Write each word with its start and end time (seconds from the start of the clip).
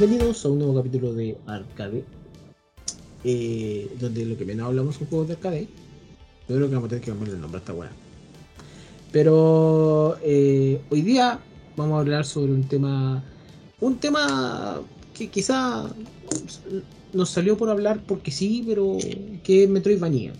Bienvenidos 0.00 0.46
a 0.46 0.48
un 0.48 0.60
nuevo 0.60 0.76
capítulo 0.76 1.12
de 1.12 1.36
Arcade, 1.46 2.02
eh, 3.22 3.94
donde 4.00 4.24
lo 4.24 4.38
que 4.38 4.46
menos 4.46 4.68
hablamos 4.68 4.96
son 4.96 5.06
juegos 5.08 5.28
de 5.28 5.34
arcade. 5.34 5.68
Yo 6.48 6.56
creo 6.56 6.68
que 6.70 6.74
vamos 6.74 6.86
a 6.86 6.88
tener 6.88 7.04
que 7.04 7.10
cambiar 7.10 7.34
el 7.34 7.38
nombre 7.42 7.58
a 7.58 7.60
esta 7.60 7.74
weá. 7.74 7.90
Pero 9.12 10.16
eh, 10.22 10.80
hoy 10.88 11.02
día 11.02 11.38
vamos 11.76 11.98
a 11.98 12.00
hablar 12.00 12.24
sobre 12.24 12.50
un 12.50 12.66
tema, 12.66 13.22
un 13.78 13.98
tema 13.98 14.80
que 15.12 15.28
quizá 15.28 15.90
nos 17.12 17.28
salió 17.28 17.58
por 17.58 17.68
hablar 17.68 18.02
porque 18.06 18.30
sí, 18.30 18.64
pero 18.66 18.96
que 19.44 19.64
es 19.64 19.68
Metroidvania. 19.68 20.32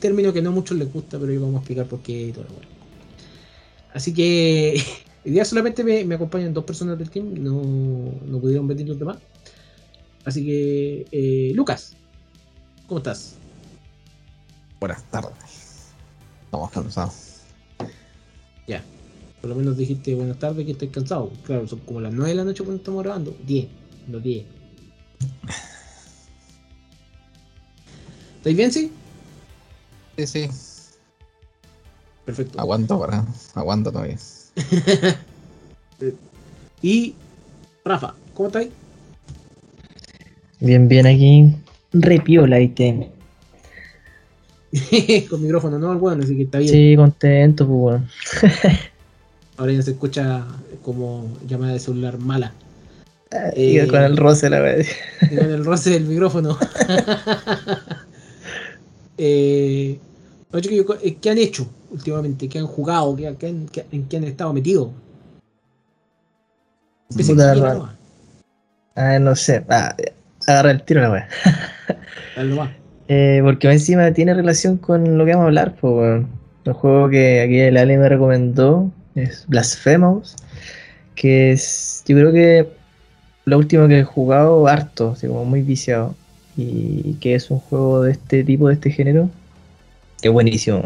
Término 0.00 0.32
que 0.32 0.40
no 0.40 0.48
a 0.48 0.52
muchos 0.54 0.78
les 0.78 0.90
gusta, 0.90 1.18
pero 1.18 1.30
hoy 1.30 1.36
vamos 1.36 1.56
a 1.56 1.58
explicar 1.58 1.88
por 1.88 2.00
qué 2.00 2.28
y 2.28 2.32
todo 2.32 2.44
lo 2.44 2.54
bueno. 2.54 2.68
Así 3.92 4.14
que 4.14 4.82
hoy 5.24 5.30
día 5.30 5.44
solamente 5.44 5.84
me, 5.84 6.04
me 6.04 6.14
acompañan 6.14 6.52
dos 6.52 6.64
personas 6.64 6.98
del 6.98 7.10
team, 7.10 7.34
no, 7.34 7.62
no 8.26 8.38
pudieron 8.40 8.66
venir 8.66 8.88
los 8.88 8.98
demás. 8.98 9.18
Así 10.24 10.44
que, 10.44 11.06
eh, 11.10 11.52
Lucas, 11.54 11.94
¿cómo 12.86 12.98
estás? 12.98 13.34
Buenas 14.78 15.02
tardes. 15.10 15.92
Estamos 16.44 16.70
cansados. 16.70 17.40
Ya, 18.66 18.82
por 19.40 19.50
lo 19.50 19.56
menos 19.56 19.76
dijiste 19.76 20.14
buenas 20.14 20.38
tardes 20.38 20.64
que 20.64 20.72
estoy 20.72 20.88
cansado. 20.88 21.32
Claro, 21.44 21.66
son 21.66 21.80
como 21.80 22.00
las 22.00 22.12
9 22.12 22.30
de 22.30 22.36
la 22.36 22.44
noche 22.44 22.62
cuando 22.62 22.80
estamos 22.80 23.02
grabando. 23.02 23.36
10, 23.46 23.68
los 24.08 24.22
10. 24.22 24.44
¿Estáis 28.36 28.56
bien, 28.56 28.72
sí? 28.72 28.92
Sí, 30.18 30.26
sí. 30.26 30.48
Perfecto. 32.24 32.60
Aguanto 32.60 32.98
para. 33.00 33.24
Aguanto 33.54 33.90
todavía. 33.90 34.18
Y 36.82 37.14
Rafa, 37.84 38.14
¿cómo 38.34 38.48
estáis? 38.48 38.70
Bien, 40.58 40.88
bien 40.88 41.06
aquí. 41.06 41.54
Repiola 41.92 42.58
y 42.60 42.68
te. 42.68 43.10
Con 45.30 45.42
micrófono, 45.42 45.78
¿no? 45.78 45.96
Bueno, 45.98 46.24
así 46.24 46.36
que 46.36 46.42
está 46.42 46.58
bien. 46.58 46.72
Sí, 46.72 46.96
contento, 46.96 47.66
pues 47.66 47.78
bueno. 47.78 48.08
Ahora 49.58 49.72
ya 49.72 49.82
se 49.82 49.92
escucha 49.92 50.44
como 50.82 51.28
llamada 51.46 51.74
de 51.74 51.78
celular 51.78 52.18
mala. 52.18 52.52
Y 53.56 53.78
Eh, 53.78 53.86
con 53.86 54.02
el 54.02 54.16
roce, 54.16 54.50
la 54.50 54.60
verdad. 54.60 54.84
Con 55.28 55.38
el 55.50 55.64
roce 55.64 55.90
del 55.90 56.04
micrófono. 56.04 56.58
eh, 59.18 59.98
eh, 60.52 61.16
¿Qué 61.20 61.30
han 61.30 61.38
hecho 61.38 61.66
últimamente? 61.90 62.48
¿Qué 62.48 62.58
han 62.58 62.66
jugado? 62.66 63.16
¿Qué, 63.16 63.34
qué 63.38 63.46
han- 63.46 63.66
qué- 63.68 63.86
¿En 63.92 64.08
qué 64.08 64.16
han 64.18 64.24
estado 64.24 64.52
metidos? 64.52 64.90
Puta. 67.08 67.96
Ah, 68.94 69.18
no 69.18 69.34
sé. 69.36 69.64
Ah, 69.68 69.94
agarra 70.46 70.70
el 70.70 70.82
tiro 70.82 71.00
la 71.00 71.10
wea. 71.12 71.28
Eh, 73.08 73.40
porque 73.42 73.70
encima 73.70 74.12
tiene 74.12 74.34
relación 74.34 74.76
con 74.76 75.18
lo 75.18 75.24
que 75.24 75.32
vamos 75.32 75.44
a 75.44 75.48
hablar, 75.48 75.76
pues. 75.80 76.24
El 76.64 76.72
juego 76.74 77.08
que 77.08 77.40
aquí 77.40 77.58
el 77.58 77.76
Ale 77.76 77.98
me 77.98 78.08
recomendó 78.08 78.90
es 79.14 79.46
Blasphemous. 79.48 80.36
Que 81.14 81.52
es. 81.52 82.02
Yo 82.06 82.16
creo 82.16 82.32
que 82.32 82.68
lo 83.44 83.58
último 83.58 83.88
que 83.88 84.00
he 84.00 84.04
jugado 84.04 84.66
harto, 84.68 85.10
así 85.10 85.26
como 85.26 85.44
muy 85.44 85.62
viciado. 85.62 86.14
Y 86.56 87.14
que 87.14 87.34
es 87.34 87.50
un 87.50 87.58
juego 87.58 88.02
de 88.02 88.12
este 88.12 88.44
tipo, 88.44 88.68
de 88.68 88.74
este 88.74 88.90
género. 88.90 89.28
Es 90.22 90.30
buenísimo. 90.30 90.82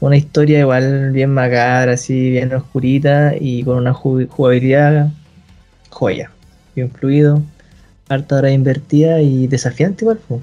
Una 0.00 0.16
historia 0.16 0.60
igual 0.60 1.12
bien 1.12 1.30
macabra, 1.30 1.92
así, 1.92 2.30
bien 2.30 2.52
oscurita 2.54 3.34
y 3.38 3.62
con 3.62 3.76
una 3.78 3.94
ju- 3.94 4.26
jugabilidad 4.28 5.10
joya. 5.90 6.30
Bien 6.74 6.90
fluido, 6.90 7.42
harta 8.08 8.36
hora 8.36 8.50
invertida 8.50 9.20
y 9.20 9.46
desafiante 9.46 10.04
igual. 10.04 10.18
po. 10.26 10.40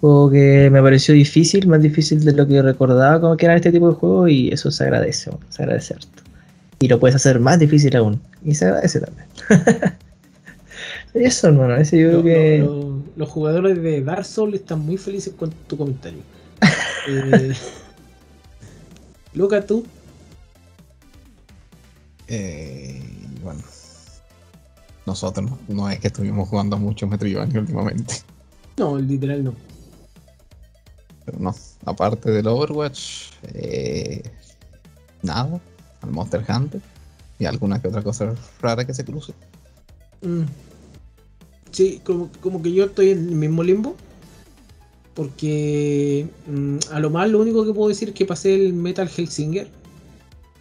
Juego 0.00 0.30
que 0.30 0.68
me 0.70 0.82
pareció 0.82 1.14
difícil, 1.14 1.66
más 1.68 1.80
difícil 1.82 2.24
de 2.24 2.32
lo 2.32 2.46
que 2.46 2.60
recordaba 2.62 3.20
como 3.20 3.36
que 3.36 3.46
era 3.46 3.56
este 3.56 3.72
tipo 3.72 3.88
de 3.88 3.94
juego 3.94 4.28
y 4.28 4.48
eso 4.50 4.70
se 4.70 4.84
agradece, 4.84 5.30
se 5.48 5.62
agradece 5.62 5.94
harto. 5.94 6.22
Y 6.80 6.88
lo 6.88 6.98
puedes 6.98 7.16
hacer 7.16 7.38
más 7.40 7.58
difícil 7.58 7.94
aún. 7.96 8.20
Y 8.44 8.54
se 8.54 8.66
agradece 8.66 9.00
también. 9.00 9.26
eso, 11.14 11.48
hermano, 11.48 11.76
ese 11.76 11.98
yo 12.00 12.08
creo 12.08 12.22
que... 12.22 12.58
lo- 12.58 12.74
lo- 12.84 13.00
los 13.16 13.28
jugadores 13.28 13.82
de 13.82 14.02
Dark 14.02 14.24
Souls 14.24 14.54
están 14.54 14.80
muy 14.80 14.96
felices 14.96 15.32
con 15.36 15.50
tu 15.66 15.76
comentario. 15.76 16.20
Eh, 17.08 17.54
Luca, 19.34 19.64
tú. 19.64 19.86
Eh, 22.28 23.02
bueno. 23.42 23.62
Nosotros 25.06 25.50
no 25.68 25.90
es 25.90 25.98
que 25.98 26.08
estuvimos 26.08 26.48
jugando 26.48 26.76
mucho 26.78 27.06
Metroidvania 27.06 27.60
últimamente. 27.60 28.14
No, 28.76 28.98
literal 28.98 29.44
no. 29.44 29.54
Pero 31.24 31.38
no. 31.38 31.54
Aparte 31.84 32.30
del 32.30 32.46
Overwatch. 32.46 33.32
eh, 33.54 34.22
nada. 35.22 35.60
Al 36.02 36.10
Monster 36.10 36.44
Hunter. 36.48 36.80
Y 37.38 37.46
alguna 37.46 37.80
que 37.80 37.88
otra 37.88 38.02
cosa 38.02 38.34
rara 38.60 38.86
que 38.86 38.94
se 38.94 39.04
cruce. 39.04 39.32
Mm. 40.22 40.44
Sí, 41.72 42.00
como, 42.04 42.30
como 42.40 42.62
que 42.62 42.72
yo 42.72 42.84
estoy 42.84 43.10
en 43.10 43.28
el 43.28 43.34
mismo 43.34 43.62
limbo. 43.62 43.96
Porque 45.14 46.26
mm, 46.46 46.76
a 46.92 47.00
lo 47.00 47.10
más 47.10 47.28
lo 47.28 47.40
único 47.40 47.64
que 47.64 47.74
puedo 47.74 47.88
decir 47.88 48.10
es 48.10 48.14
que 48.14 48.26
pasé 48.26 48.54
el 48.54 48.72
Metal 48.72 49.10
Hellsinger. 49.14 49.68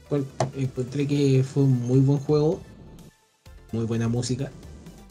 cual 0.08 0.26
encontré 0.58 1.08
que 1.08 1.44
fue 1.44 1.64
un 1.64 1.82
muy 1.88 2.00
buen 2.00 2.20
juego. 2.20 2.60
Muy 3.72 3.86
buena 3.86 4.08
música. 4.08 4.52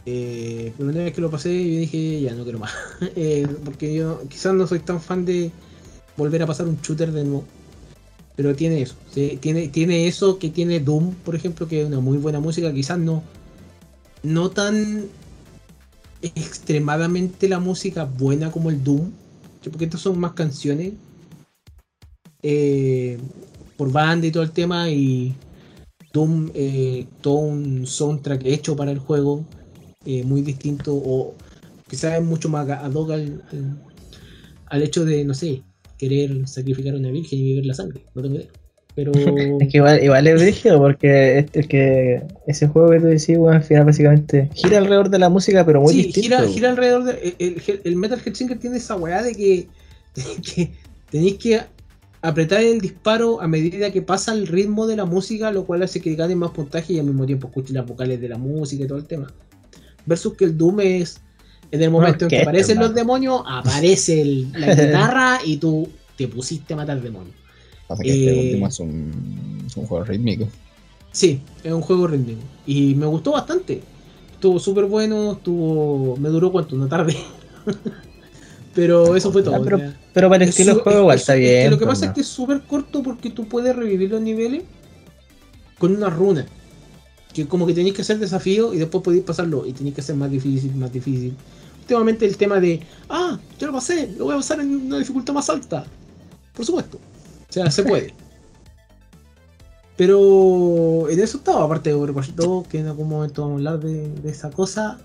Eh, 0.06 0.72
pero 0.76 0.90
una 0.90 1.04
vez 1.04 1.12
que 1.12 1.20
lo 1.20 1.30
pasé 1.30 1.50
yo 1.50 1.80
dije 1.80 2.20
ya 2.20 2.34
no 2.34 2.44
quiero 2.44 2.58
más. 2.58 2.72
Eh, 3.16 3.46
porque 3.64 3.94
yo 3.94 4.22
quizás 4.28 4.54
no 4.54 4.66
soy 4.66 4.80
tan 4.80 5.00
fan 5.00 5.24
de 5.24 5.50
volver 6.16 6.42
a 6.42 6.46
pasar 6.46 6.66
un 6.66 6.80
shooter 6.80 7.12
de 7.12 7.24
nuevo. 7.24 7.44
Pero 8.36 8.54
tiene 8.54 8.82
eso. 8.82 8.94
Tiene, 9.12 9.68
tiene 9.68 10.06
eso 10.06 10.38
que 10.38 10.50
tiene 10.50 10.78
Doom, 10.78 11.14
por 11.24 11.34
ejemplo, 11.34 11.66
que 11.66 11.80
es 11.80 11.86
una 11.86 12.00
muy 12.00 12.18
buena 12.18 12.38
música. 12.38 12.72
Quizás 12.72 12.98
no, 12.98 13.22
no 14.22 14.50
tan 14.50 15.06
extremadamente 16.22 17.48
la 17.48 17.58
música 17.58 18.04
buena 18.04 18.50
como 18.50 18.70
el 18.70 18.82
Doom, 18.82 19.10
porque 19.68 19.84
estas 19.86 20.00
son 20.00 20.18
más 20.18 20.32
canciones 20.32 20.92
eh, 22.42 23.18
por 23.76 23.92
banda 23.92 24.26
y 24.26 24.32
todo 24.32 24.42
el 24.42 24.52
tema 24.52 24.90
y 24.90 25.34
eh, 26.54 27.06
todo 27.20 27.36
un 27.36 27.86
soundtrack 27.86 28.44
hecho 28.44 28.74
para 28.74 28.90
el 28.90 28.98
juego 28.98 29.44
eh, 30.04 30.24
muy 30.24 30.42
distinto 30.42 30.92
o 30.94 31.36
quizás 31.88 32.18
es 32.18 32.24
mucho 32.24 32.48
más 32.48 32.68
ad 32.68 32.92
hoc 32.92 33.10
al 34.66 34.82
hecho 34.82 35.04
de 35.04 35.24
no 35.24 35.32
sé 35.32 35.62
querer 35.96 36.48
sacrificar 36.48 36.94
a 36.94 36.98
una 36.98 37.10
virgen 37.10 37.38
y 37.38 37.50
beber 37.50 37.66
la 37.66 37.74
sangre 37.74 38.04
no 38.14 38.22
tengo 38.22 38.34
idea 38.34 38.48
pero 38.98 39.12
Es 39.60 39.68
que 39.68 39.76
igual, 39.78 40.02
igual 40.02 40.26
es 40.26 40.42
brígido 40.42 40.78
porque 40.80 41.38
este, 41.38 41.62
que 41.68 42.20
ese 42.48 42.66
juego 42.66 42.90
que 42.90 42.98
tú 42.98 43.06
decís, 43.06 43.38
bueno, 43.38 43.58
al 43.58 43.62
final 43.62 43.84
básicamente 43.84 44.50
gira 44.54 44.78
alrededor 44.78 45.08
de 45.08 45.20
la 45.20 45.28
música, 45.28 45.64
pero 45.64 45.80
muy 45.80 45.92
sí, 45.92 46.02
distinto. 46.02 46.20
gira, 46.38 46.48
gira 46.48 46.70
alrededor 46.70 47.04
de. 47.04 47.36
El, 47.38 47.62
el- 47.64 47.80
el 47.84 47.94
Metal 47.96 48.20
Hellsinger 48.24 48.58
tiene 48.58 48.78
esa 48.78 48.96
weá 48.96 49.22
de 49.22 49.36
que, 49.36 49.68
que 50.42 50.72
tenéis 51.10 51.34
que 51.38 51.60
apretar 52.22 52.60
el 52.60 52.80
disparo 52.80 53.40
a 53.40 53.46
medida 53.46 53.92
que 53.92 54.02
pasa 54.02 54.32
el 54.32 54.48
ritmo 54.48 54.88
de 54.88 54.96
la 54.96 55.04
música, 55.04 55.52
lo 55.52 55.64
cual 55.64 55.84
hace 55.84 56.00
que 56.00 56.16
gane 56.16 56.34
más 56.34 56.50
puntaje 56.50 56.94
y 56.94 56.98
al 56.98 57.04
mismo 57.06 57.24
tiempo 57.24 57.46
escuches 57.46 57.70
las 57.70 57.86
vocales 57.86 58.20
de 58.20 58.28
la 58.28 58.36
música 58.38 58.82
y 58.82 58.88
todo 58.88 58.98
el 58.98 59.04
tema. 59.04 59.32
Versus 60.06 60.34
que 60.34 60.44
el 60.44 60.58
Doom 60.58 60.80
es. 60.80 61.20
En 61.70 61.82
el 61.82 61.90
momento 61.90 62.24
en 62.24 62.30
que 62.30 62.40
aparecen 62.40 62.78
los 62.80 62.92
demonios, 62.94 63.42
aparece 63.46 64.20
el- 64.22 64.50
la 64.54 64.74
guitarra 64.74 65.38
y 65.44 65.58
tú 65.58 65.88
te 66.16 66.26
pusiste 66.26 66.74
a 66.74 66.78
matar 66.78 67.00
demonios. 67.00 67.36
Pasa 67.88 68.02
que 68.02 68.10
este 68.10 68.30
Eh, 68.38 68.44
último 68.46 68.66
es 68.68 68.78
un, 68.80 69.64
es 69.66 69.76
un 69.76 69.86
juego 69.86 70.04
rítmico. 70.04 70.46
Sí, 71.10 71.40
es 71.64 71.72
un 71.72 71.80
juego 71.80 72.06
rítmico. 72.06 72.40
Y 72.66 72.94
me 72.94 73.06
gustó 73.06 73.32
bastante. 73.32 73.80
Estuvo 74.34 74.60
súper 74.60 74.84
bueno, 74.84 75.32
estuvo. 75.32 76.16
Me 76.18 76.28
duró 76.28 76.52
cuánto, 76.52 76.76
una 76.76 76.88
tarde. 76.88 77.16
Pero 78.74 79.16
eso 79.16 79.32
fue 79.32 79.42
todo. 79.42 79.56
Ah, 79.56 79.60
pero- 79.64 79.80
Pero 80.12 80.28
para 80.28 80.44
el 80.44 80.50
es 80.50 80.58
estilo 80.58 80.74
su- 80.76 80.80
juego 80.82 81.00
igual 81.00 81.16
es- 81.16 81.22
está 81.22 81.34
es 81.36 81.40
que 81.40 81.58
bien. 81.58 81.70
lo 81.70 81.78
que 81.78 81.86
pasa 81.86 82.04
es 82.04 82.08
¿no? 82.10 82.14
que 82.14 82.20
es 82.20 82.26
súper 82.28 82.60
corto 82.62 83.02
porque 83.02 83.30
tú 83.30 83.46
puedes 83.48 83.74
revivir 83.74 84.10
los 84.10 84.20
niveles 84.20 84.62
con 85.78 85.96
una 85.96 86.10
runa. 86.10 86.46
Que 87.32 87.46
como 87.46 87.66
que 87.66 87.74
tenéis 87.74 87.94
que 87.94 88.02
hacer 88.02 88.18
desafío 88.18 88.72
y 88.74 88.78
después 88.78 89.02
podéis 89.02 89.24
pasarlo. 89.24 89.66
Y 89.66 89.72
tenéis 89.72 89.94
que 89.96 90.00
hacer 90.00 90.14
más 90.16 90.30
difícil, 90.30 90.74
más 90.76 90.92
difícil. 90.92 91.34
Últimamente 91.80 92.26
el 92.26 92.36
tema 92.36 92.60
de, 92.60 92.80
ah, 93.08 93.38
ya 93.58 93.66
lo 93.66 93.72
pasé, 93.72 94.12
lo 94.16 94.26
voy 94.26 94.34
a 94.34 94.36
pasar 94.36 94.60
en 94.60 94.74
una 94.86 94.98
dificultad 94.98 95.32
más 95.34 95.48
alta. 95.50 95.84
Por 96.54 96.64
supuesto. 96.64 96.98
O 97.48 97.52
sea, 97.52 97.70
se 97.70 97.82
puede. 97.82 98.14
Pero 99.96 101.08
en 101.10 101.18
eso 101.18 101.38
estaba, 101.38 101.64
aparte 101.64 101.90
de 101.90 101.96
Overwatch 101.96 102.30
2, 102.30 102.68
que 102.68 102.78
en 102.78 102.86
algún 102.86 103.08
momento 103.08 103.42
vamos 103.42 103.66
a 103.66 103.70
hablar 103.70 103.80
de, 103.80 104.30
esa 104.30 104.50
cosa. 104.50 104.98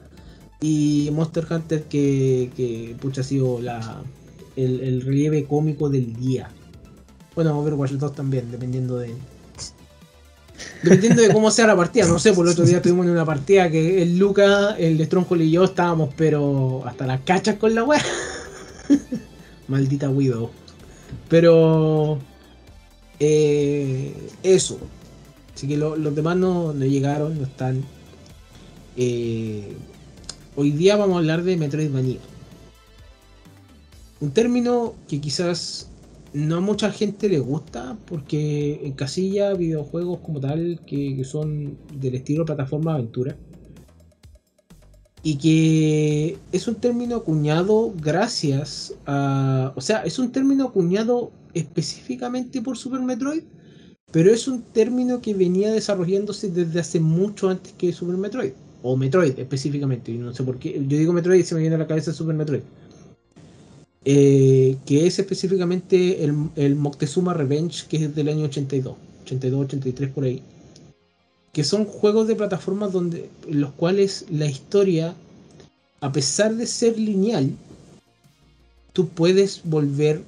Y 0.62 1.10
Monster 1.12 1.48
Hunter, 1.50 1.84
que, 1.84 2.51
que 2.56 2.95
pucha, 3.01 3.22
ha 3.22 3.24
sido 3.24 3.60
la, 3.60 4.04
el, 4.56 4.81
el 4.81 5.01
relieve 5.01 5.45
cómico 5.45 5.90
del 5.90 6.16
día. 6.16 6.50
Bueno, 7.34 7.60
Overwatch 7.60 7.94
2 7.94 8.13
también, 8.13 8.51
dependiendo 8.51 8.98
de. 8.98 9.16
Dependiendo 10.84 11.22
de 11.24 11.34
cómo 11.34 11.50
sea 11.50 11.66
la 11.66 11.75
partida, 11.75 12.06
no 12.06 12.19
sé, 12.19 12.31
por 12.34 12.46
el 12.46 12.51
otro 12.51 12.63
día 12.63 12.78
estuvimos 12.78 13.07
en 13.07 13.13
una 13.13 13.25
partida 13.25 13.72
que 13.72 14.04
el 14.04 14.19
Luca, 14.19 14.75
el 14.78 15.04
Stronghold 15.04 15.42
y 15.42 15.51
yo 15.51 15.63
estábamos, 15.63 16.13
pero 16.16 16.84
hasta 16.86 17.07
las 17.07 17.22
cachas 17.22 17.56
con 17.56 17.74
la 17.74 17.84
weá. 17.84 18.01
Maldita 19.68 20.10
Widow. 20.10 20.51
Pero. 21.30 22.19
Eh, 23.25 24.14
eso. 24.44 24.78
Así 25.56 25.68
que 25.68 25.78
lo- 25.78 25.96
los 25.96 26.14
demás 26.14 26.36
no, 26.36 26.74
llegaron, 26.74 27.38
no 27.38 27.46
están. 27.46 27.84
Eh, 28.98 29.72
hoy 30.56 30.72
día 30.72 30.98
vamos 30.98 31.16
a 31.16 31.20
hablar 31.20 31.44
de 31.44 31.56
Metroidvania. 31.56 32.18
Un 34.20 34.31
término 34.31 34.96
que 35.08 35.22
quizás 35.22 35.88
no 36.34 36.58
a 36.58 36.60
mucha 36.62 36.92
gente 36.92 37.30
le 37.30 37.40
gusta 37.40 37.98
porque 38.08 38.81
encasilla 38.84 39.54
videojuegos 39.54 40.20
como 40.20 40.40
tal 40.40 40.80
que 40.86 41.24
son 41.24 41.78
del 42.02 42.16
estilo 42.16 42.46
plataforma 42.46 42.96
aventura. 42.96 43.36
Y 45.24 45.38
que 45.38 46.38
es 46.52 46.68
un 46.68 46.75
término 46.75 47.16
acuñado 47.16 47.94
gracias 47.96 48.94
a... 49.06 49.72
O 49.75 49.81
sea, 49.81 50.04
es 50.04 50.20
un 50.20 50.31
término 50.31 50.66
acuñado 50.66 51.31
específicamente 51.54 52.62
por 52.62 52.78
Super 52.78 53.00
Metroid, 53.00 53.44
pero 54.12 54.31
es 54.31 54.48
un 54.48 54.62
término 54.62 55.22
que 55.22 55.34
venía 55.34 55.72
desarrollándose 55.72 56.50
desde 56.50 56.80
hace 56.80 57.00
mucho 57.00 57.50
antes 57.50 57.74
que 57.74 57.94
Super 57.94 58.18
Metroid. 58.18 58.52
O 58.81 58.98
Metroid 58.98 59.40
específicamente, 59.40 60.12
no 60.12 60.34
sé 60.34 60.44
por 60.44 60.60
qué. 60.60 60.74
Yo 60.74 60.98
digo 60.98 61.14
Metroid 61.14 61.40
y 61.40 61.44
se 61.44 61.56
me 61.56 61.62
viene 61.62 61.78
a 61.78 61.80
la 61.80 61.88
cabeza 61.88 62.12
Super 62.12 62.36
Metroid. 62.36 62.62
Eh, 64.06 64.75
que 64.86 65.08
es 65.08 65.18
específicamente 65.18 66.25
el, 66.25 66.36
el 66.58 66.75
Moctezuma 66.75 67.34
Revenge, 67.34 67.88
que 67.88 67.98
es 67.98 68.14
del 68.14 68.28
año 68.28 68.46
82, 68.46 68.96
82, 69.24 69.62
83 69.62 70.10
por 70.10 70.25
ahí. 70.25 70.44
Que 71.53 71.63
son 71.63 71.85
juegos 71.85 72.27
de 72.27 72.35
plataformas 72.35 72.91
donde, 72.91 73.29
en 73.47 73.61
los 73.61 73.71
cuales 73.71 74.25
la 74.29 74.47
historia, 74.47 75.15
a 76.01 76.11
pesar 76.11 76.55
de 76.55 76.65
ser 76.65 77.00
lineal, 77.00 77.55
tú 78.91 79.07
puedes 79.07 79.61
volver 79.63 80.21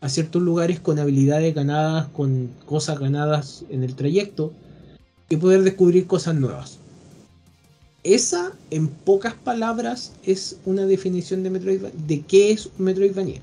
a 0.00 0.08
ciertos 0.08 0.42
lugares 0.42 0.78
con 0.78 0.98
habilidades 0.98 1.54
ganadas, 1.54 2.06
con 2.08 2.50
cosas 2.66 3.00
ganadas 3.00 3.64
en 3.70 3.82
el 3.82 3.94
trayecto, 3.96 4.52
y 5.28 5.36
poder 5.36 5.62
descubrir 5.62 6.06
cosas 6.06 6.34
nuevas. 6.34 6.78
Esa, 8.02 8.52
en 8.70 8.88
pocas 8.88 9.34
palabras, 9.34 10.12
es 10.24 10.58
una 10.66 10.84
definición 10.86 11.42
de 11.42 11.50
Metroidvania, 11.50 11.98
de 12.06 12.20
qué 12.20 12.50
es 12.50 12.66
un 12.66 12.84
Metroidvania. 12.84 13.40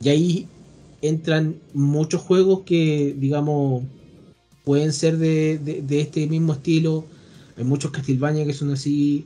Y 0.00 0.08
ahí 0.08 0.48
entran 1.02 1.56
muchos 1.74 2.22
juegos 2.22 2.60
que, 2.60 3.14
digamos, 3.18 3.84
pueden 4.64 4.92
ser 4.92 5.18
de, 5.18 5.58
de- 5.58 5.82
de 5.82 6.00
este 6.00 6.26
mismo 6.26 6.52
estilo. 6.52 7.04
Hay 7.56 7.64
muchos 7.64 7.90
Castlevania 7.90 8.44
que 8.46 8.54
son 8.54 8.70
así. 8.72 9.24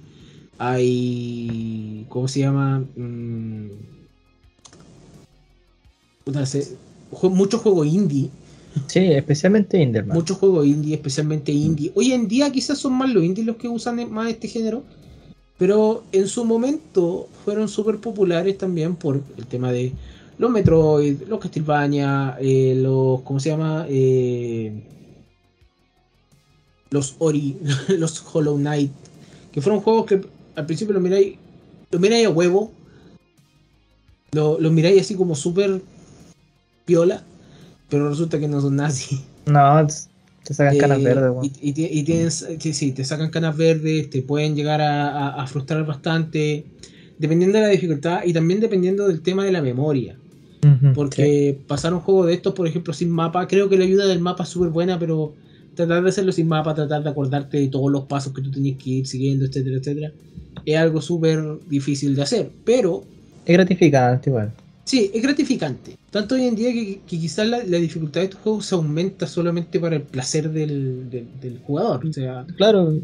Hay. 0.59 2.07
¿Cómo 2.09 2.29
se 2.29 2.41
llama? 2.41 2.85
Mm, 2.97 3.67
puta, 6.25 6.47
se- 6.47 6.77
jue- 7.13 7.31
muchos 7.31 7.61
juegos 7.61 7.87
indie. 7.87 8.31
Sí, 8.89 8.99
especialmente 9.01 9.81
Inderman. 9.81 10.17
Muchos 10.17 10.37
juegos 10.39 10.67
indie, 10.67 10.95
especialmente 10.95 11.51
indie. 11.53 11.93
Hoy 11.95 12.13
en 12.13 12.29
día 12.29 12.51
quizás 12.53 12.79
son 12.79 12.93
más 12.93 13.09
los 13.11 13.25
indies 13.25 13.47
los 13.47 13.57
que 13.57 13.69
usan 13.69 14.11
más 14.13 14.29
este 14.31 14.49
género. 14.49 14.83
Pero 15.59 16.05
en 16.13 16.29
su 16.29 16.45
momento 16.45 17.29
fueron 17.45 17.69
súper 17.71 17.97
populares 17.99 18.59
también 18.59 18.95
por 18.95 19.23
el 19.39 19.47
tema 19.47 19.73
de 19.73 19.93
los 20.37 20.51
Metroid, 20.51 21.23
los 21.29 21.41
Castlevania, 21.41 22.37
eh, 22.39 22.75
los. 22.77 23.23
¿Cómo 23.23 23.41
se 23.41 23.49
llama? 23.51 23.87
Eh, 23.89 24.73
los 26.91 27.17
Ori, 27.19 27.57
los 27.99 28.25
Hollow 28.33 28.57
Knight. 28.57 28.93
Que 29.53 29.61
fueron 29.61 29.81
juegos 29.81 30.07
que 30.07 30.21
al 30.55 30.67
principio 30.67 30.95
los 30.95 31.03
miráis. 31.03 31.37
Los 31.91 32.01
miráis 32.01 32.27
a 32.27 32.31
huevo. 32.31 32.73
Los, 34.33 34.61
los 34.61 34.73
miráis 34.73 35.01
así 35.01 35.15
como 35.15 35.35
súper 35.35 35.81
piola. 36.85 37.23
Pero 37.89 38.09
resulta 38.09 38.39
que 38.39 38.49
no 38.49 38.61
son 38.61 38.81
así. 38.81 39.21
No, 39.47 39.87
te 40.43 40.55
sacan 40.55 40.77
canas 40.77 40.99
Eh, 40.99 41.03
verdes, 41.05 41.31
weón. 41.31 41.45
y, 41.45 41.53
y 41.69 41.73
ti- 41.73 41.89
y 41.91 42.03
tienes, 42.03 42.47
sí, 42.59 42.73
sí, 42.75 42.93
te 42.93 43.05
sacan 43.05 43.31
canas 43.31 43.57
verdes, 43.57 44.11
te 44.11 44.23
pueden 44.23 44.57
llegar 44.57 44.81
a, 44.81 45.09
a- 45.09 45.43
a 45.43 45.47
frustrar 45.47 45.87
bastante, 45.87 46.67
dependiendo 47.19 47.59
de 47.59 47.65
la 47.65 47.71
dificultad 47.71 48.21
y 48.25 48.33
también 48.33 48.59
dependiendo 48.61 49.07
del 49.07 49.23
tema 49.23 49.45
de 49.45 49.53
la 49.53 49.63
memoria. 49.63 50.19
Porque 50.95 51.57
pasar 51.69 51.95
un 51.95 52.01
juego 52.01 52.27
de 52.27 52.35
estos, 52.35 52.53
por 52.55 52.67
ejemplo, 52.67 52.93
sin 52.93 53.09
mapa, 53.09 53.47
creo 53.47 53.69
que 53.69 53.77
la 53.79 53.85
ayuda 53.85 54.07
del 54.07 54.19
mapa 54.19 54.43
es 54.43 54.49
súper 54.49 54.71
buena, 54.71 54.99
pero 54.99 55.33
tratar 55.77 56.03
de 56.03 56.09
hacerlo 56.09 56.33
sin 56.33 56.49
mapa, 56.49 56.75
tratar 56.75 57.03
de 57.05 57.11
acordarte 57.11 57.59
de 57.59 57.69
todos 57.69 57.93
los 57.93 58.05
pasos 58.07 58.33
que 58.35 58.43
tú 58.43 58.51
tienes 58.51 58.83
que 58.83 58.91
ir 58.91 59.07
siguiendo, 59.07 59.45
etcétera, 59.45 59.77
etcétera, 59.79 60.13
es 60.65 60.77
algo 60.77 61.01
súper 61.01 61.41
difícil 61.69 62.17
de 62.17 62.23
hacer. 62.23 62.51
Pero 62.65 63.05
Es 63.45 63.53
gratificante 63.55 64.31
igual. 64.31 64.51
Sí, 64.85 65.11
es 65.15 65.23
gratificante. 65.23 65.97
Tanto 66.11 66.37
hoy 66.37 66.47
en 66.47 66.55
día 66.57 66.73
que, 66.73 67.01
que 67.07 67.19
quizás 67.19 67.47
la, 67.49 67.59
la 67.65 67.79
dificultad 67.79 68.21
de 68.21 68.27
estos 68.27 68.41
juegos 68.41 68.67
se 68.67 68.75
aumenta 68.77 69.27
solamente 69.27 69.79
para 69.81 69.97
el 69.97 70.03
placer 70.03 70.51
del, 70.51 71.11
del- 71.11 71.29
del 71.41 71.59
jugador. 71.59 72.07
O 72.07 72.13
sea, 72.13 72.47
Claro, 72.57 72.95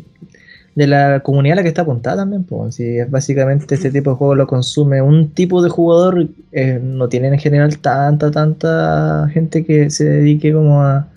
de 0.74 0.86
la 0.86 1.20
comunidad 1.20 1.54
a 1.54 1.56
la 1.56 1.62
que 1.62 1.68
está 1.68 1.82
apuntada 1.82 2.16
también, 2.18 2.44
pues. 2.44 2.76
Si 2.76 2.84
es 2.84 3.10
básicamente 3.10 3.74
este 3.74 3.90
tipo 3.90 4.10
de 4.10 4.16
juego 4.16 4.34
lo 4.36 4.46
consume 4.46 5.02
un 5.02 5.30
tipo 5.30 5.60
de 5.62 5.68
jugador, 5.70 6.28
eh, 6.52 6.80
no 6.82 7.08
tienen 7.08 7.34
en 7.34 7.40
general 7.40 7.76
tanta, 7.78 8.30
tanta 8.30 9.28
gente 9.32 9.64
que 9.64 9.90
se 9.90 10.04
dedique 10.04 10.52
como 10.52 10.82
a, 10.82 11.08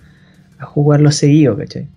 a 0.59 0.65
jugarlo 0.65 1.11
seguido, 1.11 1.57
¿cachai? 1.57 1.87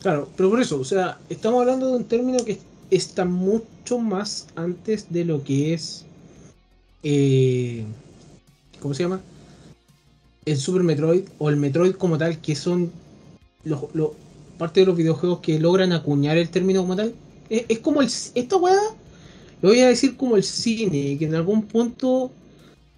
claro, 0.00 0.28
pero 0.36 0.50
por 0.50 0.60
eso, 0.60 0.78
o 0.78 0.84
sea, 0.84 1.18
estamos 1.30 1.62
hablando 1.62 1.88
de 1.88 1.96
un 1.96 2.04
término 2.04 2.44
que 2.44 2.58
está 2.90 3.24
mucho 3.24 3.98
más 3.98 4.46
antes 4.54 5.10
de 5.10 5.24
lo 5.24 5.42
que 5.42 5.72
es. 5.74 6.04
eh, 7.02 7.84
¿Cómo 8.80 8.92
se 8.92 9.04
llama? 9.04 9.20
El 10.44 10.58
Super 10.58 10.82
Metroid 10.82 11.24
o 11.38 11.48
el 11.48 11.56
Metroid 11.56 11.94
como 11.94 12.18
tal, 12.18 12.38
que 12.38 12.54
son 12.54 12.92
los, 13.64 13.80
parte 14.58 14.80
de 14.80 14.86
los 14.86 14.96
videojuegos 14.96 15.40
que 15.40 15.58
logran 15.58 15.92
acuñar 15.92 16.36
el 16.36 16.50
término 16.50 16.82
como 16.82 16.96
tal. 16.96 17.14
Es, 17.48 17.64
es 17.68 17.78
como 17.78 18.02
el. 18.02 18.08
Esta 18.34 18.56
weá, 18.56 18.76
lo 19.62 19.70
voy 19.70 19.80
a 19.80 19.88
decir 19.88 20.18
como 20.18 20.36
el 20.36 20.42
cine, 20.42 21.16
que 21.18 21.24
en 21.24 21.34
algún 21.34 21.62
punto. 21.62 22.30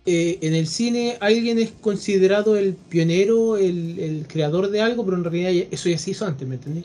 Eh, 0.06 0.38
en 0.40 0.54
el 0.54 0.66
cine 0.68 1.16
alguien 1.20 1.58
es 1.58 1.70
considerado 1.80 2.56
el 2.56 2.74
pionero, 2.74 3.56
el, 3.56 3.98
el 3.98 4.26
creador 4.28 4.70
de 4.70 4.80
algo, 4.80 5.04
pero 5.04 5.16
en 5.16 5.24
realidad 5.24 5.66
eso 5.70 5.88
ya 5.88 5.98
se 5.98 6.12
hizo 6.12 6.24
antes, 6.26 6.46
¿me 6.46 6.54
entendés? 6.54 6.84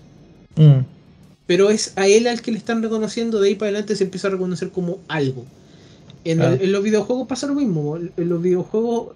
Mm, 0.55 0.81
Pero 1.47 1.69
es 1.69 1.93
a 1.95 2.07
él 2.07 2.27
al 2.27 2.41
que 2.41 2.51
le 2.51 2.57
están 2.57 2.81
reconociendo, 2.81 3.39
de 3.39 3.49
ahí 3.49 3.55
para 3.55 3.69
adelante 3.69 3.95
se 3.95 4.03
empieza 4.05 4.27
a 4.27 4.31
reconocer 4.31 4.69
como 4.71 4.99
algo. 5.07 5.45
En, 6.23 6.39
el- 6.41 6.47
Claro. 6.49 6.63
en 6.63 6.71
los 6.71 6.83
videojuegos 6.83 7.27
pasa 7.27 7.47
lo 7.47 7.55
mismo. 7.55 7.97
En 7.97 8.29
los 8.29 8.41
videojuegos, 8.41 9.15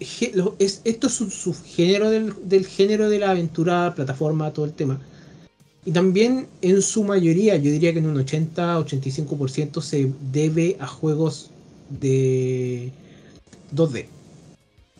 ge- 0.00 0.32
lo- 0.34 0.54
es, 0.58 0.80
esto 0.84 1.06
es 1.08 1.20
un 1.20 1.30
subgénero 1.30 2.10
del, 2.10 2.32
del 2.44 2.66
género 2.66 3.08
de 3.10 3.18
la 3.18 3.30
aventura, 3.30 3.94
plataforma, 3.94 4.52
todo 4.52 4.64
el 4.66 4.72
tema. 4.72 5.00
Y 5.84 5.92
también 5.92 6.46
en 6.62 6.82
su 6.82 7.04
mayoría, 7.04 7.56
yo 7.56 7.70
diría 7.70 7.92
que 7.92 8.00
en 8.00 8.06
un 8.06 8.16
80-85% 8.16 9.80
se 9.82 10.10
debe 10.32 10.76
a 10.80 10.86
juegos 10.86 11.50
de 12.00 12.90
2D, 13.74 14.06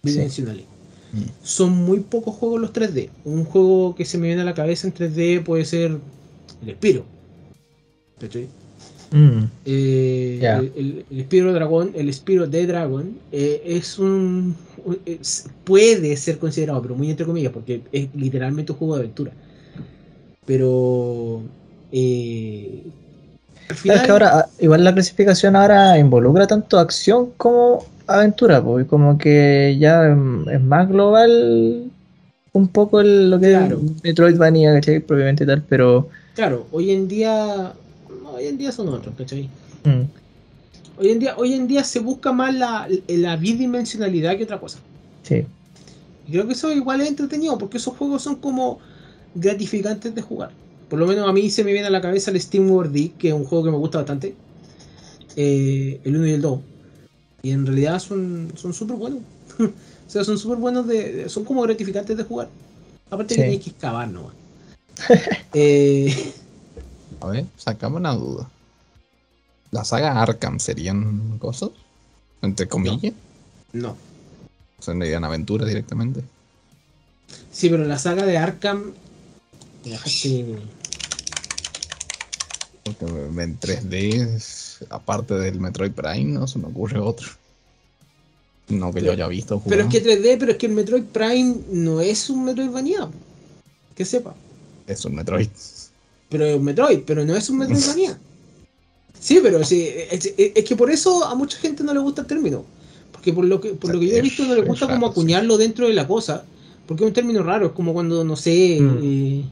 bidimensionales. 0.03 0.65
Mm. 1.13 1.23
Son 1.43 1.71
muy 1.73 2.01
pocos 2.01 2.35
juegos 2.35 2.61
los 2.61 2.73
3D. 2.73 3.11
Un 3.25 3.45
juego 3.45 3.95
que 3.95 4.05
se 4.05 4.19
me 4.19 4.27
viene 4.27 4.43
a 4.43 4.45
la 4.45 4.55
cabeza 4.55 4.87
en 4.87 4.95
3D 4.95 5.43
puede 5.45 5.65
ser 5.65 5.99
el 6.67 6.75
Spiro. 6.75 7.05
¿Cachai? 8.21 8.49
mm, 9.13 9.45
Eh, 9.67 10.41
el, 10.77 11.05
el, 11.11 11.25
Spiro 11.25 11.53
Dragon, 11.53 11.93
el 11.95 12.13
Spiro 12.13 12.47
de 12.47 12.67
Dragon, 12.67 13.19
eh, 13.31 13.63
es 13.65 13.99
un. 13.99 14.57
es- 15.05 15.49
puede 15.65 16.17
ser 16.17 16.39
considerado, 16.39 16.83
pero 16.83 16.95
muy 16.97 17.11
entre 17.11 17.25
comillas, 17.27 17.53
porque 17.53 17.83
es 17.93 18.09
literalmente 18.15 18.73
un 18.73 18.79
juego 18.79 18.95
de 18.97 19.01
aventura. 19.03 19.33
Pero. 20.45 21.43
eh, 21.93 22.83
al 23.69 23.77
Claro, 23.77 23.77
es 23.77 23.83
que 23.83 24.07
final- 24.07 24.11
ahora, 24.11 24.39
ah, 24.41 24.49
igual 24.61 24.85
la 24.85 24.95
clasificación 24.95 25.57
ahora 25.57 25.99
involucra 25.99 26.47
tanto 26.47 26.79
acción 26.79 27.31
como 27.37 27.85
aventura, 28.07 28.63
pues, 28.63 28.87
como 28.87 29.19
que 29.19 29.77
ya 29.79 30.07
es 30.53 30.61
más 30.61 30.89
global 30.89 31.91
un 32.53 32.69
poco 32.69 33.01
el- 33.01 33.31
lo 33.31 33.39
que 33.39 33.51
Claro. 33.51 33.81
es 33.85 34.03
Metroidvania, 34.03 34.75
¿cachai? 34.75 35.01
Propiamente 35.01 35.45
tal, 35.45 35.63
pero 35.69 36.09
Claro, 36.35 36.67
hoy 36.73 36.91
en 36.91 37.09
día. 37.09 37.73
Hoy 38.33 38.47
en 38.47 38.59
día 38.59 38.73
son 38.73 38.89
otros, 38.89 39.15
¿cachai? 39.17 39.49
mm, 39.85 40.03
Hoy 40.99 41.11
en 41.11 41.19
día, 41.19 41.35
hoy 41.37 41.53
en 41.55 41.67
día 41.69 41.85
se 41.85 42.01
busca 42.01 42.33
más 42.33 42.55
la, 42.55 42.89
la 43.09 43.37
bidimensionalidad 43.37 44.37
que 44.37 44.45
otra 44.45 44.59
cosa. 44.59 44.79
sí. 45.23 45.45
Y 46.27 46.33
creo 46.33 46.47
que 46.47 46.55
eso 46.55 46.73
igual 46.73 47.01
es 47.01 47.09
entretenido, 47.09 47.57
porque 47.57 47.77
esos 47.77 47.97
juegos 47.97 48.23
son 48.23 48.37
como 48.37 48.79
gratificantes 49.35 50.15
de 50.15 50.23
jugar. 50.23 50.51
Por 50.89 50.99
lo 50.99 51.07
menos 51.07 51.29
a 51.29 51.33
mí 51.33 51.51
se 51.51 51.63
me 51.65 51.73
viene 51.73 51.87
a 51.87 51.91
la 51.91 52.01
cabeza 52.01 52.31
el 52.31 52.41
Steam 52.41 52.71
World 52.71 52.93
D, 52.93 53.13
que 53.19 53.29
es 53.29 53.35
un 53.35 53.45
juego 53.45 53.65
que 53.65 53.71
me 53.71 53.77
gusta 53.77 53.99
bastante. 53.99 54.35
Eh, 55.37 56.01
el 56.05 56.17
1 56.17 56.27
y 56.27 56.33
el 56.33 56.41
2. 56.41 56.61
Y 57.47 57.53
en 57.53 57.65
realidad 57.65 58.01
son 58.01 58.53
son 58.57 58.75
súper 58.75 58.97
buenos. 58.97 59.21
o 59.61 60.11
sea, 60.11 60.25
son 60.25 60.37
súper 60.37 60.59
buenos 60.59 60.85
de, 60.89 61.29
Son 61.29 61.45
como 61.45 61.63
gratificantes 61.63 62.17
de 62.17 62.25
jugar. 62.25 62.49
Aparte 63.09 63.35
Sí. 63.35 63.37
que 63.37 63.43
tenéis 63.45 63.63
que 63.63 63.71
excavar 63.71 64.09
nomás. 64.09 64.35
eh, 65.55 66.33
A 67.21 67.29
ver, 67.29 67.45
sacamos 67.57 68.01
una 68.01 68.15
duda. 68.17 68.51
¿La 69.71 69.85
saga 69.85 70.21
Arkham 70.21 70.59
serían 70.59 71.39
cosas? 71.39 71.71
Entre 72.43 72.67
comillas. 72.67 73.15
no. 73.73 73.91
O 74.79 74.83
sea, 74.83 74.95
serían 74.95 75.23
aventuras 75.23 75.69
directamente. 75.69 76.25
Sí, 77.53 77.69
pero 77.69 77.85
la 77.85 77.99
saga 78.01 78.27
de 78.27 78.39
Arkham. 78.39 78.93
Porque 82.87 83.05
en 83.05 83.59
3D, 83.61 84.87
aparte 84.91 85.35
del 85.35 85.59
Metroid 85.61 85.91
Prime, 85.93 86.25
no 86.33 86.47
se 86.47 86.59
me 86.59 86.67
ocurre 86.69 86.99
otro. 87.01 87.29
No 88.69 88.93
que 88.93 89.03
yo 89.03 89.13
haya 89.13 89.29
visto. 89.29 89.63
Pero 89.69 89.83
es 89.83 89.89
que 89.89 90.03
3D, 90.03 90.37
pero 90.39 90.53
es 90.53 90.59
que 90.59 90.67
el 90.67 90.73
Metroid 90.73 91.05
Prime 91.05 91.57
no 91.71 92.01
es 92.01 92.31
un 92.31 92.45
Metroidvania. 92.45 93.09
Que 93.95 94.05
sepa. 94.05 94.35
Es 94.87 95.05
un 95.05 95.15
Metroid. 95.15 95.49
Pero 96.29 96.45
es 96.45 96.57
un 96.57 96.65
Metroid, 96.65 97.01
pero 97.07 97.25
no 97.25 97.37
es 97.37 97.49
un 97.51 97.59
Metroidvania. 97.59 98.19
Sí, 99.19 99.41
pero 99.43 99.65
sí, 99.65 99.89
es, 100.11 100.27
es- 100.37 100.53
es 100.55 100.65
que 100.65 100.77
por 100.77 100.91
eso 100.91 101.25
a 101.25 101.35
mucha 101.35 101.57
gente 101.59 101.83
no 101.83 101.93
le 101.95 101.99
gusta 102.01 102.21
el 102.21 102.27
término. 102.29 102.65
Porque 103.11 103.33
por 103.33 103.45
lo 103.47 103.61
que, 103.61 103.71
por 103.71 103.93
lo 103.93 103.99
que 103.99 104.09
yo 104.09 104.17
he 104.17 104.21
visto 104.21 104.45
no 104.45 104.55
le 104.55 104.61
gusta 104.63 104.87
raro, 104.87 105.01
como 105.01 105.07
sí. 105.09 105.11
acuñarlo 105.13 105.57
dentro 105.57 105.89
de 105.89 105.95
la 105.95 106.07
cosa. 106.07 106.45
Porque 106.87 107.03
es 107.03 107.09
un 107.09 107.15
término 107.15 107.43
raro, 107.43 107.67
es 107.69 107.73
como 107.73 107.93
cuando, 107.95 108.23
no 108.25 108.37
sé, 108.37 108.79
Mm. 108.81 108.99
eh, 109.03 109.45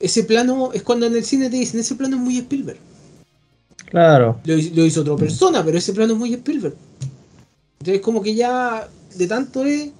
ese 0.00 0.24
plano, 0.24 0.72
es 0.72 0.82
cuando 0.82 1.06
en 1.06 1.14
el 1.14 1.24
cine 1.24 1.48
te 1.50 1.56
dicen, 1.56 1.78
ese 1.78 1.94
plano 1.94 2.16
es 2.16 2.22
muy 2.22 2.38
Spielberg. 2.38 2.78
Claro. 3.86 4.40
Lo, 4.44 4.56
hizo- 4.56 4.74
lo 4.74 4.84
hizo 4.86 5.00
otra 5.02 5.16
persona, 5.16 5.64
pero 5.64 5.78
ese 5.78 5.92
plano 5.92 6.14
es 6.14 6.18
muy 6.18 6.32
Spielberg. 6.34 6.74
Entonces 7.80 8.02
como 8.02 8.22
que 8.22 8.34
ya 8.34 8.88
de 9.16 9.26
tanto 9.26 9.64
es... 9.64 9.90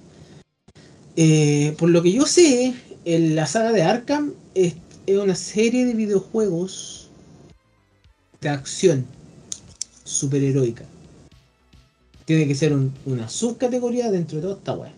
eh, 1.15 1.75
por 1.77 1.89
lo 1.89 2.01
que 2.01 2.11
yo 2.11 2.25
sé, 2.25 2.73
en 3.05 3.35
la 3.35 3.45
saga 3.47 3.71
de 3.71 3.81
Arkham 3.83 4.33
es, 4.55 4.75
es 5.05 5.17
una 5.17 5.35
serie 5.35 5.85
de 5.85 5.93
videojuegos 5.93 7.09
de 8.39 8.49
acción 8.49 9.05
superheroica. 10.03 10.85
Tiene 12.25 12.47
que 12.47 12.55
ser 12.55 12.73
un- 12.73 12.93
una 13.05 13.27
subcategoría 13.29 14.09
dentro 14.11 14.37
de 14.37 14.41
toda 14.43 14.55
esta 14.55 14.73
weá. 14.73 14.93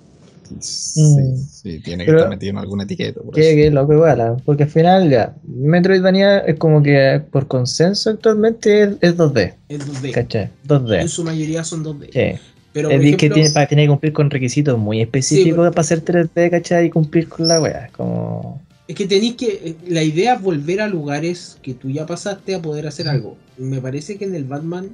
Sí, 0.60 1.02
Mm. 1.02 1.38
sí, 1.38 1.80
tiene 1.80 2.04
que 2.06 2.12
Pero- 2.12 2.20
estar 2.20 2.30
metido 2.30 2.52
en 2.52 2.58
alguna 2.58 2.84
etiqueta. 2.84 3.22
por 3.22 3.34
Que, 3.34 3.56
que 3.56 3.72
loco 3.72 3.94
igual, 3.94 4.22
ah, 4.22 4.38
porque 4.46 4.64
al 4.64 4.70
final 4.70 5.10
ya, 5.10 5.36
Metroidvania 5.46 6.40
es 6.40 6.58
como 6.58 6.82
que 6.84 7.22
por 7.32 7.48
consenso 7.48 8.10
actualmente 8.10 8.84
es, 8.84 8.90
es 9.02 9.18
2D, 9.18 9.54
Es 9.70 9.86
2D. 9.88 10.12
¿cachai? 10.12 10.44
En 10.44 10.52
2D. 10.68 11.08
su 11.08 11.24
mayoría 11.24 11.64
son 11.64 11.84
2D. 11.84 12.10
Sí. 12.14 12.40
Pero 12.74 12.90
Es 12.90 13.00
decir, 13.00 13.18
que 13.18 13.26
ejemplo, 13.28 13.36
tiene, 13.36 13.50
para, 13.52 13.68
tiene 13.68 13.84
que 13.84 13.90
cumplir 13.90 14.14
con 14.14 14.30
requisitos 14.32 14.80
muy 14.80 15.00
específicos 15.02 15.60
pero- 15.60 15.72
para 15.72 15.82
hacer 15.82 16.02
3D, 16.02 16.50
¿cachai? 16.50 16.88
Y 16.88 16.90
cumplir 16.90 17.30
con 17.30 17.48
la 17.48 17.62
wea. 17.62 17.90
Como. 17.96 18.62
Es 18.88 18.96
que 18.96 19.06
tenéis 19.06 19.36
que. 19.36 19.48
eh, 19.64 19.76
La 19.90 20.02
idea 20.04 20.34
es 20.36 20.42
volver 20.42 20.82
a 20.82 20.88
lugares 20.88 21.58
que 21.62 21.74
tú 21.76 21.90
ya 21.92 22.06
pasaste 22.08 22.56
a 22.56 22.62
poder 22.62 22.88
hacer 22.88 23.08
algo. 23.08 23.38
Me 23.60 23.80
parece 23.80 24.18
que 24.18 24.26
en 24.26 24.34
el 24.36 24.44
Batman. 24.46 24.90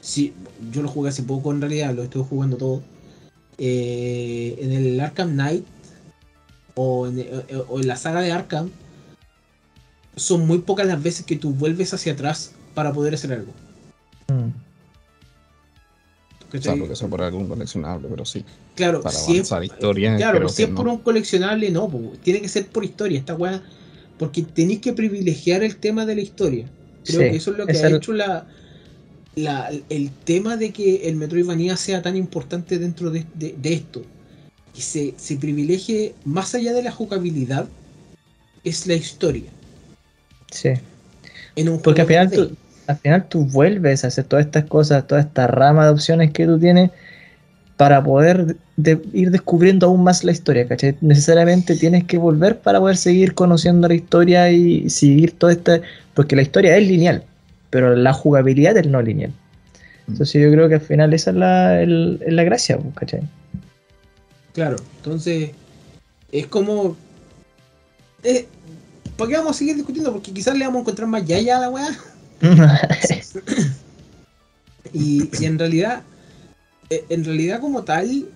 Sí, 0.00 0.32
yo 0.72 0.80
lo 0.82 0.88
jugué 0.88 1.10
hace 1.10 1.22
poco 1.24 1.52
en 1.52 1.60
realidad, 1.60 1.92
lo 1.94 2.04
estoy 2.04 2.24
jugando 2.28 2.56
todo. 2.56 2.82
Eh, 3.58 4.56
en 4.60 4.72
el 4.72 5.00
Arkham 5.00 5.32
Knight 5.32 5.64
o 6.74 7.06
en, 7.08 7.18
eh, 7.18 7.44
o 7.68 7.80
en 7.80 7.86
la 7.88 7.96
saga 7.96 8.20
de 8.20 8.32
Arkham, 8.32 8.70
son 10.16 10.46
muy 10.46 10.58
pocas 10.58 10.86
las 10.86 11.02
veces 11.02 11.24
que 11.26 11.36
tú 11.36 11.50
vuelves 11.50 11.92
hacia 11.94 12.12
atrás 12.12 12.52
para 12.74 12.92
poder 12.92 13.14
hacer 13.14 13.32
algo. 13.32 13.52
mm. 14.28 14.48
Salvo 16.62 16.88
que 16.88 16.96
sea 16.96 17.08
por 17.08 17.20
algún 17.22 17.46
coleccionable, 17.46 18.08
pero 18.08 18.24
sí. 18.24 18.42
Claro, 18.74 19.02
Para 19.02 19.14
si 19.18 19.32
es, 19.32 19.52
avanzar 19.52 19.64
historia, 19.64 20.16
claro, 20.16 20.48
si 20.48 20.62
es 20.62 20.70
por 20.70 20.86
no. 20.86 20.94
un 20.94 20.98
coleccionable, 21.00 21.70
no, 21.70 21.90
po, 21.90 22.12
tiene 22.22 22.40
que 22.40 22.48
ser 22.48 22.66
por 22.68 22.84
historia, 22.84 23.18
esta 23.18 23.34
weá. 23.34 23.62
Porque 24.18 24.42
tenéis 24.42 24.80
que 24.80 24.92
privilegiar 24.94 25.62
el 25.62 25.76
tema 25.76 26.06
de 26.06 26.14
la 26.14 26.22
historia. 26.22 26.66
Creo 27.04 27.20
Sí, 27.20 27.30
que 27.30 27.36
eso 27.36 27.50
es 27.52 27.58
lo 27.58 27.66
que 27.66 27.72
es 27.72 27.82
ha 27.84 27.88
el- 27.88 27.96
hecho 27.96 28.12
la, 28.12 28.46
la- 29.44 29.70
el 29.88 30.10
tema 30.24 30.56
de 30.56 30.72
que 30.72 31.08
el 31.08 31.16
Metroidvania 31.16 31.76
sea 31.76 32.02
tan 32.02 32.16
importante 32.16 32.78
dentro 32.78 33.10
de, 33.10 33.24
de- 33.34 33.54
de 33.60 33.72
esto. 33.74 34.02
Que 34.74 34.82
se, 34.82 35.14
se 35.16 35.36
privilegie 35.36 36.14
más 36.24 36.54
allá 36.54 36.72
de 36.72 36.82
la 36.82 36.92
jugabilidad, 36.92 37.68
es 38.64 38.86
la 38.86 38.94
historia. 38.94 39.50
sí. 40.50 40.70
En 41.56 41.68
un 41.68 41.80
Porque 41.82 42.02
al 42.02 42.06
final, 42.06 42.30
2D. 42.30 42.34
tú, 42.48 42.56
al 42.86 42.96
final 42.98 43.28
tú 43.28 43.44
vuelves 43.44 44.04
a 44.04 44.08
hacer 44.08 44.24
todas 44.24 44.46
estas 44.46 44.64
cosas, 44.66 45.06
toda 45.06 45.20
esta 45.20 45.46
rama 45.46 45.84
de 45.86 45.90
opciones 45.92 46.32
que 46.32 46.46
tú 46.46 46.58
tienes 46.58 46.90
para 47.76 48.02
poder 48.02 48.56
de- 48.76 49.00
ir 49.12 49.30
descubriendo 49.30 49.86
aún 49.86 50.02
más 50.04 50.24
la 50.24 50.32
historia, 50.32 50.66
¿cachai? 50.68 50.96
Necesariamente 51.00 51.76
tienes 51.76 52.04
que 52.04 52.18
volver 52.18 52.60
para 52.60 52.80
poder 52.80 52.96
seguir 52.96 53.34
conociendo 53.34 53.88
la 53.88 53.94
historia 53.94 54.50
y 54.50 54.90
seguir 54.90 55.32
toda 55.38 55.52
esta... 55.52 55.80
Porque 56.14 56.36
la 56.36 56.42
historia 56.42 56.76
es 56.76 56.86
lineal, 56.88 57.24
pero 57.70 57.94
la 57.96 58.12
jugabilidad 58.12 58.76
es 58.76 58.86
no 58.86 59.00
lineal. 59.02 59.30
Mm. 60.06 60.12
Entonces 60.12 60.42
yo 60.42 60.50
creo 60.50 60.68
que 60.68 60.76
al 60.76 60.80
final 60.80 61.12
esa 61.14 61.30
es 61.30 61.36
la, 61.36 61.82
el- 61.82 62.20
la 62.26 62.44
gracia, 62.44 62.78
pues, 62.78 62.94
¿cachai? 62.94 63.20
Claro, 64.54 64.76
entonces 64.96 65.50
es 66.32 66.46
como. 66.46 66.96
eh, 68.22 68.46
¿Para 69.16 69.30
qué 69.30 69.36
vamos 69.36 69.56
a 69.56 69.58
seguir 69.58 69.74
discutiendo? 69.76 70.12
Porque 70.12 70.32
quizás 70.32 70.56
le 70.56 70.64
vamos 70.64 70.78
a 70.78 70.80
encontrar 70.82 71.08
más 71.08 71.24
yaya 71.26 71.56
a 71.56 71.60
la 71.60 71.70
weá. 71.70 71.88
Y, 74.92 75.28
y 75.38 75.44
en 75.44 75.58
realidad, 75.58 76.02
eh, 76.88 77.04
en 77.10 77.24
realidad 77.24 77.60
como 77.60 77.82
tal, 77.84 78.26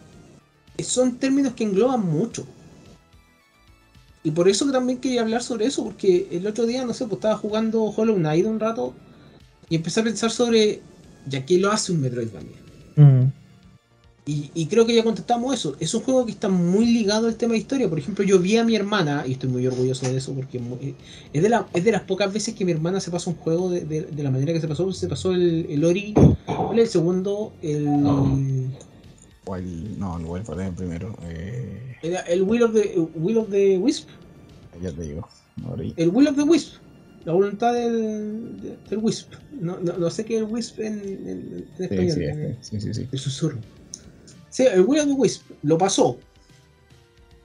son 0.83 1.17
términos 1.17 1.55
que 1.55 1.65
engloban 1.65 2.05
mucho. 2.05 2.47
Y 4.23 4.31
por 4.33 4.49
eso 4.49 4.71
también 4.71 4.99
quería 4.99 5.23
hablar 5.23 5.43
sobre 5.43 5.67
eso, 5.67 5.83
porque 5.85 6.29
el 6.31 6.47
otro 6.47 6.67
día, 6.67 6.85
no 6.85 6.93
sé, 6.95 7.05
pues 7.07 7.15
estaba 7.15 7.37
jugando 7.37 7.83
Hollow 7.85 8.17
Knight 8.17 8.47
un 8.47 8.61
rato 8.61 8.95
y 9.69 9.77
empecé 9.77 10.01
a 10.01 10.05
pensar 10.05 10.31
sobre, 10.31 10.81
ya 11.29 11.45
que 11.47 11.59
lo 11.59 11.71
hace 11.73 11.93
un 11.93 12.01
Metroidvania. 12.01 12.57
Mm, 12.97 13.31
Y, 14.25 14.53
y 14.55 14.67
creo 14.67 14.87
que 14.87 14.95
ya 14.95 15.03
contestamos 15.03 15.53
eso. 15.53 15.75
Es 15.81 15.93
un 15.95 16.03
juego 16.03 16.25
que 16.25 16.31
está 16.31 16.49
muy 16.49 16.87
ligado 16.87 17.27
al 17.27 17.35
tema 17.35 17.55
de 17.55 17.59
historia. 17.59 17.89
Por 17.89 17.99
ejemplo, 17.99 18.25
yo 18.25 18.39
vi 18.39 18.57
a 18.57 18.65
mi 18.65 18.77
hermana, 18.77 19.25
y 19.27 19.33
estoy 19.33 19.49
muy 19.51 19.67
orgulloso 19.67 20.07
de 20.09 20.17
eso, 20.17 20.33
porque 20.33 20.59
es 20.59 20.63
muy- 20.63 20.95
es 21.33 21.43
de, 21.43 21.49
la, 21.49 21.67
es 21.75 21.83
de 21.83 21.91
las 21.91 22.03
pocas 22.03 22.33
veces 22.33 22.55
que 22.55 22.65
mi 22.65 22.71
hermana 22.71 23.01
se 23.01 23.11
pasa 23.11 23.31
un 23.31 23.37
juego 23.37 23.69
de, 23.69 23.81
de- 23.85 24.03
de 24.03 24.23
la 24.23 24.31
manera 24.31 24.53
que 24.53 24.61
se 24.61 24.69
pasó. 24.69 24.93
Se 24.93 25.09
pasó 25.09 25.33
el, 25.33 25.67
el 25.69 25.85
Ori, 25.85 26.15
¿cuál 26.47 26.79
es 26.79 26.85
el 26.85 26.91
segundo? 26.91 27.53
El, 27.63 27.85
Wild- 29.45 29.97
no, 29.99 30.19
el 30.19 30.25
Wild 30.25 30.61
el 30.61 30.73
primero. 30.73 31.17
Eh, 31.25 31.97
era 32.03 32.21
el 32.21 32.43
Will 32.43 32.63
of 32.63 32.75
the, 32.75 32.97
Will 33.17 33.39
of 33.39 33.51
the 33.51 33.77
Wisp. 33.79 34.07
ya 34.81 34.93
te 34.93 35.03
digo. 35.03 35.29
Ahorita. 35.65 36.01
El 36.01 36.11
Will 36.11 36.29
of 36.29 36.37
the 36.37 36.43
Wisp. 36.45 36.75
La 37.25 37.33
voluntad 37.33 37.73
del, 37.73 38.61
de- 38.61 38.77
del 38.91 38.99
Wisp. 38.99 39.33
No, 39.61 39.79
no, 39.79 39.93
no 39.97 40.11
sé 40.11 40.25
qué 40.25 40.37
es 40.37 40.43
el 40.43 40.49
Wisp 40.49 40.81
en, 40.81 40.95
en- 41.01 41.67
español. 41.79 42.11
sí, 42.13 42.25
en- 42.25 42.59
sí, 42.61 42.81
sí, 42.81 42.95
sí. 42.95 43.09
El 43.13 43.19
susurro. 43.19 43.59
Sí, 44.51 44.65
el 44.65 44.83
Will 44.83 45.01
of 45.01 45.07
the 45.07 45.13
Wisp 45.13 45.43
lo 45.63 45.79
pasó. 45.79 46.19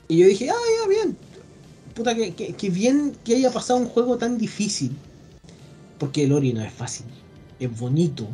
Y 0.08 0.18
yo 0.20 0.28
dije, 0.28 0.50
ah, 0.50 0.54
ya, 0.84 0.90
bien. 0.90 1.18
Puta, 1.94 2.16
que, 2.16 2.34
que, 2.34 2.54
que 2.54 2.70
bien 2.70 3.14
que 3.24 3.36
haya 3.36 3.52
pasado 3.52 3.80
un 3.80 3.86
juego 3.88 4.18
tan 4.18 4.38
difícil. 4.38 4.92
Porque 6.00 6.24
el 6.26 6.32
Ori 6.34 6.54
no 6.54 6.62
es 6.64 6.72
fácil. 6.74 7.06
Es 7.60 7.78
bonito. 7.80 8.28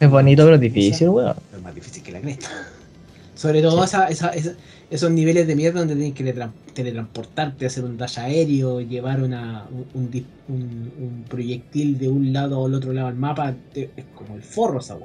Es 0.00 0.10
bonito, 0.10 0.44
pero 0.44 0.58
difícil, 0.58 1.08
weón. 1.10 1.34
pero 1.50 1.58
Es 1.58 1.62
más 1.62 1.74
difícil 1.74 2.02
que 2.02 2.12
la 2.12 2.20
cresta. 2.20 2.48
Sobre 3.34 3.62
todo 3.62 3.82
esa- 3.84 4.06
esa- 4.08 4.30
esa- 4.30 4.54
esos 4.92 5.10
niveles 5.10 5.46
de 5.46 5.56
mierda 5.56 5.80
donde 5.80 5.96
tienes 5.96 6.14
que 6.14 6.22
teletran- 6.22 6.52
teletransportarte, 6.74 7.64
hacer 7.64 7.82
un 7.84 7.96
dash 7.96 8.18
aéreo, 8.18 8.82
llevar 8.82 9.22
una, 9.22 9.66
un, 9.94 11.24
proyectil 11.30 11.98
de 11.98 12.08
un 12.08 12.30
lado 12.34 12.66
al 12.66 12.74
otro 12.74 12.92
lado 12.92 13.08
del 13.08 13.16
mapa. 13.16 13.56
es 13.74 13.88
como 14.14 14.36
el 14.36 14.42
forro 14.42 14.80
esa. 14.80 14.98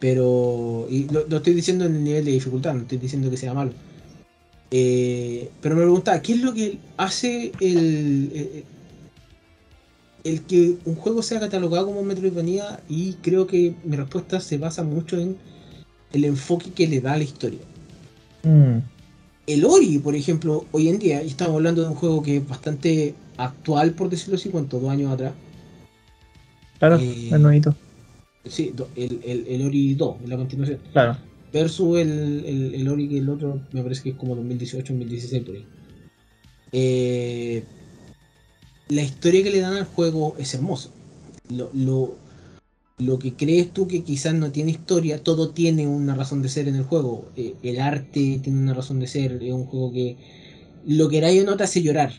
Pero. 0.00 0.86
Y 0.90 1.08
lo, 1.10 1.26
lo 1.28 1.36
estoy 1.36 1.52
diciendo 1.52 1.84
en 1.84 1.96
el 1.96 2.04
nivel 2.04 2.24
de 2.24 2.32
dificultad, 2.32 2.72
no 2.74 2.80
estoy 2.82 2.96
diciendo 2.98 3.30
que 3.30 3.36
sea 3.36 3.52
malo. 3.52 3.72
Eh, 4.70 5.50
pero 5.60 5.76
me 5.76 5.82
preguntaba, 5.82 6.22
¿qué 6.22 6.32
es 6.32 6.40
lo 6.40 6.54
que 6.54 6.78
hace 6.96 7.52
el, 7.60 8.32
el, 8.34 8.64
el 10.24 10.40
que 10.42 10.76
un 10.86 10.94
juego 10.96 11.22
sea 11.22 11.38
catalogado 11.38 11.86
como 11.86 12.02
Metroidvania? 12.02 12.80
Y 12.88 13.12
creo 13.20 13.46
que 13.46 13.74
mi 13.84 13.94
respuesta 13.94 14.40
se 14.40 14.56
basa 14.56 14.82
mucho 14.82 15.18
en 15.20 15.36
el 16.14 16.24
enfoque 16.24 16.72
que 16.72 16.88
le 16.88 17.02
da 17.02 17.12
a 17.12 17.18
la 17.18 17.24
historia. 17.24 17.60
Mm, 18.44 18.78
El 19.46 19.64
Ori, 19.64 19.98
por 19.98 20.14
ejemplo, 20.14 20.66
hoy 20.72 20.88
en 20.88 20.98
día, 20.98 21.22
y 21.22 21.28
estamos 21.28 21.54
hablando 21.56 21.82
de 21.82 21.88
un 21.88 21.94
juego 21.94 22.22
que 22.22 22.38
es 22.38 22.48
bastante 22.48 23.14
actual, 23.36 23.92
por 23.92 24.08
decirlo 24.08 24.36
así, 24.36 24.48
¿cuánto? 24.50 24.78
Dos 24.80 24.90
años 24.90 25.12
atrás. 25.12 25.32
claro, 26.78 26.98
Eh, 26.98 27.28
es 27.32 27.40
nuevito. 27.40 27.74
Sí, 28.46 28.72
el, 28.96 29.20
el, 29.24 29.46
el 29.48 29.66
Ori 29.66 29.94
2, 29.94 30.16
en 30.24 30.30
la 30.30 30.36
continuación. 30.36 30.78
Claro. 30.92 31.16
Versus 31.52 31.98
el, 31.98 32.44
el, 32.46 32.74
el 32.74 32.88
Ori 32.88 33.08
que 33.08 33.18
el 33.18 33.28
otro 33.28 33.60
me 33.72 33.82
parece 33.82 34.02
que 34.02 34.10
es 34.10 34.16
como 34.16 34.34
2018, 34.36 34.92
2016 34.92 35.44
por 35.44 35.54
ahí. 35.54 35.66
Eh, 36.72 37.64
la 38.88 39.02
historia 39.02 39.42
que 39.42 39.50
le 39.50 39.60
dan 39.60 39.74
al 39.74 39.84
juego 39.84 40.34
es 40.38 40.52
hermosa. 40.54 40.90
Lo, 41.50 41.70
lo, 41.72 42.16
lo 42.98 43.18
que 43.18 43.34
crees 43.34 43.72
tú 43.72 43.88
que 43.88 44.04
quizás 44.04 44.34
no 44.34 44.52
tiene 44.52 44.70
historia, 44.70 45.22
todo 45.22 45.50
tiene 45.50 45.86
una 45.86 46.14
razón 46.14 46.42
de 46.42 46.48
ser 46.48 46.68
en 46.68 46.76
el 46.76 46.84
juego. 46.84 47.26
Eh, 47.36 47.54
el 47.62 47.80
arte 47.80 48.40
tiene 48.42 48.58
una 48.60 48.74
razón 48.74 49.00
de 49.00 49.06
ser. 49.08 49.42
Es 49.42 49.52
un 49.52 49.66
juego 49.66 49.92
que 49.92 50.16
lo 50.86 51.08
queráis 51.08 51.42
o 51.42 51.46
no 51.46 51.56
te 51.56 51.64
hace 51.64 51.82
llorar. 51.82 52.12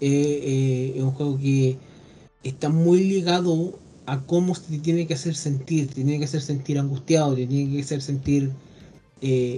Eh, 0.00 0.40
eh, 0.44 0.92
es 0.96 1.02
un 1.02 1.12
juego 1.12 1.38
que 1.38 1.78
está 2.44 2.68
muy 2.68 3.04
ligado 3.04 3.78
a 4.06 4.20
cómo 4.22 4.54
te 4.54 4.78
tiene 4.78 5.06
que 5.06 5.14
hacer 5.14 5.34
sentir, 5.34 5.88
te 5.88 5.94
tiene 5.96 6.18
que 6.18 6.24
hacer 6.26 6.42
sentir 6.42 6.78
angustiado, 6.78 7.34
te 7.34 7.46
tiene 7.46 7.72
que 7.72 7.82
hacer 7.82 8.02
sentir 8.02 8.50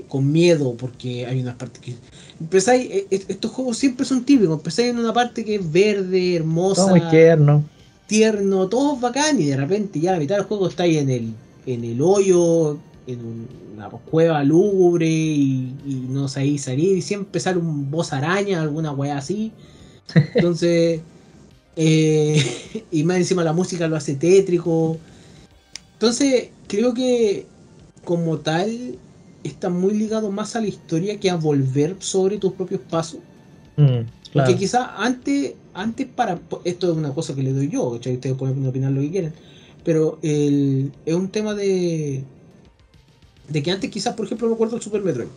con 0.09 0.33
miedo, 0.33 0.75
porque 0.77 1.27
hay 1.27 1.41
una 1.41 1.59
parte 1.59 1.81
que... 1.81 1.95
Empezáis, 2.41 2.89
est- 3.11 3.29
estos 3.31 3.51
juegos 3.51 3.77
siempre 3.77 4.07
son 4.07 4.25
típicos, 4.25 4.57
empezáis 4.57 4.91
en 4.91 4.99
una 4.99 5.13
parte 5.13 5.45
que 5.45 5.57
es 5.57 5.73
verde, 5.73 6.37
hermosa, 6.37 6.87
Todo 6.87 6.97
muy. 6.97 7.61
Tierno, 8.09 8.69
todo 8.71 8.97
es 8.97 9.03
bacán 9.03 9.41
y 9.41 9.47
de 9.47 9.59
repente 9.59 10.00
ya 10.00 10.12
la 10.15 10.21
mitad 10.21 10.37
del 10.37 10.47
juego 10.47 10.69
está 10.69 10.85
ahí 10.85 10.99
en 10.99 11.11
el, 11.11 11.43
en 11.67 11.85
el 11.85 12.03
hoyo, 12.03 12.85
en 13.07 13.25
un- 13.27 13.49
una 13.75 13.91
cueva 13.91 14.45
lúgubre 14.45 15.09
y, 15.09 15.81
y 15.87 16.07
no 16.09 16.29
sabéis 16.29 16.65
salir 16.65 16.99
y 16.99 17.03
siempre 17.03 17.41
sale 17.41 17.59
un 17.61 17.91
boss 17.91 18.12
araña, 18.15 18.62
alguna 18.62 18.93
weá 18.93 19.19
así. 19.19 19.57
Entonces, 20.35 21.07
eh, 21.77 22.87
y 22.91 23.05
más 23.05 23.19
encima 23.19 23.45
la 23.45 23.53
música 23.55 23.88
lo 23.88 23.97
hace 23.97 24.17
tétrico. 24.17 25.05
Entonces, 25.95 26.53
creo 26.69 26.95
que 26.95 27.53
como 28.05 28.41
tal 28.41 29.00
está 29.45 29.71
muy 29.71 29.95
ligado 29.95 30.31
más 30.33 30.57
a 30.57 30.61
la 30.61 30.69
historia 30.69 31.21
que 31.21 31.31
a 31.31 31.37
volver 31.37 31.97
sobre 32.00 32.38
tus 32.38 32.55
propios 32.55 32.83
pasos. 32.83 33.21
Mm, 33.77 34.11
Porque 34.33 34.57
quizás 34.57 34.88
antes, 34.97 35.55
antes 35.79 36.07
para. 36.07 36.41
Esto 36.65 36.91
es 36.91 36.97
una 36.97 37.15
cosa 37.15 37.35
que 37.35 37.43
le 37.43 37.53
doy 37.53 37.69
yo, 37.69 37.93
¿cachai? 37.93 38.15
ustedes 38.15 38.37
pueden 38.37 38.67
opinar 38.67 38.93
lo 38.93 39.01
que 39.01 39.11
quieran. 39.11 39.33
Pero 39.85 40.19
el, 40.23 40.93
es 41.07 41.15
un 41.15 41.29
tema 41.29 41.55
de. 41.55 42.25
De 43.49 43.63
que 43.63 43.71
antes, 43.71 43.91
quizás, 43.91 44.15
por 44.15 44.27
ejemplo, 44.27 44.49
me 44.49 44.55
acuerdo 44.55 44.75
del 44.75 44.83
Super 44.83 45.03
Metroid. 45.03 45.29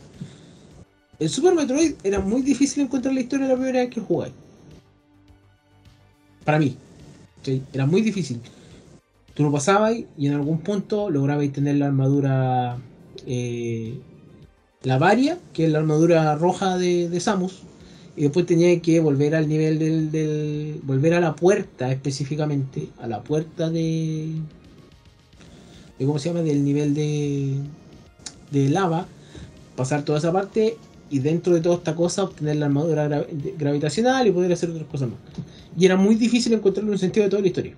El 1.20 1.30
Super 1.30 1.54
Metroid 1.54 1.94
era 2.04 2.20
muy 2.20 2.42
difícil 2.42 2.84
encontrar 2.84 3.14
la 3.14 3.22
historia 3.22 3.48
la 3.48 3.56
primera 3.56 3.80
vez 3.80 3.90
que 3.90 4.02
jugáis. 4.02 4.34
Para 6.44 6.60
mí. 6.60 6.76
Era 7.74 7.86
muy 7.86 8.02
difícil. 8.02 8.40
Tú 9.34 9.44
lo 9.44 9.52
pasabas 9.52 9.96
y 10.18 10.28
en 10.28 10.34
algún 10.34 10.60
punto 10.60 11.10
lograbais 11.10 11.54
tener 11.54 11.76
la 11.76 11.88
armadura. 11.88 12.78
eh, 13.26 14.00
la 14.84 14.98
varia, 14.98 15.38
que 15.54 15.66
es 15.66 15.72
la 15.72 15.78
armadura 15.78 16.36
roja 16.36 16.78
de, 16.78 17.08
de 17.08 17.20
Samus 17.20 17.62
y 18.16 18.24
después 18.24 18.46
tenía 18.46 18.80
que 18.82 19.00
volver 19.00 19.36
al 19.36 19.48
nivel 19.48 19.80
del, 19.80 20.12
del- 20.12 20.80
volver 20.84 21.14
a 21.14 21.20
la 21.22 21.36
puerta 21.36 21.92
específicamente 21.92 22.90
a 23.00 23.08
la 23.08 23.22
puerta 23.24 23.70
de, 23.70 24.30
cómo 26.00 26.20
se 26.20 26.30
llama 26.30 26.42
del 26.42 26.64
nivel 26.64 26.94
de 26.94 27.58
de 28.52 28.70
lava 28.70 29.08
pasar 29.76 30.04
toda 30.04 30.18
esa 30.20 30.32
parte 30.34 30.76
y 31.10 31.20
dentro 31.20 31.54
de 31.54 31.62
toda 31.62 31.76
esta 31.76 31.96
cosa 31.96 32.24
obtener 32.24 32.58
la 32.58 32.66
armadura 32.66 33.26
gravitacional 33.58 34.28
y 34.28 34.32
poder 34.32 34.52
hacer 34.52 34.70
otras 34.70 34.88
cosas 34.88 35.10
más. 35.10 35.20
Y 35.78 35.86
era 35.86 35.96
muy 35.96 36.16
difícil 36.16 36.54
encontrarle 36.54 36.92
un 36.92 36.98
sentido 36.98 37.26
de 37.26 37.30
toda 37.30 37.42
la 37.42 37.48
historia. 37.48 37.74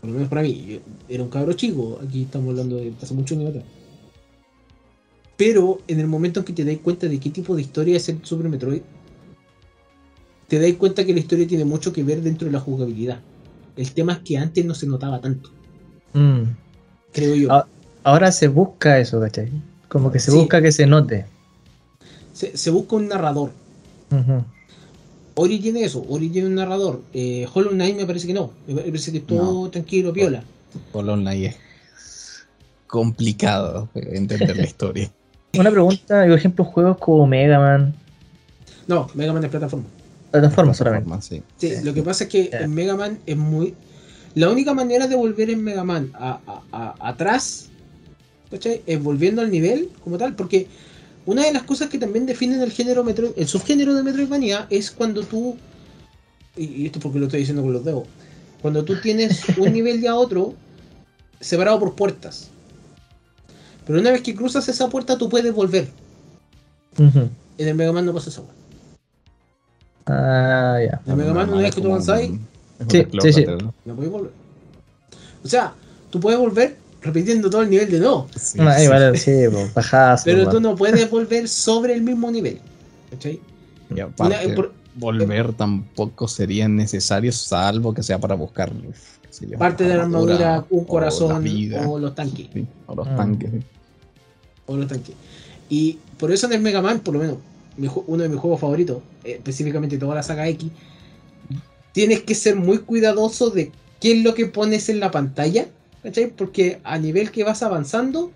Por 0.00 0.10
lo 0.10 0.14
menos 0.14 0.28
para 0.28 0.42
mí 0.42 0.80
era 1.08 1.22
un 1.22 1.30
cabro 1.30 1.52
chico 1.54 1.98
aquí 2.06 2.22
estamos 2.22 2.50
hablando 2.50 2.76
de 2.76 2.92
hace 3.00 3.14
muchos 3.14 3.38
años 3.38 3.50
atrás 3.50 3.64
pero 5.36 5.78
en 5.88 6.00
el 6.00 6.06
momento 6.06 6.40
en 6.40 6.46
que 6.46 6.52
te 6.52 6.64
das 6.64 6.76
cuenta 6.78 7.08
de 7.08 7.18
qué 7.18 7.30
tipo 7.30 7.54
de 7.56 7.62
historia 7.62 7.96
es 7.96 8.08
el 8.08 8.24
Super 8.24 8.48
Metroid, 8.48 8.82
te 10.48 10.58
das 10.60 10.72
cuenta 10.74 11.04
que 11.04 11.12
la 11.12 11.20
historia 11.20 11.46
tiene 11.46 11.64
mucho 11.64 11.92
que 11.92 12.02
ver 12.04 12.20
dentro 12.22 12.46
de 12.46 12.52
la 12.52 12.60
jugabilidad. 12.60 13.20
El 13.76 13.90
tema 13.92 14.12
es 14.14 14.18
que 14.20 14.36
antes 14.38 14.64
no 14.64 14.74
se 14.74 14.86
notaba 14.86 15.20
tanto, 15.20 15.50
Mm. 16.12 16.42
creo 17.12 17.34
yo. 17.34 17.52
Ah. 17.52 17.66
Ahora 18.04 18.30
se 18.30 18.48
busca 18.48 18.98
eso, 19.00 19.18
¿cachai? 19.18 19.50
Como 19.88 20.12
que 20.12 20.18
se 20.20 20.30
Sí. 20.30 20.36
busca 20.36 20.60
que 20.60 20.70
se 20.72 20.86
note. 20.86 21.24
Se, 22.32 22.56
se 22.56 22.70
busca 22.70 22.96
un 22.96 23.08
narrador. 23.08 23.50
Ujú. 24.10 24.44
Ori 25.36 25.58
tiene 25.58 25.82
eso, 25.84 26.04
Ori 26.08 26.28
tiene 26.28 26.46
un 26.48 26.54
narrador. 26.54 27.02
Eh, 27.12 27.46
Hollow 27.52 27.70
Knight 27.72 27.96
me 27.96 28.06
parece 28.06 28.26
que 28.28 28.34
no. 28.34 28.52
Me 28.68 28.74
parece 28.82 29.10
que 29.10 29.18
es 29.18 29.26
todo 29.26 29.68
tranquilo, 29.70 30.12
piola. 30.12 30.44
Hollow 30.92 31.16
Knight 31.16 31.46
es 31.46 31.56
complicado 32.86 33.88
entender 33.94 34.56
la 34.56 34.64
historia. 34.66 35.10
Una 35.58 35.70
pregunta, 35.70 36.24
por 36.24 36.32
ejemplo, 36.38 36.64
juegos 36.64 36.98
como 36.98 37.26
Mega 37.26 37.58
Man, 37.58 37.94
No, 38.86 39.08
Mega 39.14 39.32
Man 39.32 39.44
es 39.44 39.50
plataforma. 39.50 39.86
plataformas 40.30 40.76
solamente. 40.76 41.10
Sí. 41.22 41.42
Sí, 41.56 41.76
Sí. 41.76 41.84
lo 41.84 41.94
que 41.94 42.02
pasa 42.02 42.24
es 42.24 42.30
que 42.30 42.50
en 42.52 42.72
Mega 42.74 42.96
Man 42.96 43.18
es 43.26 43.36
muy. 43.36 43.74
La 44.34 44.50
única 44.50 44.74
manera 44.74 45.06
de 45.06 45.14
volver 45.16 45.48
en 45.50 45.62
Mega 45.62 45.84
Man 45.84 46.10
a, 46.14 46.40
a- 46.46 46.62
a- 46.72 47.08
atrás 47.10 47.68
¿cachai? 48.50 48.82
es 48.86 49.02
volviendo 49.02 49.40
al 49.42 49.50
nivel 49.50 49.88
como 50.02 50.18
tal, 50.18 50.34
porque 50.34 50.66
una 51.26 51.44
de 51.44 51.52
las 51.52 51.62
cosas 51.62 51.88
que 51.88 51.98
también 51.98 52.26
definen 52.26 52.60
el 52.60 52.72
género 52.72 53.04
Metroid, 53.04 53.30
el 53.36 53.46
subgénero 53.48 53.94
de 53.94 54.02
Metroidvania 54.02 54.66
es 54.70 54.90
cuando 54.90 55.22
tú. 55.22 55.56
Y 56.56 56.64
y 56.82 56.86
esto 56.86 56.98
es 56.98 57.02
porque 57.02 57.18
lo 57.18 57.26
estoy 57.26 57.40
diciendo 57.40 57.62
con 57.62 57.72
los 57.72 57.84
dedos. 57.84 58.04
Cuando 58.60 58.84
tú 58.84 59.00
tienes 59.00 59.40
un 59.58 59.72
nivel 59.72 60.02
y 60.02 60.06
a 60.06 60.14
otro 60.16 60.54
separado 61.40 61.78
por 61.78 61.94
puertas. 61.94 62.50
Pero 63.86 64.00
una 64.00 64.10
vez 64.10 64.22
que 64.22 64.34
cruzas 64.34 64.68
esa 64.68 64.88
puerta, 64.88 65.18
tú 65.18 65.28
puedes 65.28 65.52
volver. 65.54 65.88
En 66.98 67.30
el 67.68 67.74
Mega 67.74 67.92
Man 67.92 68.06
no 68.06 68.14
pasa 68.14 68.30
eso. 68.30 68.46
Ah, 70.06 70.78
ya. 70.80 71.00
En 71.06 71.12
el 71.12 71.16
Mega 71.16 71.32
Man, 71.34 71.48
una 71.50 71.62
vez 71.62 71.74
que 71.74 71.80
tú 71.80 71.88
avanzáis, 71.88 72.30
Sí, 72.90 73.04
sí, 73.22 73.32
sí. 73.32 73.44
¿no? 73.46 73.72
No 73.84 73.94
podéis 73.94 74.12
volver. 74.12 74.30
O 75.44 75.48
sea, 75.48 75.74
tú 76.10 76.20
puedes 76.20 76.38
volver 76.38 76.76
repitiendo 77.02 77.48
todo 77.50 77.62
el 77.62 77.70
nivel 77.70 77.90
de 77.90 78.00
nuevo. 78.00 78.28
Sí, 78.38 78.58
Ah, 78.60 78.76
sí. 79.14 79.30
pues, 79.50 79.74
bajadas. 79.74 80.22
Pero 80.24 80.48
tú 80.48 80.60
no 80.60 80.74
puedes 80.74 81.08
volver 81.10 81.48
sobre 81.48 81.94
el 81.94 82.02
mismo 82.02 82.30
nivel. 82.30 82.60
¿Cachai? 83.10 83.40
Y 83.94 84.00
aparte, 84.00 84.46
Una- 84.46 84.54
por- 84.56 84.72
volver 84.96 85.52
tampoco 85.52 86.26
sería 86.28 86.68
necesario, 86.68 87.32
salvo 87.32 87.92
que 87.94 88.02
sea 88.02 88.18
para 88.18 88.34
buscar 88.34 88.72
qué 88.72 88.92
sé 89.30 89.46
yo, 89.48 89.58
parte 89.58 89.84
de 89.84 89.96
la 89.96 90.02
armadura, 90.04 90.64
un 90.70 90.82
o 90.82 90.86
corazón 90.86 91.28
la 91.32 91.38
vida, 91.40 91.88
o 91.88 91.98
los 91.98 92.14
tanques. 92.14 92.48
sí, 92.52 92.66
o 92.86 92.94
los 92.94 93.06
Ah. 93.08 93.16
tanques. 93.16 93.50
O 94.66 94.76
los 94.76 94.88
tanques. 94.88 95.14
Y 95.68 95.98
por 96.18 96.32
eso 96.32 96.46
en 96.46 96.54
el 96.54 96.60
Mega 96.60 96.82
Man, 96.82 97.00
por 97.00 97.14
lo 97.14 97.20
menos, 97.20 97.38
uno 98.06 98.22
de 98.22 98.28
mis 98.28 98.38
juegos 98.38 98.60
favoritos, 98.60 99.02
eh, 99.24 99.32
específicamente 99.32 99.98
toda 99.98 100.14
la 100.14 100.22
saga 100.22 100.48
X, 100.48 100.70
tienes 101.92 102.22
que 102.22 102.34
ser 102.34 102.56
muy 102.56 102.78
cuidadoso 102.78 103.50
de 103.50 103.72
qué 104.00 104.12
es 104.12 104.22
lo 104.22 104.34
que 104.34 104.46
pones 104.46 104.88
en 104.88 105.00
la 105.00 105.10
pantalla. 105.10 105.68
¿Cachai? 106.02 106.30
Porque 106.30 106.80
a 106.84 106.98
nivel 106.98 107.30
que 107.30 107.44
vas 107.44 107.62
avanzando, 107.62 108.30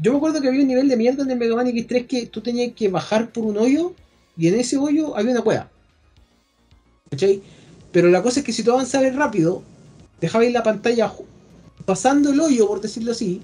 yo 0.00 0.10
me 0.10 0.18
acuerdo 0.18 0.40
que 0.40 0.48
había 0.48 0.62
un 0.62 0.68
nivel 0.68 0.88
de 0.88 0.96
mierda 0.96 1.22
en 1.22 1.30
el 1.30 1.38
Mega 1.38 1.54
Man 1.54 1.68
X3 1.68 2.06
que 2.06 2.26
tú 2.26 2.40
tenías 2.40 2.72
que 2.74 2.88
bajar 2.88 3.30
por 3.30 3.44
un 3.44 3.56
hoyo 3.56 3.94
y 4.36 4.48
en 4.48 4.58
ese 4.58 4.76
hoyo 4.78 5.16
había 5.16 5.32
una 5.32 5.42
cueva. 5.42 5.70
¿Cachai? 7.10 7.40
Pero 7.92 8.08
la 8.08 8.22
cosa 8.22 8.40
es 8.40 8.46
que 8.46 8.52
si 8.52 8.62
tú 8.62 8.72
avanzabas 8.72 9.14
rápido, 9.14 9.62
dejabas 10.20 10.50
la 10.52 10.62
pantalla 10.62 11.12
pasando 11.84 12.30
el 12.30 12.40
hoyo, 12.40 12.66
por 12.66 12.80
decirlo 12.80 13.12
así, 13.12 13.42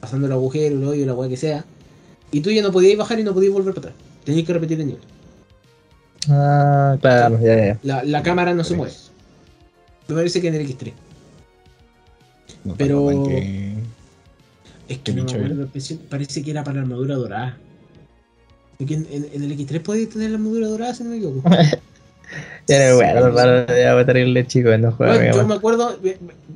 pasando 0.00 0.26
el 0.26 0.32
agujero, 0.32 0.76
el 0.76 0.84
hoyo, 0.84 1.06
la 1.06 1.14
weá 1.14 1.28
que 1.28 1.36
sea, 1.36 1.64
y 2.32 2.40
tú 2.40 2.50
ya 2.50 2.62
no 2.62 2.72
podías 2.72 2.96
bajar 2.98 3.18
y 3.18 3.24
no 3.24 3.34
podías 3.34 3.52
volver 3.52 3.74
para 3.74 3.88
atrás. 3.90 4.04
Tenías 4.24 4.46
que 4.46 4.52
repetir 4.52 4.80
el 4.80 4.86
nivel. 4.86 5.02
Ah, 6.28 6.96
claro, 7.00 7.38
ya, 7.40 7.56
ya. 7.66 7.78
La, 7.82 8.04
la 8.04 8.22
cámara 8.22 8.54
no 8.54 8.62
se 8.64 8.74
mueve. 8.76 8.92
Me 10.08 10.14
parece 10.14 10.40
que 10.40 10.48
en 10.48 10.54
el 10.54 10.68
X3. 10.68 10.92
No 12.64 12.74
Pero- 12.76 13.24
que- 13.26 13.74
Es 14.88 14.98
que 14.98 15.02
¿Qué 15.04 15.12
no 15.12 15.24
me 15.24 15.30
acuerdo, 15.32 15.68
parece- 16.08 16.42
que 16.42 16.50
era 16.50 16.64
para 16.64 16.76
la 16.76 16.82
armadura 16.82 17.14
dorada. 17.14 17.56
Porque 18.76 18.94
en, 18.94 19.06
en- 19.10 19.28
en 19.32 19.42
el 19.44 19.52
X3 19.58 19.80
podías 19.82 20.08
tener 20.10 20.30
la 20.30 20.36
armadura 20.36 20.66
dorada, 20.66 20.94
si 20.94 21.04
no 21.04 21.10
me 21.10 21.16
equivoco. 21.16 21.48
Ya 22.68 22.90
no 22.92 22.98
me 22.98 23.02
Sí, 23.04 23.10
acuerdo, 23.10 23.30
sí. 23.30 23.34
para- 23.34 23.80
ya 23.80 23.92
voy 23.94 24.02
a 24.02 24.06
terrible 24.06 24.46
chico 24.46 24.68
en 24.70 24.82
los 24.82 24.94
juegos. 24.94 25.16
Bueno, 25.16 25.34
yo 25.34 25.46
me 25.48 25.54
acuerdo, 25.54 25.98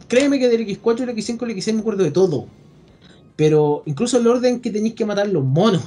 créeme 0.07 0.39
que 0.39 0.49
del 0.49 0.61
X4, 0.69 1.03
el 1.03 1.09
X5, 1.11 1.43
el 1.43 1.51
X6 1.57 1.73
me 1.75 1.81
acuerdo 1.81 2.05
de 2.05 2.13
todo. 2.13 2.47
Pero 3.37 3.83
incluso 3.87 4.19
el 4.19 4.27
orden 4.27 4.61
que 4.61 4.71
tenéis 4.71 4.95
que 4.95 5.05
matar 5.05 5.29
los 5.29 5.45
monos. 5.45 5.83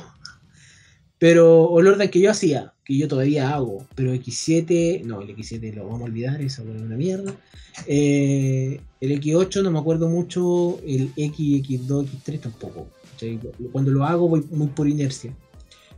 Pero, 1.20 1.64
o 1.64 1.80
el 1.80 1.88
orden 1.88 2.10
que 2.10 2.20
yo 2.20 2.30
hacía, 2.30 2.74
que 2.86 2.98
yo 2.98 3.08
todavía 3.08 3.54
hago. 3.54 3.86
Pero 3.96 4.14
X7, 4.14 5.04
no, 5.04 5.22
el 5.22 5.36
X7 5.36 5.74
lo 5.74 5.86
vamos 5.86 6.02
a 6.02 6.06
olvidar, 6.06 6.42
eso 6.42 6.62
es 6.62 6.82
una 6.82 6.96
mierda. 6.96 7.34
Eh, 7.88 8.80
el 9.02 9.22
X8 9.22 9.64
no 9.64 9.72
me 9.72 9.80
acuerdo 9.80 10.10
mucho, 10.10 10.80
el 10.86 11.12
X, 11.16 11.64
X2, 11.64 12.08
X3 12.08 12.40
tampoco. 12.42 12.88
¿cachai? 13.12 13.40
Cuando 13.72 13.92
lo 13.92 14.06
hago 14.06 14.28
voy 14.28 14.46
muy 14.52 14.68
por 14.68 14.88
inercia. 14.88 15.34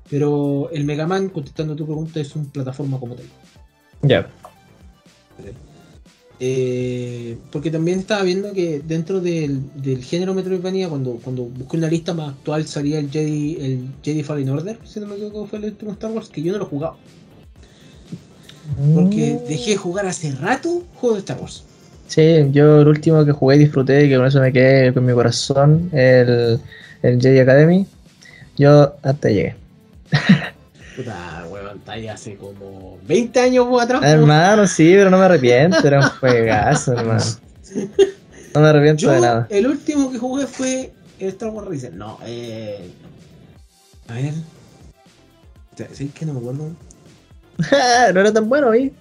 Pero 0.09 0.69
el 0.71 0.85
Mega 0.85 1.05
Man, 1.05 1.29
contestando 1.29 1.75
tu 1.75 1.85
pregunta, 1.85 2.19
es 2.19 2.35
un 2.35 2.45
plataforma 2.47 2.99
como 2.99 3.15
tal. 3.15 3.25
Ya. 4.01 4.29
Eh, 6.41 7.37
porque 7.51 7.69
también 7.71 7.99
estaba 7.99 8.23
viendo 8.23 8.53
que 8.53 8.81
dentro 8.81 9.19
del, 9.21 9.61
del 9.73 10.03
género 10.03 10.33
Metroidvania, 10.33 10.87
cuando, 10.89 11.15
cuando 11.23 11.43
busqué 11.43 11.77
una 11.77 11.89
lista 11.89 12.13
más 12.13 12.29
actual, 12.31 12.65
salía 12.67 12.99
el 12.99 13.11
Jedi, 13.11 13.57
el 13.59 13.95
Jedi 14.03 14.23
Fallen 14.23 14.49
Order, 14.49 14.79
si 14.85 14.99
no 15.01 15.07
me 15.07 15.15
equivoco, 15.15 15.47
fue 15.47 15.59
el 15.59 15.65
último 15.65 15.91
Star 15.93 16.11
Wars, 16.11 16.29
que 16.29 16.41
yo 16.41 16.53
no 16.53 16.59
lo 16.59 16.65
he 16.65 16.67
jugado. 16.69 16.99
Porque 18.91 19.41
Mm. 19.41 19.45
dejé 19.47 19.71
de 19.71 19.77
jugar 19.77 20.05
hace 20.05 20.31
rato 20.31 20.87
juegos 20.93 21.17
de 21.17 21.19
Star 21.21 21.39
Wars. 21.41 21.65
Sí, 22.07 22.21
yo 22.51 22.81
el 22.81 22.87
último 22.87 23.23
que 23.25 23.31
jugué 23.31 23.55
y 23.57 23.59
disfruté, 23.59 24.09
que 24.09 24.17
con 24.17 24.25
eso 24.25 24.41
me 24.41 24.51
quedé 24.51 24.93
con 24.93 25.05
mi 25.05 25.13
corazón, 25.13 25.89
el, 25.93 26.59
el 27.03 27.21
Jedi 27.21 27.39
Academy. 27.39 27.85
Yo 28.57 28.95
hasta 29.03 29.29
llegué. 29.29 29.55
Puta, 30.95 31.45
ahí 31.89 32.07
hace 32.07 32.35
como 32.35 32.97
20 33.07 33.39
años 33.39 33.67
atrás. 33.81 34.01
Hermano, 34.03 34.67
sí, 34.67 34.91
pero 34.93 35.09
no 35.09 35.17
me 35.17 35.25
arrepiento, 35.25 35.85
era 35.85 35.99
un 35.99 36.09
juegazo, 36.09 36.93
hermano. 36.93 37.23
No 38.51 38.61
me 38.61 38.67
arrepiento 38.67 39.03
Yo, 39.03 39.11
de 39.11 39.21
nada. 39.21 39.45
el 39.51 39.67
último 39.67 40.11
que 40.11 40.17
jugué 40.17 40.47
fue 40.47 40.91
el 41.19 41.29
Star 41.29 41.49
Wars 41.49 41.67
Racer. 41.69 41.93
No, 41.93 42.17
eh. 42.25 42.89
A 44.07 44.13
ver. 44.13 44.33
¿Sí 45.93 46.07
que 46.07 46.25
no 46.25 46.33
me 46.33 46.39
acuerdo? 46.39 46.71
no 48.13 48.19
era 48.19 48.33
tan 48.33 48.49
bueno, 48.49 48.71
¿vi? 48.71 48.91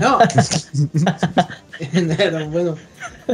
No. 0.00 0.18
no 1.92 2.12
era 2.12 2.30
tan 2.30 2.50
bueno. 2.50 2.76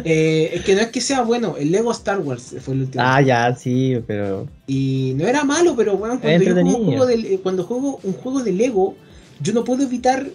Eh, 0.05 0.51
es 0.55 0.63
que 0.65 0.75
no 0.75 0.81
es 0.83 0.89
que 0.89 1.01
sea 1.01 1.23
bueno, 1.23 1.57
el 1.59 1.71
Lego 1.73 1.91
Star 1.93 2.21
Wars 2.21 2.55
fue 2.61 2.75
el 2.75 2.81
último. 2.83 3.03
Ah, 3.07 3.21
ya, 3.21 3.55
sí, 3.55 3.99
pero. 4.07 4.47
Y 4.67 5.15
no 5.17 5.27
era 5.27 5.45
malo, 5.45 5.75
pero 5.77 5.97
bueno, 5.97 6.21
cuando 6.21 6.45
yo 6.45 6.53
juego, 6.55 6.77
un 6.79 6.85
juego 6.87 7.07
de, 7.07 7.15
eh, 7.15 7.41
cuando 7.43 7.65
juego 7.65 8.01
un 8.03 8.13
juego 8.13 8.43
de 8.43 8.53
Lego, 8.53 8.95
yo 9.41 9.53
no 9.53 9.65
puedo 9.65 9.83
evitar 9.83 10.27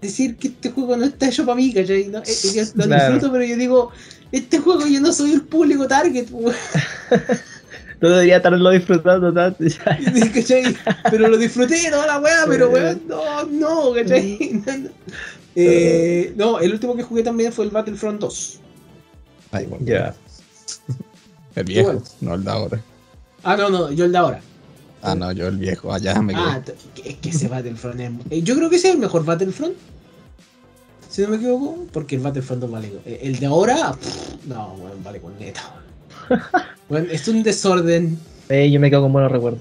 decir 0.00 0.36
que 0.36 0.48
este 0.48 0.70
juego 0.70 0.96
no 0.96 1.04
está 1.04 1.28
hecho 1.28 1.44
para 1.46 1.56
mí, 1.56 1.72
¿cachai? 1.72 2.08
No, 2.08 2.18
eh, 2.18 2.24
yo 2.54 2.62
lo 2.74 2.84
Claro. 2.84 3.12
disfruto, 3.12 3.32
pero 3.32 3.44
yo 3.44 3.56
digo, 3.56 3.90
este 4.32 4.58
juego 4.58 4.86
yo 4.86 5.00
no 5.00 5.12
soy 5.12 5.32
el 5.32 5.42
público 5.42 5.86
target, 5.86 6.26
No 8.00 8.08
debería 8.08 8.38
estarlo 8.38 8.70
disfrutando 8.70 9.32
tanto. 9.32 9.62
ya. 9.64 9.84
¿cachai? 10.34 10.76
Pero 11.08 11.28
lo 11.28 11.38
disfruté 11.38 11.88
toda 11.88 12.04
la 12.08 12.18
weá, 12.18 12.44
pero 12.48 12.68
weón, 12.68 13.00
no, 13.06 13.44
no, 13.44 13.92
¿cachai? 13.94 14.60
No, 14.66 14.76
no. 14.78 14.88
Eh, 15.54 16.32
no, 16.36 16.58
el 16.60 16.72
último 16.72 16.96
que 16.96 17.02
jugué 17.02 17.22
también 17.22 17.52
fue 17.52 17.64
el 17.64 17.70
Battlefront 17.70 18.20
2. 18.20 18.60
Ay, 19.52 19.66
bueno. 19.66 19.84
Ya. 19.86 20.14
El 21.54 21.64
viejo, 21.64 21.90
Igual. 21.90 22.04
no 22.22 22.34
el 22.34 22.44
de 22.44 22.50
ahora. 22.50 22.80
Ah, 23.42 23.56
no, 23.58 23.68
no, 23.68 23.92
yo 23.92 24.06
el 24.06 24.12
de 24.12 24.16
ahora. 24.18 24.40
Ah, 25.02 25.14
no, 25.14 25.30
yo 25.32 25.48
el 25.48 25.58
viejo, 25.58 25.92
allá 25.92 26.22
me 26.22 26.32
quedé. 26.32 26.42
Ah, 26.42 26.62
es 27.04 27.16
que 27.16 27.28
ese 27.28 27.48
Battlefront 27.48 28.00
es. 28.00 28.10
eh, 28.30 28.42
Yo 28.42 28.54
creo 28.56 28.70
que 28.70 28.76
ese 28.76 28.88
es 28.88 28.94
el 28.94 29.00
mejor 29.00 29.22
Battlefront. 29.26 29.74
Si 31.10 31.20
no 31.20 31.28
me 31.28 31.36
equivoco, 31.36 31.84
porque 31.92 32.14
el 32.14 32.22
Battlefront 32.22 32.62
2 32.62 32.70
vale. 32.70 32.92
eh, 33.04 33.18
El 33.24 33.38
de 33.38 33.44
ahora, 33.44 33.92
pff, 33.92 34.46
no, 34.46 34.74
weón, 34.78 35.04
vale 35.04 35.20
con 35.20 35.38
neta. 35.38 35.74
Weón, 36.88 37.08
es 37.12 37.28
un 37.28 37.42
desorden. 37.42 38.18
Eh, 38.48 38.70
yo 38.70 38.80
me 38.80 38.88
quedo 38.88 39.02
con 39.02 39.12
buenos 39.12 39.30
recuerdos. 39.30 39.60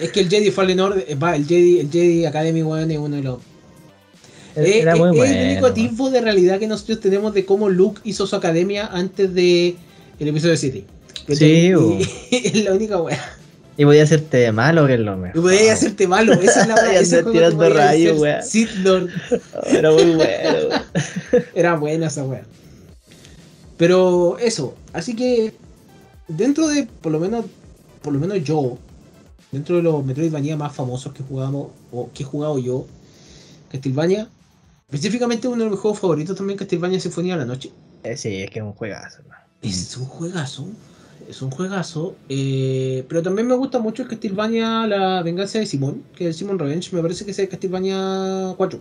Es 0.00 0.10
que 0.12 0.20
el 0.20 0.28
Jedi 0.28 0.50
Fallen 0.50 0.80
Order, 0.80 1.06
eh, 1.08 1.14
va, 1.14 1.34
el 1.34 1.46
Jedi, 1.46 1.78
el 1.78 1.90
Jedi 1.90 2.26
Academy, 2.26 2.62
weón, 2.62 2.90
es 2.90 2.98
uno 2.98 3.16
de 3.16 3.22
los. 3.22 3.38
Eh, 4.56 4.80
Era 4.82 4.94
eh, 4.94 4.98
muy 4.98 5.10
es 5.10 5.16
bueno. 5.16 5.34
el 5.34 5.50
único 5.52 5.72
tipo 5.72 6.10
de 6.10 6.20
realidad 6.20 6.58
que 6.58 6.66
nosotros 6.66 7.00
tenemos 7.00 7.32
de 7.34 7.44
cómo 7.46 7.68
Luke 7.70 8.00
hizo 8.04 8.26
su 8.26 8.36
academia 8.36 8.86
antes 8.86 9.32
de 9.34 9.76
el 10.18 10.28
episodio 10.28 10.56
7. 10.56 10.84
Sí, 11.30 11.44
Y- 11.72 12.06
es 12.30 12.64
la 12.64 12.72
única 12.74 13.00
weá. 13.00 13.18
Y 13.78 13.84
podía 13.86 14.02
hacerte 14.02 14.52
malo, 14.52 14.86
que 14.86 14.94
es 14.94 15.00
lo 15.00 15.14
Y 15.14 15.16
mejor. 15.16 15.42
podías 15.42 15.78
hacerte 15.78 16.06
malo, 16.06 16.34
esa 16.34 16.62
es 16.62 16.68
la 16.68 16.74
weá. 16.82 16.92
Y 16.92 16.96
ese 16.96 17.22
tirando 17.22 17.56
podía 17.56 17.68
rayos. 17.74 18.20
Sith 18.46 18.70
Lord. 18.82 19.08
Era 19.66 19.90
muy 19.92 20.04
bueno. 20.14 20.28
Era 21.54 21.74
buena 21.76 22.08
esa 22.08 22.24
weá. 22.24 22.42
Pero 23.78 24.38
eso, 24.38 24.74
así 24.92 25.16
que 25.16 25.54
dentro 26.28 26.68
de, 26.68 26.86
por 27.00 27.10
lo 27.12 27.18
menos, 27.18 27.46
por 28.02 28.12
lo 28.12 28.20
menos 28.20 28.42
yo, 28.44 28.78
dentro 29.50 29.76
de 29.76 29.82
los 29.82 30.04
Metroidvania 30.04 30.56
más 30.56 30.74
famosos 30.74 31.12
que 31.12 31.22
jugamos, 31.22 31.68
o 31.90 32.10
que 32.12 32.22
he 32.22 32.26
jugado 32.26 32.58
yo, 32.58 32.86
Castlevania, 33.70 34.28
específicamente 34.92 35.48
uno 35.48 35.64
de 35.64 35.70
mis 35.70 35.78
juegos 35.78 35.98
favoritos 36.00 36.36
también, 36.36 36.58
Castlevania 36.58 37.00
Sinfonía 37.00 37.34
de 37.34 37.40
la 37.40 37.46
Noche. 37.46 37.70
Eh, 38.04 38.16
sí, 38.16 38.42
es 38.42 38.50
que 38.50 38.58
es 38.58 38.64
un 38.64 38.72
juegazo, 38.72 39.20
hermano. 39.20 39.42
Es 39.62 39.96
un 39.96 40.04
juegazo, 40.04 40.66
es 41.28 41.40
un 41.40 41.50
juegazo, 41.50 42.14
eh, 42.28 43.04
pero 43.08 43.22
también 43.22 43.46
me 43.46 43.54
gusta 43.54 43.78
mucho 43.78 44.02
el 44.02 44.08
Castlevania 44.08 44.86
La 44.86 45.22
Venganza 45.22 45.58
de 45.58 45.66
Simón, 45.66 46.02
que 46.14 46.24
es 46.24 46.28
el 46.28 46.34
Simon 46.34 46.58
Revenge, 46.58 46.94
me 46.94 47.00
parece 47.00 47.24
que 47.24 47.30
es 47.30 47.38
el 47.38 47.48
Castlevania 47.48 48.54
4. 48.56 48.80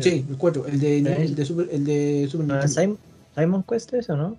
Sí, 0.00 0.24
el 0.28 0.36
4, 0.36 0.66
el 0.66 0.80
de, 0.80 0.98
el 0.98 1.34
de 1.34 1.44
Super, 1.44 1.68
el 1.70 1.84
de 1.84 2.28
Super 2.30 2.46
¿No 2.46 2.54
Nintendo. 2.54 2.64
es 2.66 2.74
Simon, 2.74 2.98
Simon 3.36 3.62
Quest 3.62 3.94
eso, 3.94 4.16
no? 4.16 4.36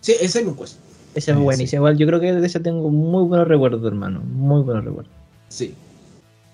Sí, 0.00 0.14
el 0.20 0.28
Simon 0.28 0.54
Quest. 0.56 0.76
Ese 1.14 1.32
es 1.32 1.36
Sí, 1.36 1.42
buenísimo. 1.42 1.80
Igual 1.80 1.98
yo 1.98 2.06
creo 2.06 2.20
que 2.20 2.32
de 2.32 2.46
ese 2.46 2.60
tengo 2.60 2.88
muy 2.90 3.24
buenos 3.26 3.48
recuerdos, 3.48 3.84
hermano. 3.84 4.20
Muy 4.20 4.62
buenos 4.62 4.84
recuerdos. 4.84 5.12
Sí. 5.48 5.74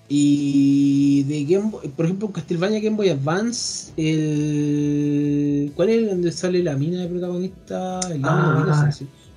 Y 0.09 1.25
de 1.25 1.45
Game 1.45 1.71
Boy, 1.71 1.89
por 1.89 2.05
ejemplo, 2.05 2.31
Castlevania 2.31 2.81
Game 2.81 2.97
Boy 2.97 3.09
Advance, 3.09 3.93
el. 3.97 5.73
¿Cuál 5.75 5.89
es 5.91 6.09
donde 6.09 6.31
sale 6.33 6.63
la 6.63 6.77
mina 6.77 7.01
de 7.03 7.09
protagonista? 7.09 8.01
El 8.11 8.21
Ah. 8.25 8.65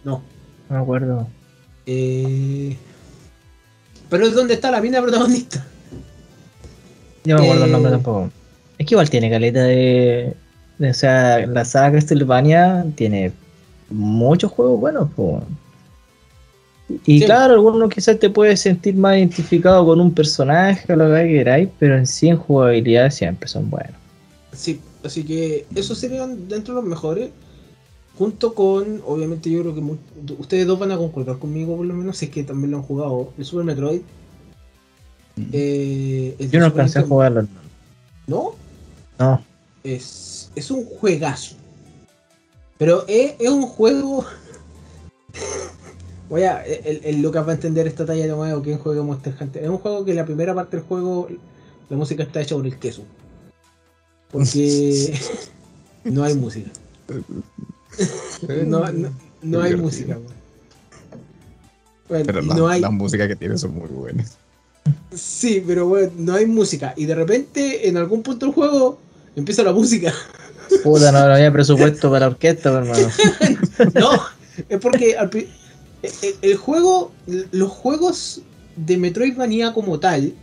no, 0.05 0.11
no. 0.11 0.21
No 0.69 0.75
me 0.75 0.77
acuerdo. 0.77 1.27
Eh... 1.87 2.77
Pero 4.09 4.25
es 4.27 4.33
donde 4.35 4.53
está 4.55 4.69
la 4.71 4.81
mina 4.81 5.01
protagonista. 5.01 5.65
Yo 7.25 7.35
no 7.35 7.41
me 7.41 7.47
acuerdo 7.47 7.65
el 7.65 7.71
nombre 7.71 7.89
Eh. 7.89 7.93
tampoco. 7.95 8.31
Es 8.77 8.85
que 8.85 8.93
igual 8.93 9.09
tiene 9.09 9.29
caleta 9.29 9.63
de. 9.63 10.33
de- 10.77 10.89
o 10.89 10.93
sea, 10.93 11.45
la 11.47 11.65
saga 11.65 11.93
Castlevania 11.93 12.85
tiene 12.95 13.31
muchos 13.89 14.51
juegos 14.51 14.79
buenos, 14.79 15.09
po. 15.15 15.43
Y 17.05 17.19
Sí. 17.19 17.25
claro, 17.25 17.53
algunos 17.53 17.89
quizás 17.89 18.17
te 18.19 18.29
puedes 18.29 18.61
sentir 18.61 18.95
más 18.95 19.17
identificado 19.17 19.85
con 19.85 19.99
un 20.01 20.11
personaje 20.13 20.91
o 20.91 20.95
lo 20.95 21.13
que 21.13 21.27
queráis, 21.27 21.69
pero 21.77 21.97
en 21.97 22.07
sí 22.07 22.29
en 22.29 22.37
jugabilidad 22.37 23.11
siempre 23.11 23.47
son 23.47 23.69
buenos. 23.69 23.93
Sí, 24.53 24.79
así 25.03 25.23
que 25.23 25.65
esos 25.75 25.97
serían 25.97 26.47
dentro 26.47 26.73
de 26.75 26.81
los 26.81 26.89
mejores. 26.89 27.29
Junto 28.17 28.53
con, 28.53 29.01
obviamente, 29.05 29.49
yo 29.49 29.61
creo 29.61 29.75
que 29.75 29.81
ustedes 30.39 30.67
dos 30.67 30.77
van 30.77 30.91
a 30.91 30.97
concordar 30.97 31.37
conmigo, 31.37 31.77
por 31.77 31.85
lo 31.85 31.93
menos, 31.93 32.17
si 32.17 32.25
es 32.25 32.31
que 32.31 32.43
también 32.43 32.71
lo 32.71 32.77
han 32.77 32.83
jugado. 32.83 33.31
El 33.37 33.45
Super 33.45 33.63
Metroid. 33.63 34.01
eh, 35.53 36.35
el 36.37 36.47
de 36.49 36.53
Yo 36.53 36.59
no 36.59 36.65
alcancé 36.65 36.99
a 36.99 37.03
jugarlo. 37.03 37.47
¿No? 38.27 38.55
No. 39.17 39.41
es, 39.83 40.51
es 40.55 40.69
un 40.71 40.83
juegazo. 40.85 41.55
Pero 42.77 43.05
es, 43.07 43.35
es 43.39 43.49
un 43.49 43.61
juego. 43.63 44.25
Voy 46.29 46.43
a. 46.43 46.63
El, 46.63 47.01
el 47.03 47.21
Lucas 47.21 47.45
va 47.47 47.51
a 47.51 47.55
entender 47.55 47.87
esta 47.87 48.05
talla 48.05 48.23
de 48.23 48.29
nuevo 48.29 48.61
que 48.61 48.71
es 48.71 48.77
un 48.77 48.83
juego 48.83 49.01
de 49.01 49.07
Monster 49.07 49.33
Hunter. 49.39 49.63
Es 49.63 49.69
un 49.69 49.77
juego 49.79 50.05
que 50.05 50.13
la 50.13 50.25
primera 50.25 50.53
parte 50.53 50.77
del 50.77 50.85
juego 50.85 51.27
la 51.89 51.97
música 51.97 52.23
está 52.23 52.41
hecha 52.41 52.55
por 52.55 52.65
el 52.65 52.77
queso. 52.77 53.03
Porque 54.31 55.13
no 56.03 56.23
hay 56.23 56.35
música. 56.35 56.69
No, 58.65 58.91
no, 58.91 59.09
no 59.41 59.61
hay 59.61 59.73
Divertido. 59.73 59.77
música. 59.77 60.17
weón. 60.17 60.39
Bueno, 62.07 62.25
Pero 62.25 62.41
y 62.41 62.45
la, 62.47 62.55
no 62.55 62.67
hay, 62.67 62.81
la 62.81 62.89
música 62.89 63.27
que 63.27 63.35
tiene 63.35 63.57
son 63.57 63.75
muy 63.75 63.87
buenas. 63.87 64.37
Sí, 65.13 65.63
pero 65.65 65.87
bueno, 65.87 66.11
no 66.17 66.33
hay 66.35 66.45
música. 66.45 66.93
Y 66.95 67.05
de 67.05 67.15
repente, 67.15 67.87
en 67.87 67.97
algún 67.97 68.23
punto 68.23 68.45
del 68.45 68.55
juego, 68.55 68.99
empieza 69.35 69.63
la 69.63 69.73
música. 69.73 70.13
Puta, 70.83 71.11
no, 71.11 71.27
no 71.27 71.33
había 71.33 71.51
presupuesto 71.51 72.11
para 72.11 72.27
orquesta, 72.27 72.71
hermano. 72.71 73.09
No, 73.95 74.11
es 74.67 74.79
porque 74.79 75.15
al 75.17 75.29
el, 76.41 76.55
juego, 76.55 77.11
los 77.51 77.69
juegos 77.69 78.41
de 78.75 78.97
Metroidvania 78.97 79.73
como 79.73 79.99
tal, 79.99 80.33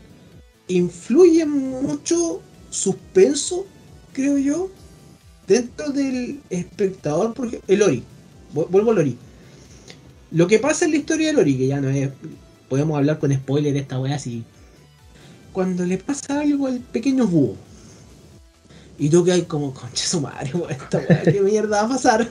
influyen 0.69 1.51
mucho 1.51 2.43
suspenso, 2.71 3.67
creo 4.13 4.37
yo, 4.39 4.69
dentro 5.47 5.91
del 5.91 6.41
espectador, 6.51 7.33
por 7.35 7.47
ejemplo, 7.47 7.73
el 7.75 7.83
Ori. 7.83 8.03
Vu- 8.53 8.69
Vuelvo 8.69 8.91
al 8.91 8.99
Ori. 8.99 9.17
Lo 10.33 10.47
que 10.47 10.59
pasa 10.59 10.85
en 10.85 10.91
la 10.91 10.97
historia 10.99 11.29
del 11.29 11.39
Ori, 11.39 11.57
que 11.57 11.67
ya 11.69 11.81
no 11.81 11.89
es. 11.89 12.11
Podemos 12.69 12.97
hablar 12.99 13.19
con 13.21 13.33
spoiler 13.33 13.77
esta 13.77 13.99
wea 14.01 14.17
así. 14.17 14.43
Cuando 15.53 15.87
le 15.87 15.99
pasa 15.99 16.41
algo 16.41 16.67
al 16.67 16.81
pequeño 16.81 17.27
búho. 17.27 17.57
Y 18.99 19.09
tú 19.09 19.25
que 19.25 19.33
hay 19.33 19.43
como, 19.43 19.73
concha 19.73 20.05
su 20.05 20.21
madre, 20.21 20.53
esta 20.71 20.99
wea, 20.99 21.23
¿qué 21.23 21.41
mierda 21.41 21.83
va 21.83 21.87
a 21.87 21.89
pasar? 21.89 22.29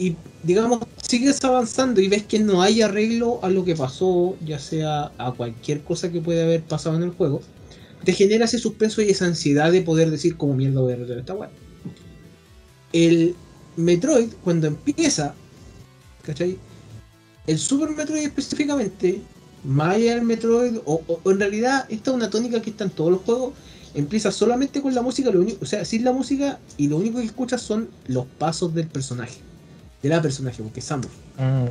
Y 0.00 0.16
digamos, 0.42 0.80
sigues 1.06 1.44
avanzando 1.44 2.00
y 2.00 2.08
ves 2.08 2.22
que 2.24 2.38
no 2.38 2.62
hay 2.62 2.80
arreglo 2.80 3.38
a 3.42 3.50
lo 3.50 3.66
que 3.66 3.76
pasó, 3.76 4.34
ya 4.42 4.58
sea 4.58 5.12
a 5.18 5.32
cualquier 5.32 5.82
cosa 5.82 6.10
que 6.10 6.22
puede 6.22 6.42
haber 6.42 6.62
pasado 6.62 6.96
en 6.96 7.02
el 7.02 7.10
juego, 7.10 7.42
te 8.02 8.14
genera 8.14 8.46
ese 8.46 8.58
suspenso 8.58 9.02
y 9.02 9.10
esa 9.10 9.26
ansiedad 9.26 9.70
de 9.70 9.82
poder 9.82 10.10
decir 10.10 10.38
cómo 10.38 10.54
mierda 10.54 10.80
voy 10.80 10.94
a 10.94 10.96
resolver 10.96 11.18
esta 11.18 11.34
wea. 11.34 11.50
El 12.94 13.36
Metroid, 13.76 14.30
cuando 14.42 14.68
empieza, 14.68 15.34
¿cachai? 16.22 16.56
El 17.46 17.58
Super 17.58 17.90
Metroid 17.90 18.22
específicamente, 18.22 19.20
allá 19.78 20.14
del 20.14 20.22
Metroid, 20.22 20.78
o- 20.86 21.02
o 21.22 21.30
en 21.30 21.40
realidad 21.40 21.84
esta 21.90 22.10
es 22.10 22.16
una 22.16 22.30
tónica 22.30 22.62
que 22.62 22.70
está 22.70 22.84
en 22.84 22.90
todos 22.90 23.10
los 23.10 23.20
juegos, 23.20 23.52
empieza 23.92 24.32
solamente 24.32 24.80
con 24.80 24.94
la 24.94 25.02
música, 25.02 25.30
lo 25.30 25.40
único, 25.40 25.58
o 25.60 25.66
sea, 25.66 25.84
sin 25.84 26.04
la 26.04 26.12
música, 26.12 26.58
y 26.78 26.88
lo 26.88 26.96
único 26.96 27.18
que 27.18 27.26
escuchas 27.26 27.60
son 27.60 27.90
los 28.06 28.24
pasos 28.38 28.72
del 28.74 28.86
personaje, 28.86 29.40
de 30.02 30.08
la 30.08 30.22
personaje, 30.22 30.62
porque 30.62 30.80
es 30.80 30.86
Samus. 30.86 31.08
Mm, 31.38 31.66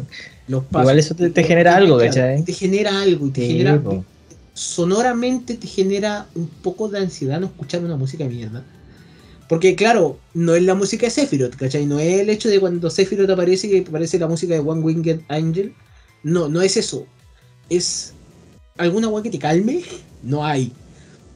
Los 0.48 0.64
pasos. 0.66 0.82
Igual 0.84 1.00
eso 1.00 1.16
te- 1.16 1.30
te 1.30 1.44
genera 1.44 1.76
algo, 1.76 1.98
¿cachai? 1.98 2.44
Te 2.44 2.54
genera 2.54 3.02
algo 3.02 3.28
y 3.28 3.32
te 3.32 3.42
sí, 3.42 3.48
genera. 3.58 3.82
po. 3.82 4.04
Sonoramente 4.54 5.56
te 5.56 5.68
genera 5.68 6.28
un 6.36 6.48
poco 6.48 6.90
de 6.90 7.00
ansiedad 7.00 7.40
no 7.40 7.48
escuchar 7.48 7.84
una 7.84 7.96
música 7.96 8.24
de 8.26 8.30
mierda. 8.32 8.64
Porque, 9.48 9.76
claro, 9.76 10.20
no 10.36 10.54
es 10.54 10.62
la 10.62 10.76
música 10.76 11.08
de 11.08 11.12
Sephiroth, 11.12 11.56
¿cachai? 11.56 11.86
No 11.88 11.98
es 12.00 12.20
el 12.20 12.30
hecho 12.30 12.50
de 12.50 12.60
cuando 12.60 12.90
Sephiroth 12.90 13.30
aparece 13.30 13.68
que 13.70 13.80
aparece 13.88 14.20
la 14.20 14.28
música 14.28 14.54
de 14.54 14.60
One 14.60 14.82
Winged 14.82 15.22
Angel. 15.28 15.74
No, 16.24 16.50
no 16.50 16.62
es 16.62 16.78
eso. 16.78 17.08
Es 17.70 18.14
alguna 18.78 19.08
weá 19.08 19.24
que 19.24 19.30
te 19.32 19.40
calme, 19.40 19.82
no 20.22 20.46
hay. 20.46 20.72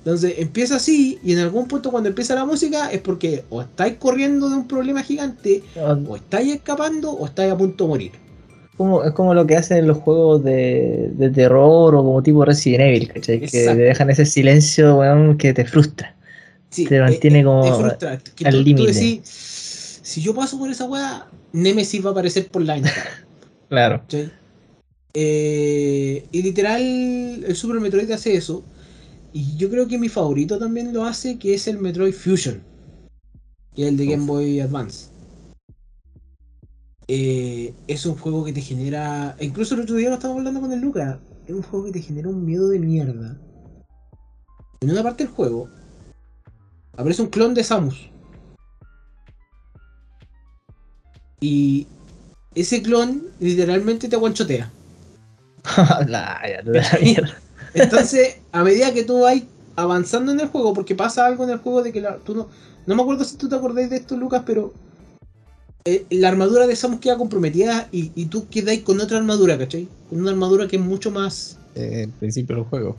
Entonces 0.04 0.34
empieza 0.38 0.76
así 0.76 1.18
y 1.24 1.32
en 1.32 1.40
algún 1.40 1.66
punto 1.66 1.90
cuando 1.90 2.10
empieza 2.10 2.36
la 2.36 2.44
música 2.44 2.92
es 2.92 3.00
porque 3.00 3.46
o 3.50 3.62
estáis 3.62 3.96
corriendo 3.96 4.50
de 4.50 4.58
un 4.58 4.68
problema 4.68 5.02
gigante, 5.02 5.64
o 5.78 6.18
estáis 6.18 6.56
escapando 6.56 7.12
o 7.12 7.26
estáis 7.26 7.54
a 7.54 7.58
punto 7.58 7.86
de 7.86 7.88
morir. 7.88 8.12
Como, 8.76 9.02
es 9.04 9.14
como 9.14 9.34
lo 9.34 9.48
que 9.48 9.56
hacen 9.56 9.88
los 9.88 10.00
juegos 10.00 10.44
de, 10.44 11.12
de 11.14 11.30
terror 11.30 11.96
o 11.96 12.04
como 12.04 12.22
tipo 12.22 12.44
Resident 12.44 12.82
Evil, 12.82 13.14
¿cachai? 13.14 13.40
Que 13.40 13.48
te 13.48 13.76
dejan 13.76 14.10
ese 14.10 14.26
silencio, 14.26 14.98
weón, 14.98 15.38
que 15.38 15.54
te 15.54 15.64
frustra. 15.64 16.14
Sí, 16.70 16.86
te 16.86 17.00
mantiene 17.00 17.40
eh, 17.40 17.44
como 17.46 17.64
te 17.64 17.72
frustra. 17.72 18.18
Que 18.36 18.46
al 18.46 18.62
límite. 18.62 19.22
si 19.24 20.22
yo 20.22 20.34
paso 20.34 20.60
por 20.60 20.70
esa 20.70 20.84
weá, 20.84 21.28
Nemesis 21.54 22.04
va 22.04 22.10
a 22.10 22.12
aparecer 22.12 22.50
por 22.50 22.64
la. 22.64 22.82
Claro. 23.70 24.04
Eh, 25.16 26.26
y 26.32 26.42
literal, 26.44 26.82
el 26.82 27.56
Super 27.56 27.80
Metroid 27.80 28.12
hace 28.12 28.36
eso. 28.36 28.64
Y 29.34 29.58
yo 29.58 29.70
creo 29.70 29.88
que 29.88 29.98
mi 29.98 30.10
favorito 30.10 30.60
también 30.60 30.94
lo 30.94 31.06
hace, 31.06 31.40
que 31.40 31.56
es 31.56 31.68
el 31.68 31.80
Metroid 31.80 32.14
Fusion. 32.14 32.62
Que 33.76 33.82
es 33.84 33.88
el 33.90 33.98
de 33.98 34.06
Game 34.06 34.28
Boy 34.28 34.60
Advance. 34.60 35.10
Eh, 37.08 37.74
es 37.88 38.06
un 38.06 38.16
juego 38.16 38.46
que 38.46 38.54
te 38.54 38.62
genera. 38.62 39.36
Incluso 39.40 39.74
el 39.74 39.82
otro 39.82 39.96
día 39.96 40.10
lo 40.10 40.16
estábamos 40.16 40.42
hablando 40.42 40.62
con 40.62 40.72
el 40.72 40.80
Lucas. 40.80 41.18
Es 41.48 41.56
un 41.56 41.64
juego 41.64 41.86
que 41.86 41.94
te 41.94 42.02
genera 42.02 42.30
un 42.30 42.46
miedo 42.46 42.70
de 42.70 42.78
mierda. 42.78 43.36
En 44.82 44.92
una 44.92 45.02
parte 45.02 45.24
del 45.24 45.34
juego 45.34 45.68
aparece 46.96 47.24
un 47.24 47.30
clon 47.30 47.56
de 47.56 47.64
Samus. 47.64 48.12
Y 51.40 51.88
ese 52.54 52.84
clon 52.84 53.24
literalmente 53.40 54.08
te 54.08 54.16
mierda. 57.02 57.36
Entonces, 57.74 58.43
a 58.54 58.64
medida 58.64 58.94
que 58.94 59.04
tú 59.04 59.20
vas 59.20 59.42
avanzando 59.76 60.32
en 60.32 60.40
el 60.40 60.48
juego, 60.48 60.74
porque 60.74 60.96
pasa 60.96 61.26
algo 61.26 61.44
en 61.44 61.50
el 61.50 61.58
juego 61.58 61.84
de 61.84 61.92
que 61.92 62.00
la- 62.00 62.18
tú 62.18 62.34
no. 62.36 62.48
No 62.86 62.96
me 62.96 63.02
acuerdo 63.02 63.24
si 63.26 63.36
tú 63.38 63.50
te 63.50 63.56
acordáis 63.56 63.90
de 63.90 63.98
esto, 63.98 64.16
Lucas, 64.16 64.44
pero. 64.46 64.74
eh, 65.86 66.06
la 66.12 66.30
armadura 66.30 66.66
de 66.66 66.76
Samus 66.78 67.02
queda 67.02 67.18
comprometida 67.18 67.90
y, 67.92 68.12
y 68.16 68.28
tú 68.28 68.48
quedáis 68.48 68.84
con 68.84 69.02
otra 69.02 69.18
armadura, 69.18 69.58
¿cachai? 69.58 69.90
Con 70.10 70.22
una 70.22 70.32
armadura 70.32 70.66
que 70.68 70.78
es 70.78 70.82
mucho 70.82 71.12
más. 71.12 71.58
Eh, 71.76 72.04
el 72.04 72.10
principio 72.12 72.56
del 72.56 72.64
juego. 72.66 72.98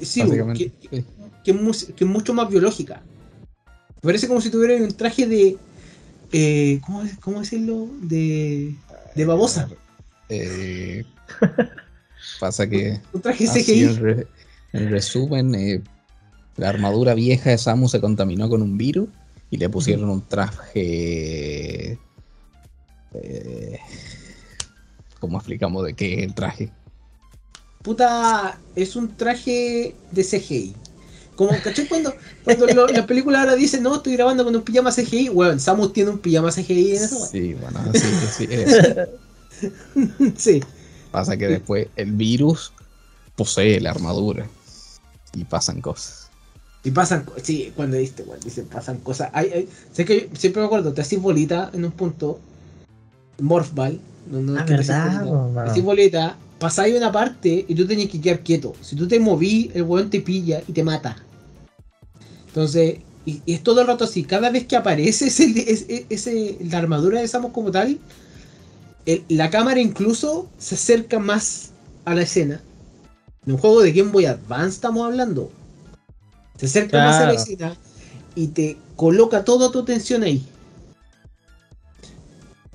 Sí, 0.00 0.20
básicamente. 0.22 0.72
que, 0.80 0.88
Sí. 0.88 1.04
que 1.44 1.52
que 1.94 2.04
es 2.04 2.10
mucho 2.10 2.32
más 2.32 2.48
biológica. 2.48 3.02
Me 4.00 4.06
parece 4.08 4.28
como 4.28 4.40
si 4.40 4.48
tuviera 4.50 4.82
un 4.82 4.92
traje 4.94 5.26
de. 5.26 5.58
eh, 6.32 6.80
¿cómo, 6.86 7.02
es- 7.02 7.18
¿Cómo 7.18 7.40
decirlo? 7.40 7.88
De. 8.00 8.74
De 9.14 9.24
babosa. 9.26 9.68
Eh, 10.30 11.04
pasa 12.40 12.66
que 12.68 12.98
Un 13.12 13.20
traje 13.20 13.46
CGI. 13.46 14.24
En, 14.72 14.80
re- 14.80 14.84
en 14.86 14.90
resumen, 14.90 15.54
eh, 15.54 15.82
la 16.56 16.68
armadura 16.68 17.14
vieja 17.14 17.50
de 17.50 17.58
Samus 17.58 17.90
se 17.92 18.00
contaminó 18.00 18.48
con 18.48 18.62
un 18.62 18.76
virus 18.76 19.08
y 19.50 19.56
le 19.56 19.68
pusieron 19.68 20.08
un 20.10 20.22
traje. 20.28 21.98
eh, 23.14 23.78
¿Cómo 25.20 25.38
explicamos 25.38 25.84
de 25.84 25.94
qué 25.94 26.14
es 26.14 26.22
el 26.24 26.34
traje? 26.34 26.70
Puta, 27.82 28.58
es 28.76 28.96
un 28.96 29.14
traje 29.16 29.94
de 30.10 30.24
CGI. 30.24 30.74
Como, 31.36 31.50
¿cachai? 31.62 31.86
Cuando, 31.88 32.14
cuando 32.44 32.66
lo- 32.66 32.86
la 32.88 33.06
película 33.06 33.40
ahora 33.40 33.54
dice, 33.54 33.80
no, 33.80 33.96
estoy 33.96 34.14
grabando 34.14 34.44
con 34.44 34.54
un 34.54 34.62
pijama 34.62 34.90
CGI. 34.92 35.30
Bueno, 35.30 35.58
Samus 35.58 35.92
tiene 35.92 36.10
un 36.10 36.18
pijama 36.18 36.50
CGI 36.52 36.96
en 36.96 37.02
eso. 37.04 37.26
Sí, 37.26 37.54
bueno, 37.54 37.80
sí, 37.92 38.08
sí, 38.36 38.48
eso. 38.50 38.76
Sí. 40.36 40.60
Pasa 41.12 41.36
que 41.36 41.46
después 41.46 41.86
el 41.94 42.12
virus 42.12 42.72
posee 43.36 43.80
la 43.80 43.90
armadura 43.90 44.48
y 45.34 45.44
pasan 45.44 45.80
cosas. 45.80 46.28
Y 46.84 46.90
pasan, 46.90 47.24
sí, 47.42 47.72
cuando 47.76 47.96
diste, 47.96 48.24
bueno, 48.24 48.42
dicen, 48.44 48.66
pasan 48.66 48.98
cosas. 48.98 49.30
Hay, 49.32 49.50
hay- 49.50 49.68
sé 49.92 50.04
que 50.04 50.28
yo 50.32 50.36
siempre 50.36 50.60
me 50.60 50.66
acuerdo, 50.66 50.92
te 50.92 51.00
haces 51.00 51.20
bolita 51.20 51.70
en 51.72 51.84
un 51.84 51.92
punto, 51.92 52.40
Morph 53.40 53.72
Ball, 53.72 54.00
no, 54.30 54.40
no, 54.40 54.58
Ah, 54.58 54.64
que 54.66 54.74
te 54.74 54.80
haces 54.80 54.96
verdad, 54.96 55.22
Te 55.64 55.70
haces 55.70 55.84
bolita, 55.84 56.36
pasáis 56.58 56.96
una 56.96 57.12
parte 57.12 57.64
y 57.68 57.74
tú 57.74 57.86
tenés 57.86 58.08
que 58.10 58.20
quedar 58.20 58.40
quieto. 58.40 58.74
Si 58.80 58.96
tú 58.96 59.06
te 59.06 59.20
moví, 59.20 59.70
el 59.74 59.82
weón 59.84 60.10
te 60.10 60.20
pilla 60.20 60.62
y 60.66 60.72
te 60.72 60.82
mata. 60.82 61.16
Entonces, 62.48 62.98
y, 63.24 63.40
y 63.46 63.54
es 63.54 63.62
todo 63.62 63.80
el 63.80 63.86
rato 63.86 64.04
así, 64.04 64.24
cada 64.24 64.50
vez 64.50 64.66
que 64.66 64.76
aparece 64.76 65.26
ese, 65.28 65.44
ese- 65.70 66.06
ese- 66.08 66.58
la 66.68 66.78
armadura 66.78 67.20
de 67.20 67.28
Samus 67.28 67.52
como 67.52 67.70
tal, 67.70 67.98
el- 69.06 69.24
la 69.28 69.50
cámara 69.50 69.80
incluso 69.80 70.48
se 70.58 70.74
acerca 70.74 71.18
más 71.18 71.70
a 72.04 72.14
la 72.14 72.22
escena. 72.22 72.60
En 73.46 73.52
un 73.52 73.58
juego 73.58 73.82
de 73.82 73.92
Game 73.92 74.10
Boy 74.10 74.26
Advance 74.26 74.74
estamos 74.76 75.04
hablando. 75.04 75.50
Se 76.56 76.66
acerca 76.66 76.98
más 76.98 77.16
a 77.16 77.20
la 77.26 77.32
Claro. 77.32 77.40
escena 77.42 77.76
y 78.34 78.48
te 78.48 78.76
coloca 78.96 79.44
toda 79.44 79.70
tu 79.72 79.80
atención 79.80 80.22
ahí. 80.22 80.44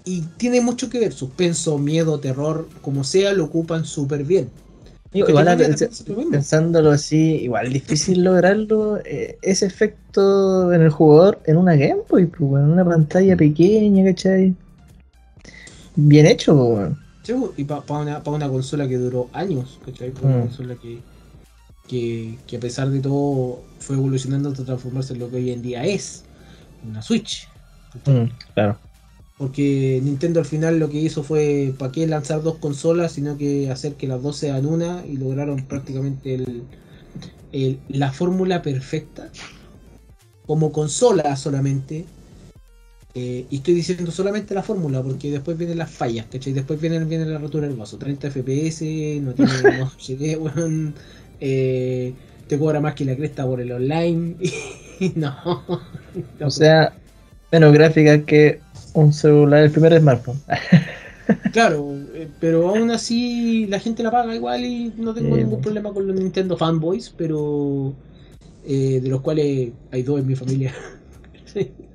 Y 0.03 0.21
tiene 0.37 0.61
mucho 0.61 0.89
que 0.89 0.99
ver, 0.99 1.13
suspenso, 1.13 1.77
miedo, 1.77 2.19
terror, 2.19 2.67
como 2.81 3.03
sea, 3.03 3.33
lo 3.33 3.45
ocupan 3.45 3.85
súper 3.85 4.23
bien. 4.23 4.49
Igual 5.13 5.47
a- 5.47 5.57
pensándolo 6.31 6.91
así, 6.91 7.35
igual 7.41 7.71
difícil 7.71 8.23
lograrlo 8.23 8.97
eh, 9.05 9.37
ese 9.41 9.65
efecto 9.65 10.73
en 10.73 10.81
el 10.81 10.89
jugador 10.89 11.39
en 11.45 11.57
una 11.57 11.75
Game 11.75 12.01
Boy, 12.09 12.25
pues, 12.25 12.63
en 12.63 12.69
una 12.71 12.85
pantalla 12.85 13.35
pequeña, 13.37 14.03
¿cachai? 14.05 14.53
Bien 15.95 16.25
hecho, 16.25 16.55
pues, 16.55 16.89
y 17.57 17.63
para 17.65 17.81
una, 18.01 18.23
pa' 18.23 18.31
una 18.31 18.49
consola 18.49 18.87
que 18.87 18.97
duró 18.97 19.29
años, 19.33 19.79
¿cachai? 19.85 20.11
Pa' 20.11 20.27
una 20.27 20.37
Mm. 20.37 20.41
consola 20.47 20.75
que, 20.75 20.99
que, 21.87 22.37
que 22.47 22.57
a 22.57 22.59
pesar 22.59 22.89
de 22.89 22.99
todo 22.99 23.59
fue 23.79 23.95
evolucionando 23.95 24.49
hasta 24.49 24.65
transformarse 24.65 25.13
en 25.13 25.19
lo 25.19 25.29
que 25.29 25.37
hoy 25.37 25.51
en 25.51 25.61
día 25.61 25.85
es, 25.85 26.23
una 26.87 27.01
Switch. 27.01 27.47
Mm, 28.05 28.29
claro. 28.53 28.77
Porque 29.37 29.99
Nintendo 30.03 30.39
al 30.39 30.45
final 30.47 30.79
lo 30.79 30.89
que 30.89 30.99
hizo 30.99 31.21
fue, 31.23 31.73
¿para 31.77 31.91
qué 31.91 32.07
lanzar 32.07 32.41
dos 32.41 32.55
consolas? 32.57 33.11
Sino 33.11 33.37
que 33.37 33.69
hacer 33.69 33.93
que 33.93 34.07
las 34.07 34.21
dos 34.21 34.37
sean 34.37 34.65
una 34.65 35.05
y 35.05 35.17
lograron 35.17 35.63
prácticamente 35.67 36.33
el, 36.35 36.63
el- 37.51 37.79
la 37.87 38.11
fórmula 38.11 38.61
perfecta 38.61 39.29
como 40.47 40.71
consola 40.71 41.35
solamente. 41.35 42.05
Eh, 43.19 43.47
y 43.49 43.57
estoy 43.57 43.73
diciendo 43.73 44.11
solamente 44.11 44.53
la 44.53 44.61
fórmula 44.63 45.01
porque 45.01 45.31
después 45.31 45.57
vienen 45.57 45.77
las 45.79 45.89
fallas, 45.91 46.27
¿cachai? 46.27 46.53
Después 46.53 46.79
viene, 46.79 47.03
viene 47.05 47.25
la 47.25 47.39
rotura 47.39 47.67
del 47.67 47.75
vaso. 47.77 47.97
30 47.97 48.27
FPS, 48.27 49.19
no 49.21 49.33
tiene 49.33 49.63
no 49.63 49.85
HD, 49.85 50.35
weón, 50.37 50.95
eh, 51.39 52.13
te 52.47 52.59
cobra 52.59 52.79
más 52.81 52.93
que 52.95 53.05
la 53.05 53.15
cresta 53.15 53.45
por 53.45 53.59
el 53.61 53.71
online. 53.71 54.35
y 54.99 55.09
no. 55.15 55.35
O 56.39 56.49
sea, 56.49 56.93
menos 57.51 57.73
gráfica 57.73 58.25
que 58.25 58.61
un 58.93 59.13
celular, 59.13 59.63
el 59.63 59.71
primer 59.71 59.97
smartphone. 59.99 60.41
Claro, 61.51 62.07
eh, 62.13 62.29
pero 62.39 62.69
aún 62.69 62.91
así 62.91 63.65
la 63.67 63.79
gente 63.79 64.03
la 64.03 64.11
paga 64.11 64.35
igual 64.35 64.63
y 64.65 64.93
no 64.97 65.13
tengo 65.13 65.35
Sí, 65.35 65.37
ningún 65.37 65.59
pues. 65.59 65.61
problema 65.61 65.93
con 65.93 66.05
los 66.07 66.15
Nintendo 66.15 66.57
fanboys, 66.57 67.09
pero 67.09 67.95
eh, 68.63 69.01
de 69.01 69.09
los 69.09 69.21
cuales 69.21 69.73
hay 69.91 70.03
dos 70.03 70.19
en 70.19 70.27
mi 70.27 70.35
familia. 70.35 70.73
Sí. 71.45 71.86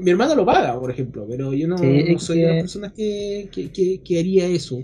Mi 0.00 0.10
hermano 0.10 0.34
lo 0.34 0.44
paga, 0.46 0.78
por 0.78 0.90
ejemplo, 0.90 1.26
pero 1.28 1.52
yo 1.52 1.68
no, 1.68 1.78
Sí, 1.78 1.84
no 1.86 2.16
es 2.16 2.22
soy 2.22 2.38
de 2.38 2.42
que- 2.44 2.48
las 2.52 2.62
personas 2.62 2.92
que, 2.92 3.48
que, 3.52 3.70
que- 3.72 4.00
que 4.02 4.18
haría 4.18 4.46
eso. 4.46 4.78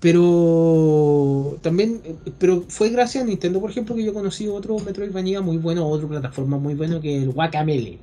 Pero 0.00 1.58
también, 1.62 2.00
pero 2.38 2.64
fue 2.68 2.90
gracias 2.90 3.24
a 3.24 3.26
Nintendo, 3.26 3.60
por 3.60 3.70
ejemplo, 3.70 3.94
que 3.94 4.04
yo 4.04 4.14
conocí 4.14 4.46
otro 4.48 4.78
Metroidvania 4.78 5.40
muy 5.40 5.56
bueno, 5.56 5.86
otra 5.88 6.08
plataforma 6.08 6.58
muy 6.58 6.74
bueno 6.74 7.00
que 7.00 7.16
el 7.22 7.30
Guacamele. 7.30 7.98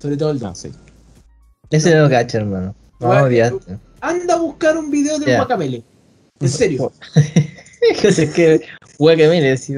Sobre 0.00 0.16
todo 0.16 0.30
el 0.30 0.38
2. 0.38 0.64
Ah. 0.66 0.68
Ese 1.70 1.94
no 1.94 2.08
cacha, 2.08 2.38
hermano. 2.38 2.74
No. 3.00 3.12
Anda 4.00 4.34
a 4.34 4.38
buscar 4.38 4.76
un 4.78 4.90
video 4.90 5.18
del 5.18 5.28
Ya. 5.28 5.36
Guacamele. 5.38 5.82
En 6.40 6.48
serio. 6.48 6.92
es 8.04 8.30
que, 8.34 8.60
mire, 8.98 9.56
sí. 9.56 9.74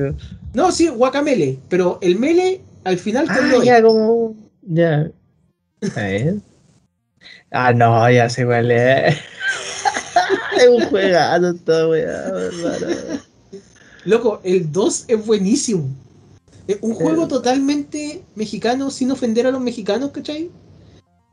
No, 0.52 0.72
sí, 0.72 0.88
guacamele, 0.88 1.58
pero 1.68 1.98
el 2.02 2.18
mele 2.18 2.60
al 2.84 2.98
final 2.98 3.26
Ah, 3.28 3.40
lo 3.50 3.62
ya, 3.62 3.82
como. 3.82 4.34
Ya. 4.62 5.10
Ver. 5.80 6.36
Ah, 7.50 7.72
no, 7.72 8.10
ya 8.10 8.28
sé 8.28 8.44
cuál 8.44 8.70
es. 8.70 9.16
es 10.60 10.68
un 10.68 10.84
juegazo 10.86 11.90
weá, 11.90 12.28
hermano. 12.28 12.86
Loco, 14.04 14.40
el 14.44 14.70
2 14.72 15.04
es 15.08 15.26
buenísimo. 15.26 15.88
Es 16.66 16.78
un 16.80 16.94
juego 16.94 17.24
Eh. 17.24 17.28
totalmente 17.28 18.22
mexicano, 18.34 18.90
sin 18.90 19.10
ofender 19.10 19.46
a 19.46 19.50
los 19.50 19.60
mexicanos, 19.60 20.10
¿cachai? 20.10 20.50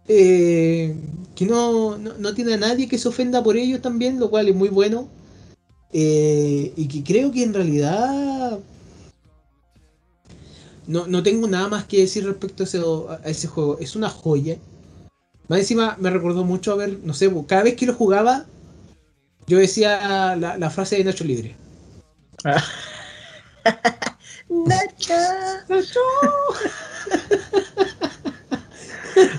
Eh, 0.07 0.95
que 1.35 1.45
no, 1.45 1.97
no, 1.97 2.13
no 2.17 2.33
tiene 2.33 2.53
a 2.55 2.57
nadie 2.57 2.87
que 2.87 2.97
se 2.97 3.07
ofenda 3.07 3.43
por 3.43 3.57
ellos 3.57 3.81
también, 3.81 4.19
lo 4.19 4.29
cual 4.29 4.47
es 4.49 4.55
muy 4.55 4.69
bueno. 4.69 5.07
Eh, 5.93 6.73
y 6.75 6.87
que 6.87 7.03
creo 7.03 7.31
que 7.31 7.43
en 7.43 7.53
realidad 7.53 8.59
no, 10.87 11.05
no 11.07 11.21
tengo 11.23 11.47
nada 11.47 11.67
más 11.67 11.85
que 11.85 11.99
decir 11.99 12.25
respecto 12.25 12.63
a 12.63 12.65
ese, 12.65 12.79
a 12.79 13.29
ese 13.29 13.47
juego. 13.47 13.77
Es 13.79 13.95
una 13.95 14.09
joya. 14.09 14.57
Más 15.47 15.59
encima 15.59 15.95
me 15.99 16.09
recordó 16.09 16.43
mucho 16.43 16.71
a 16.73 16.75
ver, 16.75 16.99
no 17.03 17.13
sé, 17.13 17.31
cada 17.47 17.63
vez 17.63 17.75
que 17.75 17.85
lo 17.85 17.93
jugaba, 17.93 18.45
yo 19.45 19.57
decía 19.59 20.35
la, 20.35 20.57
la 20.57 20.69
frase 20.69 20.97
de 20.97 21.03
Nacho 21.05 21.23
Libre. 21.23 21.55
Nacha. 24.49 25.65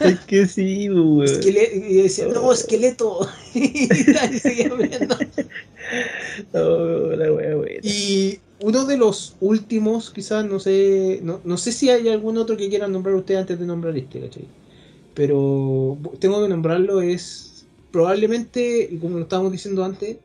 es 0.01 0.21
que 0.21 0.47
sí. 0.47 0.89
Esquele- 0.89 1.71
y 1.89 2.03
decía, 2.03 2.27
no, 2.29 2.53
esqueleto. 2.53 3.29
y 3.55 3.89
seguía 4.39 4.73
viendo. 4.75 5.17
Oh, 6.53 7.13
la 7.17 7.33
wea, 7.33 7.57
wea. 7.57 7.81
Y 7.83 8.39
uno 8.61 8.85
de 8.85 8.97
los 8.97 9.37
últimos, 9.41 10.11
quizás, 10.11 10.45
no 10.45 10.59
sé, 10.59 11.21
no, 11.23 11.41
no 11.45 11.57
sé 11.57 11.73
si 11.73 11.91
hay 11.91 12.09
algún 12.09 12.39
otro 12.39 12.57
que 12.57 12.69
quieran 12.69 12.93
nombrar 12.93 13.15
usted 13.15 13.37
antes 13.37 13.59
de 13.59 13.67
nombrar 13.67 13.97
este, 13.97 14.21
¿cachai? 14.21 14.47
Pero 15.15 15.97
tengo 16.19 16.43
que 16.43 16.49
nombrarlo, 16.49 17.01
es 17.01 17.65
probablemente, 17.91 18.99
como 19.01 19.17
lo 19.17 19.23
estábamos 19.23 19.53
diciendo 19.53 19.85
antes, 19.85 20.17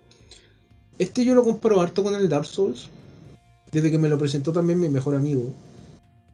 este 1.00 1.26
yo 1.26 1.36
lo 1.36 1.44
comparo 1.44 1.82
harto 1.82 2.04
con 2.04 2.16
el 2.16 2.30
Dark 2.30 2.46
Souls, 2.46 2.90
desde 3.72 3.92
que 3.92 3.98
me 3.98 4.10
lo 4.10 4.18
presentó 4.18 4.52
también 4.52 4.80
mi 4.80 4.90
mejor 4.90 5.16
amigo. 5.16 5.54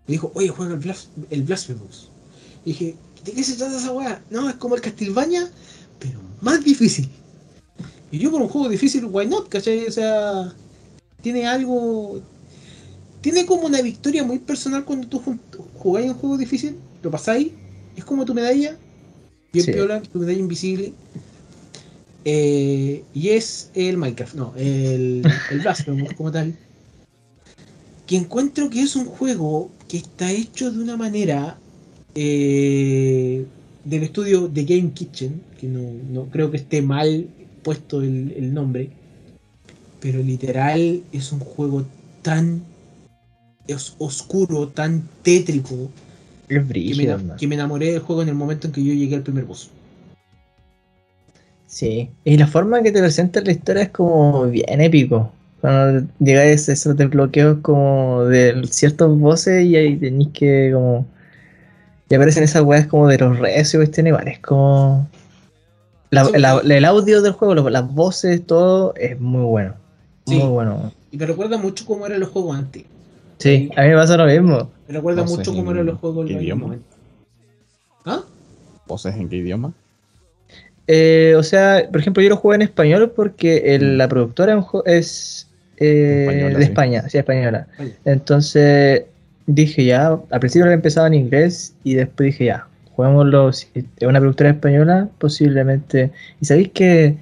Me 0.08 0.14
dijo, 0.14 0.32
oye, 0.36 0.50
juega 0.50 0.74
el, 0.74 0.80
Blas 0.80 1.10
el 1.30 1.44
Blasphemous. 1.44 2.10
Y 2.66 2.72
dije, 2.72 2.96
¿de 3.24 3.32
qué 3.32 3.44
se 3.44 3.56
trata 3.56 3.78
esa 3.78 3.92
weá? 3.92 4.22
No, 4.30 4.50
es 4.50 4.56
como 4.56 4.76
el 4.76 4.82
Castlevania, 4.82 5.50
pero 6.00 6.20
más 6.42 6.64
difícil. 6.64 7.10
Y 8.12 8.20
yo 8.20 8.32
por 8.32 8.42
un 8.42 8.50
juego 8.50 8.70
difícil, 8.70 9.06
why 9.06 9.28
not, 9.28 9.50
¿cachai? 9.50 9.86
O 9.86 9.92
sea, 9.92 10.54
tiene 11.22 11.46
algo. 11.48 12.22
Tiene 13.22 13.46
como 13.46 13.66
una 13.68 13.82
victoria 13.82 14.24
muy 14.24 14.40
personal 14.40 14.86
cuando 14.86 15.08
tú 15.08 15.22
jugáis 15.76 16.08
un 16.12 16.16
juego 16.18 16.38
difícil, 16.38 16.78
lo 17.04 17.12
pasáis, 17.12 17.52
es 17.96 18.06
como 18.06 18.24
tu 18.26 18.34
medalla, 18.34 18.78
bien 19.52 19.66
Sí. 19.66 19.72
piola, 19.74 20.02
tu 20.02 20.20
medalla 20.20 20.40
invisible. 20.40 20.94
Eh, 22.26 23.04
y 23.14 23.30
es 23.30 23.72
el 23.74 23.98
Minecraft, 23.98 24.36
no, 24.36 24.54
el, 24.58 25.24
el 25.52 25.60
Blasphemous 25.60 26.14
como 26.14 26.32
tal. 26.32 26.56
Que 28.08 28.16
encuentro 28.18 28.70
que 28.70 28.82
es 28.82 28.96
un 28.96 29.06
juego 29.06 29.70
que 29.88 29.98
está 29.98 30.32
hecho 30.32 30.72
de 30.72 30.80
una 30.82 30.98
manera 30.98 31.58
eh, 32.16 33.46
del 33.84 34.04
estudio 34.04 34.48
de 34.48 34.64
Game 34.66 34.92
Kitchen, 34.94 35.42
que 35.60 35.68
no, 35.68 35.82
no 36.12 36.26
creo 36.30 36.52
que 36.52 36.58
esté 36.58 36.82
mal 36.82 37.28
puesto 37.64 38.02
el, 38.02 38.34
el 38.36 38.54
nombre, 38.54 38.90
pero 40.02 40.20
literal 40.20 41.02
es 41.12 41.32
un 41.32 41.40
juego 41.40 41.86
tan 42.22 42.62
es 43.68 43.96
oscuro, 44.00 44.68
tan 44.70 45.04
tétrico, 45.22 45.90
Es 46.48 46.66
que 46.66 46.94
me, 46.98 47.08
man. 47.18 47.38
que 47.38 47.48
me 47.48 47.56
enamoré 47.56 47.92
del 47.92 48.00
juego 48.02 48.24
en 48.24 48.30
el 48.30 48.36
momento 48.36 48.66
en 48.68 48.74
que 48.74 48.84
yo 48.84 48.94
llegué 48.94 49.16
al 49.16 49.22
primer 49.22 49.46
boss. 49.46 49.70
Sí. 51.68 52.10
Y 52.24 52.38
la 52.38 52.48
forma 52.48 52.82
que 52.82 52.92
te 52.92 53.00
presenta 53.00 53.42
la 53.42 53.52
historia 53.52 53.84
es 53.84 53.90
como 53.90 54.46
bien 54.48 54.82
épico. 54.82 55.32
Cuando 55.62 56.08
llegáis 56.20 56.68
a 56.70 56.74
esos 56.74 56.98
desbloqueos 56.98 57.60
como 57.62 58.24
de 58.26 58.62
ciertos 58.72 59.18
voces 59.20 59.66
y 59.66 59.76
ahí 59.76 59.96
tenéis 59.98 60.30
que 60.34 60.72
como. 60.74 61.06
Y 62.10 62.16
aparecen 62.16 62.44
esas 62.44 62.64
weas 62.64 62.88
como 62.88 63.08
de 63.08 63.20
los 63.20 63.38
recios, 63.38 63.84
este 63.84 64.02
igual. 64.08 64.28
Es 64.30 64.40
como. 64.40 65.08
la- 66.10 66.26
Sí. 66.26 66.32
la- 66.38 66.62
el 66.64 66.86
audio 66.86 67.22
del 67.22 67.34
juego, 67.34 67.70
las 67.70 67.88
voces, 67.94 68.44
todo 68.48 68.96
es 68.96 69.20
muy 69.20 69.44
bueno. 69.44 69.76
Sí. 70.30 70.36
Muy 70.38 70.50
bueno. 70.50 70.92
Y 71.12 71.18
me 71.18 71.26
recuerda 71.26 71.58
mucho 71.58 71.86
cómo 71.86 72.06
eran 72.06 72.20
los 72.20 72.30
juegos 72.30 72.58
antes. 72.58 72.84
Sí, 73.40 73.70
a 73.76 73.82
mí 73.84 73.90
me 73.90 73.96
pasa 73.96 74.18
lo 74.18 74.26
mismo. 74.26 74.70
Me 74.88 74.94
recuerda 74.96 75.24
mucho 75.24 75.52
cómo 75.52 75.72
en 75.72 75.78
eran 75.78 75.86
los 75.88 76.00
juegos 76.00 76.28
en 76.28 76.34
los 76.36 76.44
idioma. 76.44 76.62
momentos. 76.64 76.98
¿Ah? 78.06 78.22
¿Voces 78.88 79.16
en 79.16 79.30
qué 79.30 79.38
idioma? 79.38 79.74
Eh, 80.88 81.36
o 81.38 81.44
sea, 81.44 81.88
por 81.92 82.00
ejemplo, 82.02 82.24
yo 82.24 82.30
lo 82.30 82.38
jugué 82.38 82.56
en 82.56 82.62
español 82.64 83.12
porque 83.16 83.76
el- 83.76 83.98
la 83.98 84.08
productora 84.08 84.66
es 84.86 85.48
eh, 85.78 86.26
Española, 86.28 86.58
de 86.60 86.66
sí. 86.66 86.70
España, 86.72 87.10
sí, 87.10 87.18
española. 87.18 87.68
Entonces 88.04 89.04
dije 89.46 89.86
ya, 89.86 90.20
al 90.30 90.40
principio 90.40 90.66
lo 90.66 90.72
empezaba 90.74 91.08
en 91.08 91.14
inglés 91.14 91.74
y 91.84 91.94
después 91.94 92.26
dije 92.32 92.46
ya, 92.46 92.68
juguémoslo, 92.96 93.54
si 93.54 93.68
es 93.76 94.08
una 94.08 94.20
productora 94.20 94.50
española, 94.50 95.08
posiblemente. 95.20 96.12
Y 96.42 96.46
sabéis 96.46 96.70
que 96.70 97.16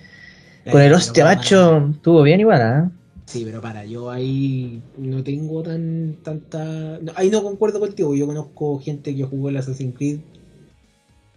con 0.71 0.81
el 0.81 0.91
Eh, 0.91 0.95
hostia 0.95 1.23
pero 1.25 1.35
macho 1.35 1.87
estuvo 1.93 2.23
bien 2.23 2.39
igual, 2.39 2.61
¿ah? 2.61 2.89
Sí, 3.27 3.43
pero 3.43 3.59
para, 3.61 3.83
yo 3.85 4.09
ahí 4.09 4.81
no 4.97 5.21
tengo 5.21 5.61
tan 5.61 6.15
tanta. 6.23 6.97
no, 7.01 7.11
ahí 7.15 7.29
no 7.29 7.43
concuerdo 7.43 7.81
contigo. 7.81 8.15
Yo 8.15 8.25
conozco 8.25 8.79
gente 8.79 9.13
que 9.13 9.25
jugó 9.25 9.49
el 9.49 9.57
Assassin's 9.57 9.95
Creed 9.97 10.19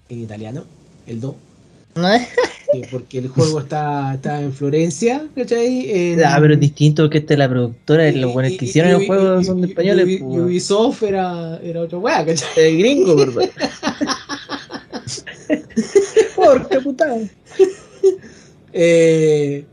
en 0.09 0.21
italiano, 0.21 0.63
el 1.09 1.21
2. 1.21 1.35
eh, 1.97 2.83
porque 2.93 3.19
el 3.19 3.27
juego 3.29 3.59
está, 3.59 4.15
está 4.15 4.41
en 4.41 4.53
Florencia, 4.53 5.27
¿cachai? 5.35 5.91
En- 5.91 6.23
Ah, 6.25 6.39
pero 6.41 6.55
es 6.55 6.61
distinto 6.61 7.11
que 7.11 7.19
esta 7.19 7.35
es 7.35 7.39
la 7.41 7.49
productora 7.49 8.09
y 8.09 8.21
los 8.21 8.33
buenos 8.33 8.53
que 8.57 8.67
hicieron 8.67 8.93
y- 8.93 8.95
el 9.03 9.07
juego 9.09 9.41
y- 9.41 9.45
son 9.45 9.61
de 9.61 9.67
españoles. 9.67 10.09
y- 10.09 10.19
pues, 10.19 10.41
Ubisoft 10.43 11.03
era, 11.03 11.59
era 11.61 11.81
otra 11.81 11.99
weá, 11.99 12.25
¿cachai? 12.25 12.49
El 12.69 12.79
gringo, 12.79 13.17
¿verdad? 13.17 13.51
Por 16.37 16.69
qué 16.69 16.81
putada. 16.81 17.19
Eh, 18.73 19.65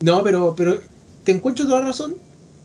no, 0.00 0.22
pero, 0.22 0.54
pero 0.56 0.80
te 1.24 1.32
encuentro 1.32 1.64
toda 1.66 1.80
la 1.80 1.86
razón. 1.86 2.16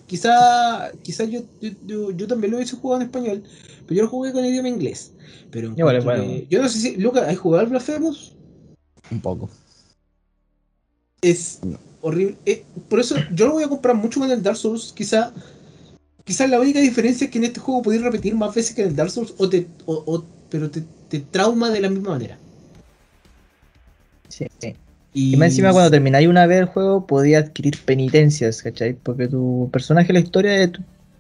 Quizá, 0.08 0.91
quizá 1.04 1.24
yo, 1.26 1.41
yo, 1.62 1.69
yo, 1.86 2.12
yo 2.12 2.28
también 2.28 2.52
lo 2.52 2.58
hubiese 2.58 2.76
jugado 2.76 3.02
en 3.02 3.08
español, 3.08 3.43
pero 3.86 3.98
yo 3.98 4.04
lo 4.04 4.10
jugué 4.10 4.32
con 4.34 4.43
idioma 4.43 4.67
inglés. 4.69 5.12
Pero 5.52 5.74
bueno. 6.04 6.24
que- 6.24 6.48
yo 6.50 6.62
no 6.62 6.67
sé 6.69 6.80
si, 6.80 6.95
Lucas, 6.98 7.28
¿has 7.28 7.38
jugado 7.38 7.62
al 7.63 7.69
Blasphemous? 7.69 8.34
Un 9.12 9.22
poco. 9.22 9.50
Es 11.22 11.60
No. 11.63 11.78
horrible. 12.02 12.38
Eh, 12.45 12.63
por 12.88 13.00
eso 13.00 13.15
yo 13.34 13.48
lo 13.48 13.54
voy 13.54 13.63
a 13.63 13.67
comprar 13.69 13.95
mucho 13.95 14.19
con 14.19 14.32
el 14.32 14.41
Dark 14.41 14.58
Souls. 14.58 14.93
Quizá, 14.93 15.32
quizá 16.24 16.48
la 16.48 16.60
única 16.60 16.80
diferencia 16.80 17.26
es 17.26 17.32
que 17.32 17.38
en 17.38 17.43
este 17.45 17.60
juego 17.60 17.82
podéis 17.82 18.02
repetir 18.02 18.34
más 18.36 18.54
veces 18.56 18.74
que 18.76 18.82
en 18.82 18.89
el 18.89 18.95
Dark 18.95 19.12
Souls, 19.12 19.34
o 19.38 19.48
te, 19.50 19.67
o- 19.86 20.04
o- 20.06 20.24
pero 20.50 20.72
te, 20.72 20.84
te 21.10 21.19
trauma 21.19 21.69
de 21.69 21.82
la 21.82 21.89
misma 21.89 22.12
manera. 22.12 22.38
Sí, 24.28 24.45
sí. 24.60 24.76
Y, 25.13 25.34
Y 25.34 25.38
más 25.38 25.50
encima 25.50 25.72
cuando 25.72 25.89
termináis 25.91 26.28
una 26.28 26.45
vez 26.45 26.60
el 26.60 26.65
juego 26.65 27.06
podías 27.08 27.45
adquirir 27.45 27.78
penitencias, 27.84 28.62
¿cachai? 28.62 28.93
Porque 28.93 29.28
tu 29.28 29.69
personaje 29.74 30.10
en 30.12 30.13
la 30.15 30.19
historia 30.19 30.72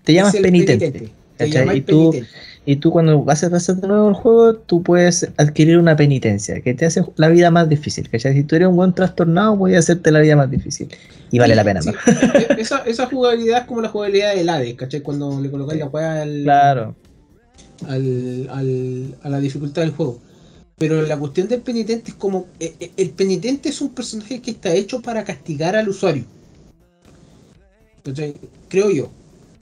te 0.03 0.13
llamas 0.13 0.35
penitente. 0.35 0.91
Te 1.37 1.45
¿cachai? 1.49 1.77
Y 1.77 1.81
tú- 1.81 2.11
penitente. 2.11 2.29
Y 2.65 2.75
tú 2.75 2.91
cuando 2.91 3.23
vas 3.23 3.43
a 3.43 3.49
pasar 3.49 3.77
de 3.77 3.87
nuevo 3.87 4.09
el 4.09 4.13
juego, 4.13 4.53
tú 4.53 4.83
puedes 4.83 5.27
adquirir 5.37 5.79
una 5.79 5.95
penitencia 5.95 6.61
que 6.61 6.75
te 6.75 6.85
hace 6.85 7.03
la 7.15 7.29
vida 7.29 7.49
más 7.49 7.67
difícil, 7.67 8.07
¿cachai? 8.09 8.33
Si 8.35 8.43
tú 8.43 8.55
eres 8.57 8.67
un 8.67 8.75
buen 8.75 8.93
trastornado, 8.93 9.55
voy 9.55 9.73
a 9.73 9.79
hacerte 9.79 10.11
la 10.11 10.19
vida 10.19 10.35
más 10.35 10.51
difícil. 10.51 10.87
Y 11.31 11.39
vale 11.39 11.55
la 11.55 11.63
pena, 11.63 11.81
Sí, 11.81 11.89
eh, 12.35 12.47
esa, 12.59 12.79
esa 12.85 13.07
jugabilidad 13.07 13.61
es 13.61 13.65
como 13.65 13.81
la 13.81 13.89
jugabilidad 13.89 14.35
del 14.35 14.49
Hades, 14.49 14.75
¿cachai? 14.75 15.01
Cuando 15.01 15.41
le 15.41 15.49
colocáis 15.49 15.79
la 15.79 15.87
weá 15.87 16.21
al, 16.21 16.43
Claro. 16.43 16.95
al, 17.87 18.47
al- 18.51 19.15
a 19.23 19.29
la 19.29 19.39
dificultad 19.39 19.81
del 19.83 19.91
juego. 19.91 20.19
Pero 20.79 21.01
la 21.01 21.19
cuestión 21.19 21.47
del 21.47 21.61
penitente 21.61 22.11
es 22.11 22.15
como. 22.17 22.47
eh, 22.59 22.73
eh, 22.79 22.91
El 22.97 23.11
penitente 23.11 23.69
es 23.69 23.81
un 23.81 23.89
personaje 23.89 24.41
que 24.41 24.51
está 24.51 24.73
hecho 24.73 25.01
para 25.01 25.23
castigar 25.23 25.75
al 25.75 25.89
usuario. 25.89 26.25
¿Cachai? 28.03 28.33
Creo 28.69 28.89
yo. 28.89 29.11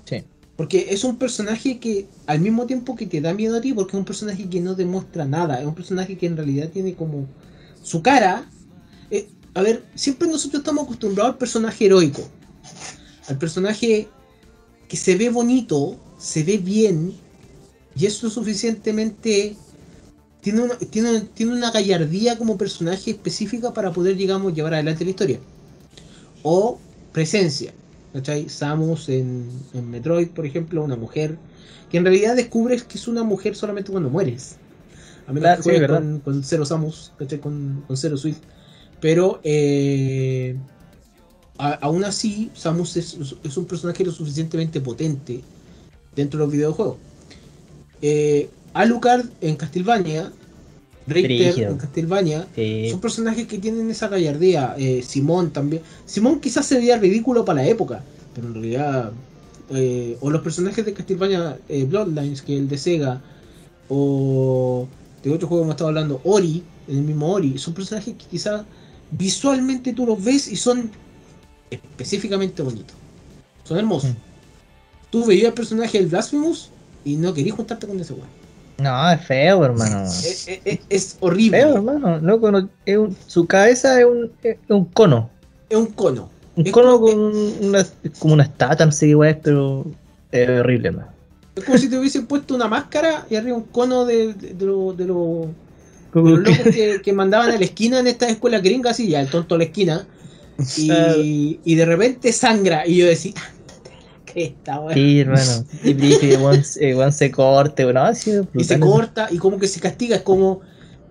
Sí. 0.05 0.23
Porque 0.55 0.87
es 0.91 1.03
un 1.03 1.17
personaje 1.17 1.79
que 1.79 2.07
al 2.27 2.39
mismo 2.39 2.65
tiempo 2.65 2.95
que 2.95 3.07
te 3.07 3.19
da 3.19 3.33
miedo 3.33 3.57
a 3.57 3.61
ti, 3.61 3.73
porque 3.73 3.91
es 3.91 3.99
un 3.99 4.05
personaje 4.05 4.47
que 4.47 4.61
no 4.61 4.75
demuestra 4.75 5.25
nada, 5.25 5.59
es 5.59 5.65
un 5.65 5.75
personaje 5.75 6.17
que 6.17 6.27
en 6.27 6.37
realidad 6.37 6.69
tiene 6.69 6.93
como 6.93 7.27
su 7.83 8.01
cara. 8.01 8.49
eh, 9.11 9.27
a 9.53 9.61
ver, 9.63 9.83
siempre 9.95 10.27
nosotros 10.27 10.61
estamos 10.61 10.85
acostumbrados 10.85 11.33
al 11.33 11.37
personaje 11.39 11.85
heroico, 11.85 12.21
al 13.27 13.37
personaje 13.39 14.07
que 14.87 14.97
se 14.97 15.15
ve 15.15 15.29
bonito, 15.29 15.97
se 16.19 16.43
ve 16.43 16.57
bien, 16.57 17.13
y 17.95 18.05
es 18.05 18.21
lo 18.21 18.29
suficientemente. 18.29 19.55
Tiene 20.47 20.61
una, 20.61 20.77
tiene, 20.77 21.21
tiene 21.33 21.51
una 21.51 21.71
gallardía 21.71 22.37
como 22.37 22.57
personaje 22.57 23.11
específica 23.11 23.73
para 23.73 23.91
poder, 23.91 24.15
digamos, 24.15 24.53
llevar 24.53 24.75
adelante 24.75 25.03
la 25.03 25.09
historia. 25.09 25.39
O 26.41 26.79
presencia. 27.11 27.73
¿Cachai? 28.13 28.47
Samus 28.47 29.09
en, 29.09 29.49
en 29.73 29.89
Metroid, 29.91 30.29
por 30.29 30.45
ejemplo, 30.45 30.81
una 30.83 30.95
mujer 30.95 31.37
que 31.91 31.97
en 31.97 32.05
realidad 32.05 32.35
descubres 32.37 32.83
que 32.83 32.97
es 32.97 33.07
una 33.09 33.23
mujer 33.23 33.55
solamente 33.57 33.91
cuando 33.91 34.09
mueres. 34.09 34.55
A 35.27 35.33
menos 35.33 35.41
Claro, 35.41 35.57
que 35.57 35.63
juegues 35.63 35.81
verdad. 35.81 35.97
con, 35.99 36.19
con 36.21 36.43
Zero 36.43 36.65
Samus, 36.65 37.11
¿cachai? 37.17 37.39
Con, 37.39 37.83
con 37.85 37.97
Zero 37.97 38.15
Swift. 38.15 38.39
Pero 39.01 39.41
eh, 39.43 40.55
a- 41.57 41.73
aún 41.73 42.05
así, 42.05 42.49
Samus 42.53 42.95
es, 42.95 43.17
es 43.43 43.57
un 43.57 43.65
personaje 43.65 44.05
lo 44.05 44.13
suficientemente 44.13 44.79
potente 44.79 45.41
dentro 46.15 46.39
de 46.39 46.45
los 46.45 46.53
videojuegos. 46.53 46.97
Eh, 48.01 48.49
Alucard 48.81 49.25
en 49.41 49.55
Castlevania, 49.55 50.31
Richter 51.07 51.59
en 51.71 51.77
Castlevania, 51.77 52.47
Sí. 52.55 52.87
son 52.91 52.99
personajes 52.99 53.47
que 53.47 53.57
tienen 53.59 53.89
esa 53.89 54.07
gallardía. 54.09 54.75
Eh, 54.77 55.01
Simón 55.05 55.51
también. 55.51 55.81
Simón 56.05 56.39
quizás 56.39 56.65
se 56.65 56.77
veía 56.77 56.97
ridículo 56.97 57.45
para 57.45 57.61
la 57.61 57.67
época, 57.67 58.03
pero 58.35 58.47
en 58.47 58.53
realidad. 58.53 59.11
eh, 59.69 60.15
o 60.21 60.29
los 60.29 60.41
personajes 60.43 60.85
de 60.85 60.93
Castlevania 60.93 61.57
eh, 61.67 61.83
Bloodlines, 61.83 62.41
que 62.41 62.55
el 62.57 62.69
de 62.69 62.77
Sega, 62.77 63.21
o 63.89 64.87
de 65.23 65.29
otro 65.29 65.47
juego 65.47 65.63
que 65.63 65.65
hemos 65.65 65.73
estado 65.73 65.89
hablando, 65.89 66.21
Ori, 66.23 66.63
el 66.87 67.01
mismo 67.01 67.31
Ori, 67.33 67.57
son 67.57 67.73
personajes 67.73 68.13
que 68.15 68.25
quizás 68.25 68.63
visualmente 69.11 69.91
tú 69.91 70.05
los 70.05 70.23
ves 70.23 70.47
y 70.47 70.55
son 70.55 70.89
específicamente 71.69 72.61
bonitos. 72.63 72.95
Son 73.65 73.77
hermosos. 73.77 74.11
Mm. 74.11 74.15
Tú 75.09 75.25
veías 75.25 75.47
el 75.47 75.53
personaje 75.53 75.97
del 75.97 76.07
Blasphemous 76.07 76.69
y 77.03 77.15
no 77.17 77.33
querías 77.33 77.55
juntarte 77.57 77.87
con 77.87 77.99
ese 77.99 78.13
weón. 78.13 78.27
No, 78.79 79.11
es 79.11 79.21
feo, 79.25 79.65
hermano. 79.65 80.03
Es, 80.05 80.47
es- 80.47 80.59
es- 80.65 80.79
es 80.89 81.17
horrible. 81.19 81.57
Feo, 81.59 81.75
hermano. 81.75 82.19
Loco, 82.19 82.51
no- 82.51 82.69
es 82.85 82.97
un- 82.97 83.15
su 83.25 83.45
cabeza 83.47 83.99
es 83.99 84.05
un, 84.05 84.31
es 84.43 84.57
un 84.69 84.85
cono. 84.85 85.29
Es 85.69 85.77
un 85.77 85.87
cono. 85.87 86.29
Un 86.55 86.63
cono 86.71 86.99
como- 86.99 87.31
con 87.31 87.65
una, 87.67 87.85
como 88.19 88.33
una 88.35 88.43
estatua, 88.43 88.85
no 88.85 88.91
sé 88.91 89.07
qué 89.07 89.15
weá 89.15 89.31
es, 89.31 89.37
pero 89.43 89.85
es 90.31 90.49
horrible, 90.49 90.89
hermano. 90.89 91.09
Es 91.55 91.63
como 91.63 91.77
si 91.77 91.89
te 91.89 91.97
hubiesen 91.97 92.27
puesto 92.27 92.53
una 92.55 92.67
máscara 92.67 93.25
y 93.29 93.35
arriba 93.35 93.57
un 93.57 93.63
cono 93.63 94.05
de, 94.05 94.33
de, 94.33 94.53
de 94.53 94.65
lo- 94.65 94.93
de 94.93 95.05
lo- 95.05 95.47
de 95.47 96.11
Como 96.13 96.29
los 96.29 96.39
locos 96.39 96.73
que, 96.73 97.01
que 97.03 97.13
mandaban 97.13 97.51
a 97.51 97.57
la 97.57 97.65
esquina 97.65 97.99
en 97.99 98.07
esta 98.07 98.27
escuela 98.29 98.59
gringa, 98.59 98.91
así 98.91 99.07
ya, 99.07 99.19
el 99.21 99.27
tonto 99.29 99.55
a 99.55 99.57
la 99.57 99.63
esquina. 99.65 100.05
Y, 100.77 101.59
y 101.63 101.75
de 101.75 101.85
repente 101.85 102.31
sangra. 102.31 102.87
Y 102.87 102.97
yo 102.97 103.05
decía, 103.07 103.33
"Ándate 103.35 103.41
a 103.41 103.51
la 103.51 103.56
cresta, 104.37 104.79
weón. 104.79 104.93
Sí, 104.93 105.19
hermano. 105.19 105.65
Y 105.83 105.93
brillo, 105.93 106.19
y 106.21 106.35
weón, 106.35 106.63
eh, 106.79 106.95
weón 106.95 107.11
se 107.13 107.31
corte, 107.31 107.83
weón. 107.83 107.95
No, 107.95 108.13
sí, 108.15 108.31
y 108.55 108.63
se 108.63 108.79
corta 108.79 109.27
y 109.31 109.37
como 109.37 109.57
que 109.59 109.67
se 109.67 109.79
castiga. 109.79 110.17
Es 110.17 110.21
como 110.21 110.61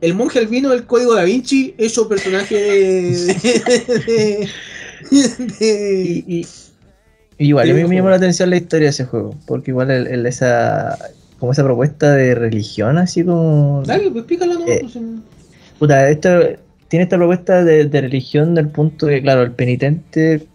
el 0.01 0.14
monje 0.14 0.39
albino 0.39 0.70
del 0.70 0.85
código 0.87 1.14
da 1.14 1.24
Vinci 1.24 1.74
hecho 1.79 2.09
personaje 2.09 2.55
de. 2.55 3.35
de- 3.35 3.99
de- 4.09 4.49
Y, 5.11 6.24
y- 6.39 6.47
y 7.39 7.49
igual, 7.49 7.70
a 7.70 7.74
mí 7.74 7.85
me 7.85 7.97
llamó 7.97 8.11
la 8.11 8.16
atención 8.16 8.49
la 8.51 8.57
historia 8.57 8.87
de 8.87 8.91
ese 8.91 9.05
juego. 9.05 9.35
Porque 9.47 9.70
igual 9.70 9.91
el, 9.91 10.07
el- 10.07 10.27
esa 10.27 10.99
como 11.39 11.53
esa 11.53 11.62
propuesta 11.64 12.12
de 12.12 12.35
religión, 12.35 12.97
así 12.99 13.22
como. 13.24 13.83
Dale, 13.87 14.05
pues 14.11 14.16
explícalo 14.22 14.55
nomás, 14.55 14.68
Eh, 14.70 14.79
pues, 14.81 14.97
Puta, 15.79 16.09
esto, 16.09 16.31
tiene 16.89 17.03
esta 17.05 17.16
propuesta 17.18 17.62
de, 17.62 17.85
de 17.85 18.01
religión 18.01 18.55
del 18.55 18.68
punto 18.68 19.07
que, 19.09 19.20
claro, 19.20 19.43
el 19.43 19.53
penitente, 19.53 20.47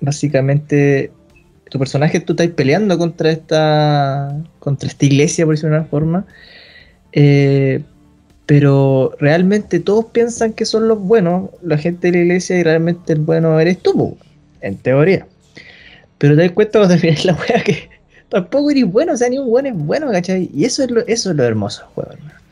básicamente, 0.00 1.12
tu 1.70 1.78
personaje, 1.78 2.20
tú 2.20 2.32
estás 2.34 2.48
peleando 2.48 2.96
contra 2.98 3.30
esta, 3.30 4.36
contra 4.58 4.88
esta 4.88 5.04
iglesia, 5.04 5.44
por 5.44 5.54
decirlo 5.54 5.74
de 5.74 5.80
una 5.80 5.88
forma, 5.88 6.26
eh, 7.12 7.82
pero 8.46 9.14
realmente 9.18 9.80
todos 9.80 10.06
piensan 10.06 10.52
que 10.52 10.64
son 10.64 10.88
los 10.88 10.98
buenos, 10.98 11.50
la 11.62 11.78
gente 11.78 12.10
de 12.10 12.18
la 12.18 12.24
iglesia, 12.24 12.58
y 12.58 12.62
realmente 12.62 13.12
el 13.12 13.20
bueno 13.20 13.58
eres 13.58 13.78
tú, 13.78 14.16
en 14.60 14.76
teoría. 14.76 15.26
Pero 16.18 16.36
te 16.36 16.42
das 16.42 16.52
cuenta 16.52 16.78
cuando 16.78 16.94
terminas 17.00 17.24
la 17.24 17.34
wea 17.34 17.62
que 17.64 17.88
tampoco 18.28 18.70
eres 18.70 18.84
bueno, 18.84 19.12
o 19.12 19.16
sea, 19.16 19.28
ni 19.28 19.38
un 19.38 19.48
bueno 19.48 19.68
es 19.68 19.76
bueno, 19.76 20.10
¿cachai? 20.10 20.50
Y 20.54 20.64
eso 20.64 20.84
es 20.84 20.90
lo, 20.90 21.06
eso 21.06 21.30
es 21.30 21.36
lo 21.36 21.44
hermoso 21.44 21.82
del 21.82 21.90
juego, 21.90 22.12
hermano 22.12 22.44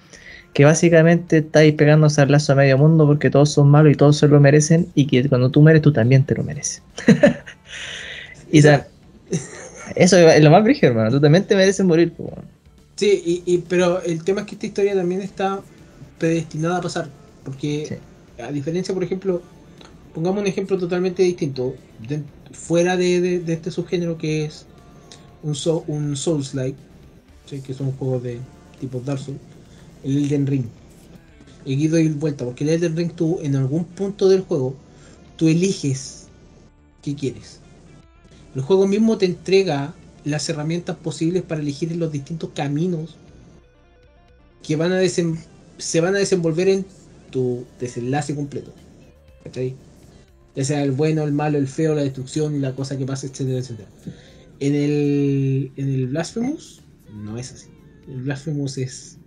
que 0.52 0.64
básicamente 0.64 1.38
estáis 1.38 1.74
pegando 1.74 2.08
lazo 2.28 2.52
a 2.52 2.56
medio 2.56 2.76
mundo 2.76 3.06
porque 3.06 3.30
todos 3.30 3.50
son 3.52 3.70
malos 3.70 3.92
y 3.92 3.96
todos 3.96 4.18
se 4.18 4.28
lo 4.28 4.38
merecen 4.38 4.88
y 4.94 5.06
que 5.06 5.28
cuando 5.28 5.50
tú 5.50 5.62
mereces 5.62 5.82
tú 5.82 5.92
también 5.92 6.24
te 6.24 6.34
lo 6.34 6.42
mereces. 6.42 6.82
y 8.52 8.60
eso 9.96 10.16
es 10.16 10.42
lo 10.42 10.50
más 10.50 10.62
brígido, 10.64 10.88
hermano. 10.92 11.10
Tú 11.10 11.20
también 11.20 11.44
te 11.46 11.54
mereces 11.56 11.84
morir. 11.84 12.12
po. 12.12 12.30
Sí, 12.96 13.22
y, 13.24 13.54
y- 13.54 13.58
pero 13.58 14.02
el 14.02 14.22
tema 14.24 14.42
es 14.42 14.46
que 14.46 14.54
esta 14.54 14.66
historia 14.66 14.94
también 14.94 15.22
está 15.22 15.60
predestinada 16.18 16.78
a 16.78 16.80
pasar. 16.80 17.08
Porque, 17.44 17.86
Sí. 17.88 18.42
a 18.42 18.52
diferencia, 18.52 18.94
por 18.94 19.02
ejemplo, 19.02 19.42
pongamos 20.14 20.40
un 20.42 20.46
ejemplo 20.46 20.78
totalmente 20.78 21.22
distinto, 21.22 21.74
de- 22.06 22.22
fuera 22.52 22.96
de, 22.96 23.20
de- 23.20 23.40
de 23.40 23.52
este 23.54 23.70
subgénero 23.70 24.18
que 24.18 24.44
es 24.44 24.66
un, 25.42 25.54
so- 25.54 25.84
un 25.88 26.16
Souls-like, 26.16 26.76
¿sí? 27.46 27.60
que 27.60 27.74
son 27.74 27.92
juegos 27.92 28.22
de 28.22 28.38
tipo 28.80 29.00
Dark 29.00 29.18
Souls, 29.18 29.40
el 30.04 30.18
Elden 30.24 30.46
Ring. 30.46 30.64
Y 31.64 31.74
aquí 31.74 31.88
doy 31.88 32.08
vuelta, 32.08 32.44
porque 32.44 32.64
el 32.64 32.70
Elden 32.70 32.96
Ring 32.96 33.12
tú 33.12 33.38
en 33.42 33.56
algún 33.56 33.84
punto 33.84 34.28
del 34.28 34.42
juego, 34.42 34.74
tú 35.36 35.48
eliges 35.48 36.26
qué 37.02 37.14
quieres. 37.14 37.58
El 38.54 38.62
juego 38.62 38.86
mismo 38.86 39.18
te 39.18 39.26
entrega 39.26 39.94
las 40.24 40.48
herramientas 40.48 40.96
posibles 40.96 41.42
para 41.42 41.60
elegir 41.60 41.94
los 41.96 42.12
distintos 42.12 42.50
caminos 42.54 43.16
que 44.62 44.76
van 44.76 44.92
a 44.92 45.00
se 45.78 46.00
van 46.00 46.14
a 46.14 46.18
desenvolver 46.18 46.68
en 46.68 46.86
tu 47.30 47.64
desenlace 47.80 48.34
completo. 48.34 48.72
¿Cachai? 49.42 49.74
Ya 50.54 50.64
sea 50.64 50.82
el 50.82 50.92
bueno, 50.92 51.24
el 51.24 51.32
malo, 51.32 51.58
el 51.58 51.66
feo, 51.66 51.94
la 51.94 52.02
destrucción 52.02 52.54
y 52.54 52.58
la 52.58 52.74
cosa 52.74 52.96
que 52.96 53.06
pasa, 53.06 53.26
etcétera, 53.26 53.58
etcétera. 53.58 53.88
En 54.60 54.74
el, 54.74 55.72
en 55.76 55.88
el 55.88 56.06
Blasphemous 56.08 56.82
no 57.12 57.38
es 57.38 57.52
así. 57.52 57.68
El 58.06 58.22
Blasphemous 58.22 58.78
es. 58.78 59.18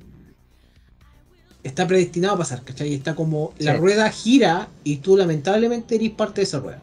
Está 1.63 1.87
predestinado 1.87 2.35
a 2.35 2.37
pasar, 2.37 2.63
¿cachai? 2.63 2.93
Está 2.93 3.15
como 3.15 3.53
la 3.57 3.75
rueda 3.75 4.09
gira 4.11 4.69
y 4.83 4.97
tú 4.97 5.17
lamentablemente 5.17 5.95
eres 5.95 6.11
parte 6.11 6.41
de 6.41 6.43
esa 6.43 6.59
rueda. 6.59 6.81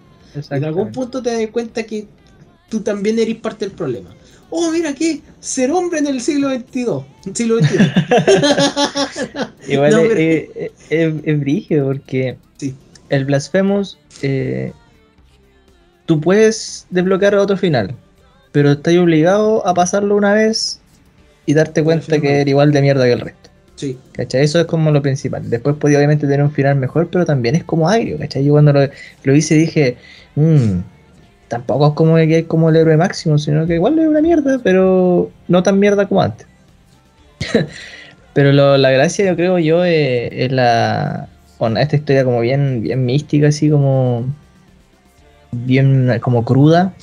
En 0.51 0.64
algún 0.64 0.90
punto 0.90 1.22
te 1.22 1.30
das 1.30 1.51
cuenta 1.53 1.84
que 1.84 2.09
tú 2.72 2.80
también 2.80 3.18
eres 3.18 3.36
parte 3.36 3.66
del 3.66 3.74
problema. 3.74 4.08
Oh, 4.48 4.70
mira 4.70 4.94
que 4.94 5.20
ser 5.40 5.70
hombre 5.70 5.98
en 5.98 6.06
el 6.06 6.20
siglo 6.22 6.48
XXII. 6.50 7.34
Siglo 7.34 7.58
XXI. 7.58 7.78
Igual 9.68 9.90
No, 9.90 9.98
es, 10.00 10.08
pero- 10.08 10.20
es- 10.20 10.70
es- 10.90 11.14
es 11.24 11.40
brígido 11.40 11.86
porque 11.86 12.36
Sí. 12.56 12.74
el 13.10 13.24
Blasphemous, 13.26 13.98
eh, 14.22 14.72
tú 16.06 16.18
puedes 16.20 16.86
desbloquear 16.90 17.34
otro 17.36 17.56
final, 17.58 17.94
pero 18.52 18.72
estás 18.72 18.96
obligado 18.96 19.66
a 19.66 19.74
pasarlo 19.74 20.16
una 20.16 20.32
vez 20.32 20.80
y 21.46 21.52
darte 21.54 21.82
cuenta 21.84 22.18
que 22.20 22.36
eres 22.40 22.48
igual 22.48 22.72
de 22.72 22.80
mierda 22.82 23.04
que 23.04 23.12
el 23.12 23.20
resto. 23.20 23.50
Sí. 23.76 23.98
¿Cachai? 24.12 24.44
Eso 24.44 24.60
es 24.60 24.66
como 24.66 24.90
lo 24.92 25.02
principal. 25.02 25.48
Después 25.50 25.76
podía 25.76 25.98
obviamente 25.98 26.26
tener 26.26 26.42
un 26.42 26.52
final 26.52 26.76
mejor, 26.76 27.08
pero 27.10 27.24
también 27.24 27.54
es 27.56 27.64
como 27.64 27.88
agrio, 27.88 28.18
¿cachai? 28.18 28.44
Yo 28.44 28.52
cuando 28.52 28.72
lo, 28.72 28.80
lo 29.24 29.34
hice 29.34 29.54
dije, 29.56 29.96
"Mm, 30.36 30.80
tampoco 31.53 31.88
es 31.88 31.92
como 31.92 32.16
que 32.16 32.38
es 32.38 32.46
como 32.46 32.70
el 32.70 32.76
héroe 32.76 32.96
máximo, 32.96 33.36
sino 33.36 33.66
que 33.66 33.74
igual 33.74 33.98
es 33.98 34.09
una 34.09 34.22
mierda, 34.22 34.59
pero 34.64 35.30
no 35.48 35.62
tan 35.62 35.78
mierda 35.78 36.09
como 36.09 36.22
antes. 36.22 36.46
pero 38.32 38.53
lo- 38.53 38.78
la 38.78 38.90
gracia, 38.90 39.26
yo 39.26 39.36
creo 39.36 39.59
yo, 39.59 39.84
eh, 39.84 40.46
es 40.46 40.50
la 40.50 41.28
con 41.59 41.76
esta 41.76 41.96
historia 41.96 42.24
como 42.24 42.40
bien, 42.40 42.80
bien 42.80 43.05
mística, 43.05 43.48
así 43.48 43.68
como 43.68 44.24
bien 45.50 46.18
como 46.22 46.42
cruda, 46.42 46.94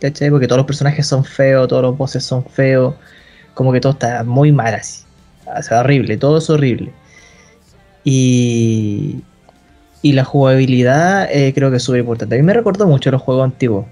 ¿cachai? 0.00 0.30
Porque 0.30 0.48
todos 0.48 0.58
los 0.58 0.66
personajes 0.66 1.06
son 1.06 1.24
feos, 1.24 1.68
todos 1.68 1.82
los 1.82 1.96
bosses 1.96 2.24
son 2.24 2.44
feos, 2.44 2.96
como 3.54 3.72
que 3.72 3.80
todo 3.80 3.92
está 3.92 4.24
muy 4.24 4.50
mal 4.50 4.74
así. 4.74 5.04
O 5.46 5.62
sea, 5.62 5.80
horrible, 5.80 6.16
todo 6.16 6.38
es 6.38 6.50
horrible. 6.50 6.90
Y, 8.02 9.22
y 10.02 10.12
la 10.12 10.24
jugabilidad 10.24 11.28
eh, 11.32 11.52
creo 11.54 11.70
que 11.70 11.76
es 11.78 11.82
súper 11.82 12.00
importante. 12.00 12.34
A 12.34 12.38
mí 12.38 12.44
me 12.44 12.52
recordó 12.54 12.86
mucho 12.86 13.10
los 13.10 13.22
juegos 13.22 13.44
antiguos. 13.44 13.86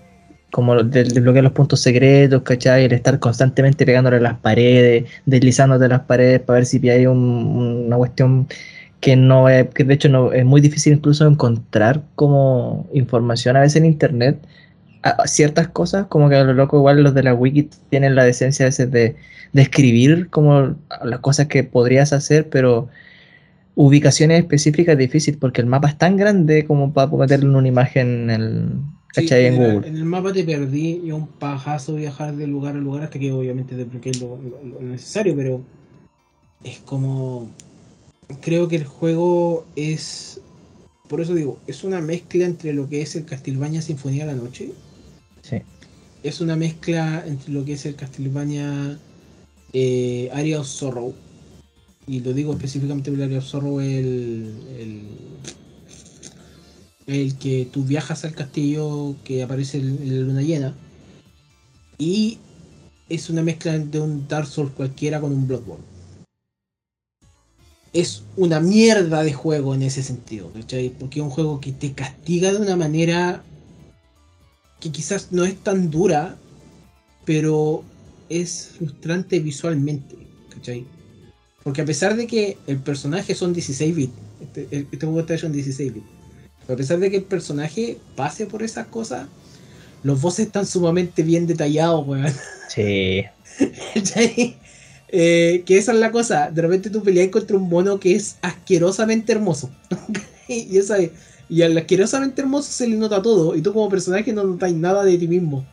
Como 0.50 0.82
desbloquear 0.82 1.44
los 1.44 1.52
puntos 1.52 1.80
secretos, 1.80 2.42
¿cachai? 2.42 2.84
El 2.84 2.92
estar 2.92 3.20
constantemente 3.20 3.86
pegándole 3.86 4.20
las 4.20 4.34
paredes, 4.38 5.04
deslizándote 5.24 5.86
las 5.88 6.00
paredes 6.00 6.40
para 6.40 6.58
ver 6.58 6.66
si 6.66 6.88
hay 6.88 7.06
un- 7.06 7.84
una 7.86 7.96
cuestión 7.96 8.48
que 9.00 9.16
no 9.16 9.48
es, 9.48 9.68
que 9.70 9.84
de 9.84 9.94
hecho 9.94 10.08
no, 10.08 10.32
es 10.32 10.44
muy 10.44 10.60
difícil 10.60 10.94
incluso 10.94 11.26
encontrar 11.26 12.02
como 12.16 12.88
información 12.92 13.56
a 13.56 13.60
veces 13.60 13.76
en 13.76 13.86
internet 13.86 14.38
ciertas 15.24 15.68
cosas, 15.68 16.06
como 16.08 16.28
que 16.28 16.36
a 16.36 16.44
lo 16.44 16.52
loco 16.54 16.76
igual 16.76 17.02
los 17.02 17.14
de 17.14 17.22
la 17.22 17.34
wiki 17.34 17.70
tienen 17.88 18.14
la 18.14 18.24
decencia 18.24 18.66
a 18.66 18.68
veces 18.68 18.90
de, 18.90 19.16
de 19.52 19.62
escribir 19.62 20.28
como 20.30 20.76
las 21.04 21.20
cosas 21.20 21.46
que 21.46 21.64
podrías 21.64 22.12
hacer, 22.12 22.48
pero 22.50 22.88
ubicaciones 23.74 24.40
específicas 24.40 24.92
es 24.94 24.98
difícil 24.98 25.38
porque 25.38 25.60
el 25.60 25.66
mapa 25.66 25.88
es 25.88 25.98
tan 25.98 26.16
grande 26.16 26.66
como 26.66 26.92
para 26.92 27.10
meterle 27.12 27.54
una 27.56 27.68
imagen 27.68 28.30
en, 28.30 28.30
el, 28.30 28.68
Sí, 29.14 29.26
en 29.30 29.54
en, 29.54 29.56
Google. 29.56 29.88
en 29.88 29.96
el 29.96 30.04
mapa 30.04 30.32
te 30.32 30.44
perdí 30.44 31.00
y 31.04 31.12
un 31.12 31.26
pajazo 31.26 31.94
viajar 31.96 32.36
de 32.36 32.46
lugar 32.46 32.76
a 32.76 32.78
lugar 32.78 33.04
hasta 33.04 33.18
que 33.18 33.32
obviamente 33.32 33.74
desbloqueé 33.76 34.12
lo, 34.20 34.38
lo- 34.42 34.62
lo 34.62 34.80
necesario, 34.80 35.34
pero 35.36 35.62
es 36.64 36.78
como. 36.80 37.50
Creo 38.40 38.68
que 38.68 38.76
el 38.76 38.84
juego 38.84 39.66
es. 39.76 40.40
Por 41.08 41.20
eso 41.20 41.34
digo, 41.34 41.58
es 41.66 41.82
una 41.82 42.00
mezcla 42.00 42.44
entre 42.46 42.72
lo 42.72 42.88
que 42.88 43.02
es 43.02 43.16
el 43.16 43.24
Castlevania 43.24 43.82
Sinfonía 43.82 44.26
de 44.26 44.34
la 44.34 44.40
Noche. 44.40 44.70
Sí. 45.42 45.56
Es 46.22 46.40
una 46.40 46.54
mezcla 46.54 47.24
entre 47.26 47.52
lo 47.52 47.64
que 47.64 47.72
es 47.72 47.86
el 47.86 47.96
Castlevania 47.96 48.96
eh, 49.72 50.30
Area 50.32 50.60
of 50.60 50.66
Sorrow. 50.68 51.14
Y 52.10 52.18
lo 52.18 52.32
digo 52.32 52.52
específicamente 52.52 53.08
porque 53.08 53.24
el 53.24 53.32
es 53.34 53.54
el, 53.54 54.52
el, 54.80 55.02
el 57.06 57.38
que 57.38 57.68
tú 57.70 57.84
viajas 57.84 58.24
al 58.24 58.34
castillo 58.34 59.14
que 59.22 59.44
aparece 59.44 59.78
en 59.78 60.08
la 60.08 60.22
luna 60.26 60.42
llena. 60.42 60.74
Y 61.98 62.38
es 63.08 63.30
una 63.30 63.42
mezcla 63.42 63.78
de 63.78 64.00
un 64.00 64.26
Dark 64.26 64.48
Souls 64.48 64.72
cualquiera 64.72 65.20
con 65.20 65.30
un 65.30 65.46
Bloodborne. 65.46 65.84
Es 67.92 68.24
una 68.36 68.58
mierda 68.58 69.22
de 69.22 69.32
juego 69.32 69.76
en 69.76 69.82
ese 69.82 70.02
sentido, 70.02 70.52
¿cachai? 70.52 70.88
Porque 70.88 71.20
es 71.20 71.24
un 71.24 71.30
juego 71.30 71.60
que 71.60 71.70
te 71.70 71.92
castiga 71.92 72.52
de 72.52 72.58
una 72.58 72.74
manera 72.74 73.44
que 74.80 74.90
quizás 74.90 75.30
no 75.30 75.44
es 75.44 75.56
tan 75.62 75.92
dura, 75.92 76.36
pero 77.24 77.84
es 78.28 78.72
frustrante 78.76 79.38
visualmente, 79.38 80.16
¿cachai? 80.48 80.84
Porque 81.62 81.82
a 81.82 81.84
pesar 81.84 82.16
de 82.16 82.26
que 82.26 82.56
el 82.66 82.78
personaje 82.78 83.34
son 83.34 83.52
16 83.52 83.94
bits, 83.94 84.12
este, 84.40 84.68
este 84.90 85.06
juego 85.06 85.20
está 85.20 85.34
hecho 85.34 85.46
en 85.46 85.52
16 85.52 85.94
bits, 85.94 86.06
pero 86.66 86.74
a 86.74 86.76
pesar 86.76 86.98
de 86.98 87.10
que 87.10 87.18
el 87.18 87.24
personaje 87.24 87.98
pase 88.16 88.46
por 88.46 88.62
esas 88.62 88.86
cosas, 88.86 89.26
los 90.02 90.20
bosses 90.20 90.46
están 90.46 90.64
sumamente 90.66 91.22
bien 91.22 91.46
detallados, 91.46 92.06
weón. 92.06 92.32
Sí. 92.68 93.24
Eh, 95.12 95.64
que 95.66 95.76
esa 95.76 95.90
es 95.90 95.98
la 95.98 96.12
cosa. 96.12 96.52
De 96.52 96.62
repente 96.62 96.88
tú 96.88 97.02
peleas 97.02 97.30
contra 97.30 97.56
un 97.56 97.68
mono 97.68 97.98
que 97.98 98.14
es 98.14 98.36
asquerosamente 98.42 99.32
hermoso. 99.32 99.68
y, 100.48 100.78
esa 100.78 100.98
es- 100.98 101.10
y 101.48 101.62
al 101.62 101.76
asquerosamente 101.76 102.42
hermoso 102.42 102.70
se 102.70 102.86
le 102.86 102.94
nota 102.94 103.20
todo. 103.20 103.56
Y 103.56 103.60
tú 103.60 103.72
como 103.72 103.88
personaje 103.88 104.32
no 104.32 104.44
notas 104.44 104.72
nada 104.72 105.02
de 105.04 105.18
ti 105.18 105.26
mismo. 105.26 105.66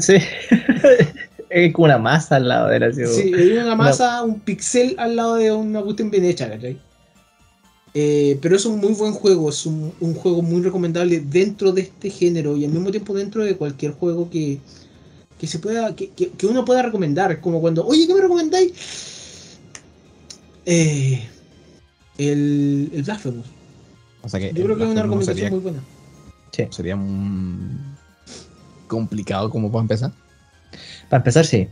Sí. 0.00 0.14
es 1.50 1.72
como 1.72 1.84
una 1.86 1.98
masa 1.98 2.36
al 2.36 2.48
lado 2.48 2.68
de 2.68 2.80
la 2.80 2.92
ciudad. 2.92 3.10
Sí, 3.10 3.32
hay 3.34 3.52
una 3.58 3.74
masa, 3.74 4.22
un 4.22 4.40
pixel 4.40 4.94
al 4.98 5.16
lado 5.16 5.34
de 5.34 5.52
una 5.52 5.82
cuestión 5.82 6.10
bien 6.10 6.24
hecha, 6.24 6.48
¿cachai? 6.48 6.78
Eh, 7.92 8.38
pero 8.40 8.54
es 8.54 8.64
un 8.66 8.78
muy 8.78 8.92
buen 8.94 9.12
juego, 9.12 9.50
es 9.50 9.66
un, 9.66 9.92
un 9.98 10.14
juego 10.14 10.42
muy 10.42 10.62
recomendable 10.62 11.18
dentro 11.20 11.72
de 11.72 11.82
este 11.82 12.08
género 12.08 12.56
y 12.56 12.64
al 12.64 12.70
mismo 12.70 12.90
tiempo 12.92 13.12
dentro 13.14 13.42
de 13.44 13.56
cualquier 13.56 13.92
juego 13.92 14.30
que, 14.30 14.60
que 15.40 15.46
se 15.48 15.58
pueda, 15.58 15.96
que, 15.96 16.10
que- 16.10 16.30
que 16.30 16.46
uno 16.46 16.64
pueda 16.64 16.82
recomendar. 16.82 17.40
Como 17.40 17.60
cuando, 17.60 17.84
oye, 17.84 18.06
¿qué 18.06 18.14
me 18.14 18.20
recomendáis? 18.20 18.72
Eh, 20.66 21.26
el, 22.18 22.90
el 22.94 23.02
Blasphemous. 23.02 23.46
O 24.22 24.28
sea 24.28 24.38
que 24.38 24.52
Yo 24.52 24.64
creo 24.64 24.76
que 24.76 24.84
es 24.84 24.90
una 24.90 25.02
recomendación 25.02 25.36
sería, 25.36 25.50
muy 25.50 25.60
buena. 25.60 25.80
Sí. 26.52 26.64
sería 26.70 26.94
un- 26.94 27.96
complicado 28.86 29.50
como 29.50 29.70
para 29.72 29.82
empezar. 29.82 30.12
Para 31.10 31.20
empezar, 31.20 31.44
sí. 31.44 31.68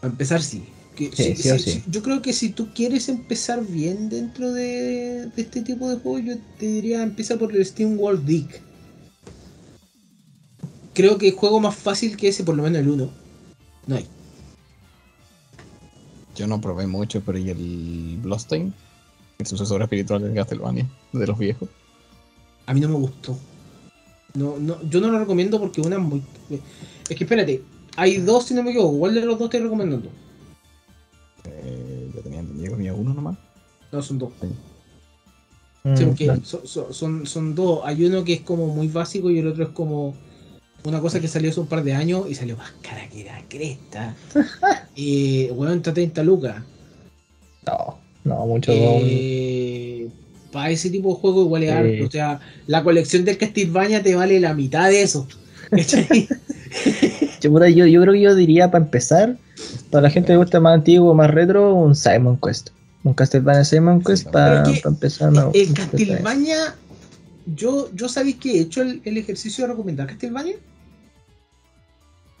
Para 0.00 0.12
empezar, 0.12 0.40
sí. 0.42 0.64
Que 0.94 1.10
Sí, 1.10 1.34
si- 1.34 1.42
sí 1.42 1.58
si- 1.58 1.70
sí. 1.72 1.82
yo 1.88 2.02
creo 2.04 2.22
que 2.22 2.32
si 2.32 2.50
tú 2.50 2.68
quieres 2.72 3.08
empezar 3.08 3.66
bien 3.66 4.08
dentro 4.08 4.52
de, 4.52 5.26
de 5.34 5.42
este 5.42 5.62
tipo 5.62 5.88
de 5.90 5.96
juegos, 5.96 6.22
yo 6.24 6.34
te 6.60 6.66
diría 6.66 7.02
empieza 7.02 7.36
por 7.36 7.52
el 7.52 7.66
Steam 7.66 7.98
World 7.98 8.24
Dig. 8.24 8.46
Creo 10.92 11.18
que 11.18 11.28
el 11.28 11.34
juego 11.34 11.58
más 11.58 11.74
fácil 11.74 12.16
que 12.16 12.28
ese, 12.28 12.44
por 12.44 12.54
lo 12.54 12.62
menos 12.62 12.78
el 12.78 12.88
1, 12.88 13.10
no 13.88 13.96
hay. 13.96 14.06
Yo 16.36 16.46
no 16.46 16.60
probé 16.60 16.86
mucho, 16.86 17.20
pero 17.24 17.38
¿y 17.38 17.50
el 17.50 18.18
Bloodstained? 18.22 18.72
El 19.38 19.46
sucesor 19.46 19.82
espiritual 19.82 20.22
del 20.22 20.34
Castlevania, 20.34 20.86
de 21.12 21.26
los 21.26 21.36
viejos. 21.38 21.68
A 22.66 22.74
mí 22.74 22.78
no 22.80 22.88
me 22.88 22.94
gustó. 22.94 23.36
No, 24.34 24.56
no, 24.58 24.80
yo 24.88 25.00
no 25.00 25.08
lo 25.10 25.18
recomiendo 25.18 25.58
porque 25.60 25.80
una 25.80 25.96
es 25.96 26.02
muy. 26.02 26.22
Es 27.08 27.16
que 27.16 27.24
espérate, 27.24 27.62
hay 27.96 28.18
dos 28.18 28.46
si 28.46 28.54
no 28.54 28.62
me 28.62 28.70
equivoco. 28.70 28.98
¿Cuál 28.98 29.14
de 29.14 29.20
los 29.24 29.38
dos 29.38 29.46
estoy 29.46 29.60
recomendando? 29.60 30.08
Eh, 31.46 32.10
yo 32.14 32.20
tenía 32.22 32.40
entendido 32.40 32.70
que 32.70 32.74
había 32.74 32.94
uno 32.94 33.14
nomás. 33.14 33.36
No, 33.92 34.02
son 34.02 34.18
dos. 34.18 34.30
Mm, 35.84 35.96
Sí, 35.96 36.04
porque 36.06 36.26
no. 36.26 36.44
son, 36.44 36.66
son- 36.66 36.94
son, 36.94 37.26
son 37.26 37.54
dos. 37.54 37.80
Hay 37.84 38.04
uno 38.04 38.24
que 38.24 38.32
es 38.34 38.40
como 38.40 38.66
muy 38.68 38.88
básico 38.88 39.30
y 39.30 39.38
el 39.38 39.46
otro 39.48 39.64
es 39.64 39.70
como 39.70 40.14
una 40.84 41.00
cosa 41.00 41.20
que 41.20 41.28
salió 41.28 41.50
hace 41.50 41.60
un 41.60 41.66
par 41.66 41.82
de 41.84 41.92
años 41.94 42.26
y 42.28 42.34
salió 42.34 42.56
más 42.56 42.72
cara 42.82 43.08
que 43.08 43.24
la 43.24 43.42
cresta. 43.48 44.14
y 44.96 45.48
bueno, 45.48 45.72
está 45.74 45.92
30 45.92 46.22
lucas. 46.22 46.62
No, 47.66 47.98
no, 48.24 48.46
mucho. 48.46 48.72
Eh, 48.74 50.08
para 50.52 50.70
ese 50.70 50.88
tipo 50.90 51.10
de 51.14 51.20
juego 51.20 51.42
igual 51.42 51.62
es 51.64 51.70
Sí. 51.70 51.74
harto. 51.76 52.06
O 52.06 52.10
sea, 52.10 52.40
la 52.66 52.82
colección 52.82 53.24
del 53.24 53.36
Castlevania 53.38 54.02
te 54.02 54.14
vale 54.14 54.40
la 54.40 54.54
mitad 54.54 54.88
de 54.88 55.02
eso. 55.02 55.26
Yo, 57.48 57.86
yo, 57.86 58.02
creo 58.02 58.12
que 58.14 58.20
yo 58.20 58.34
diría 58.34 58.70
para 58.70 58.84
empezar, 58.84 59.36
para 59.90 60.02
la 60.02 60.10
gente 60.10 60.32
que 60.32 60.36
gusta 60.36 60.60
más 60.60 60.74
antiguo, 60.74 61.14
más 61.14 61.30
retro, 61.30 61.74
un 61.74 61.94
Simon 61.94 62.38
Quest. 62.42 62.70
Un 63.02 63.14
Castlevania 63.14 63.64
Simon 63.64 64.02
Quest 64.02 64.28
para 64.28 64.62
que 64.62 64.80
empezar. 64.84 65.30
no, 65.30 65.50
el 65.54 65.72
Castlevania, 65.74 66.74
yo, 67.54 67.90
yo 67.94 68.08
sabéis 68.08 68.36
que 68.36 68.52
he 68.52 68.60
hecho 68.60 68.82
el, 68.82 69.02
el 69.04 69.18
ejercicio 69.18 69.64
de 69.64 69.72
recomendar 69.72 70.06
Castlevania. 70.06 70.56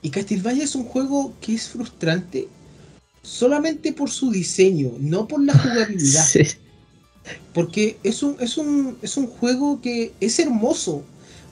Y 0.00 0.10
Castlevania 0.10 0.64
es 0.64 0.74
un 0.74 0.84
juego 0.84 1.34
que 1.40 1.54
es 1.54 1.68
frustrante 1.68 2.48
solamente 3.24 3.92
por 3.92 4.10
su 4.10 4.30
diseño, 4.30 4.92
no 5.00 5.26
por 5.26 5.42
la 5.42 5.58
jugabilidad. 5.58 6.24
Sí. 6.32 6.42
Porque 7.54 7.96
es 8.02 8.22
un, 8.22 8.36
es 8.38 8.58
un, 8.58 8.98
es 9.00 9.16
un 9.16 9.26
juego 9.26 9.80
que 9.80 10.12
es 10.20 10.38
hermoso. 10.38 11.02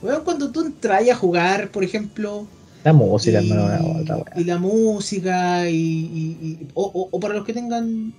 Weón, 0.03 0.23
cuando 0.23 0.51
tú 0.51 0.61
entras 0.61 1.09
a 1.09 1.15
jugar, 1.15 1.71
por 1.71 1.83
ejemplo, 1.83 2.45
La 2.83 2.93
música, 2.93 3.41
y, 3.41 3.49
hermano, 3.51 3.65
una 3.65 4.01
otra 4.01 4.17
wea. 4.17 4.33
y 4.35 4.43
la 4.43 4.57
música, 4.59 5.69
y, 5.69 5.75
y- 5.75 6.37
y- 6.41 6.67
o, 6.73 6.83
o- 6.83 7.09
o 7.11 7.19
para 7.19 7.33
los 7.35 7.45
que 7.45 7.53
tengan. 7.53 8.13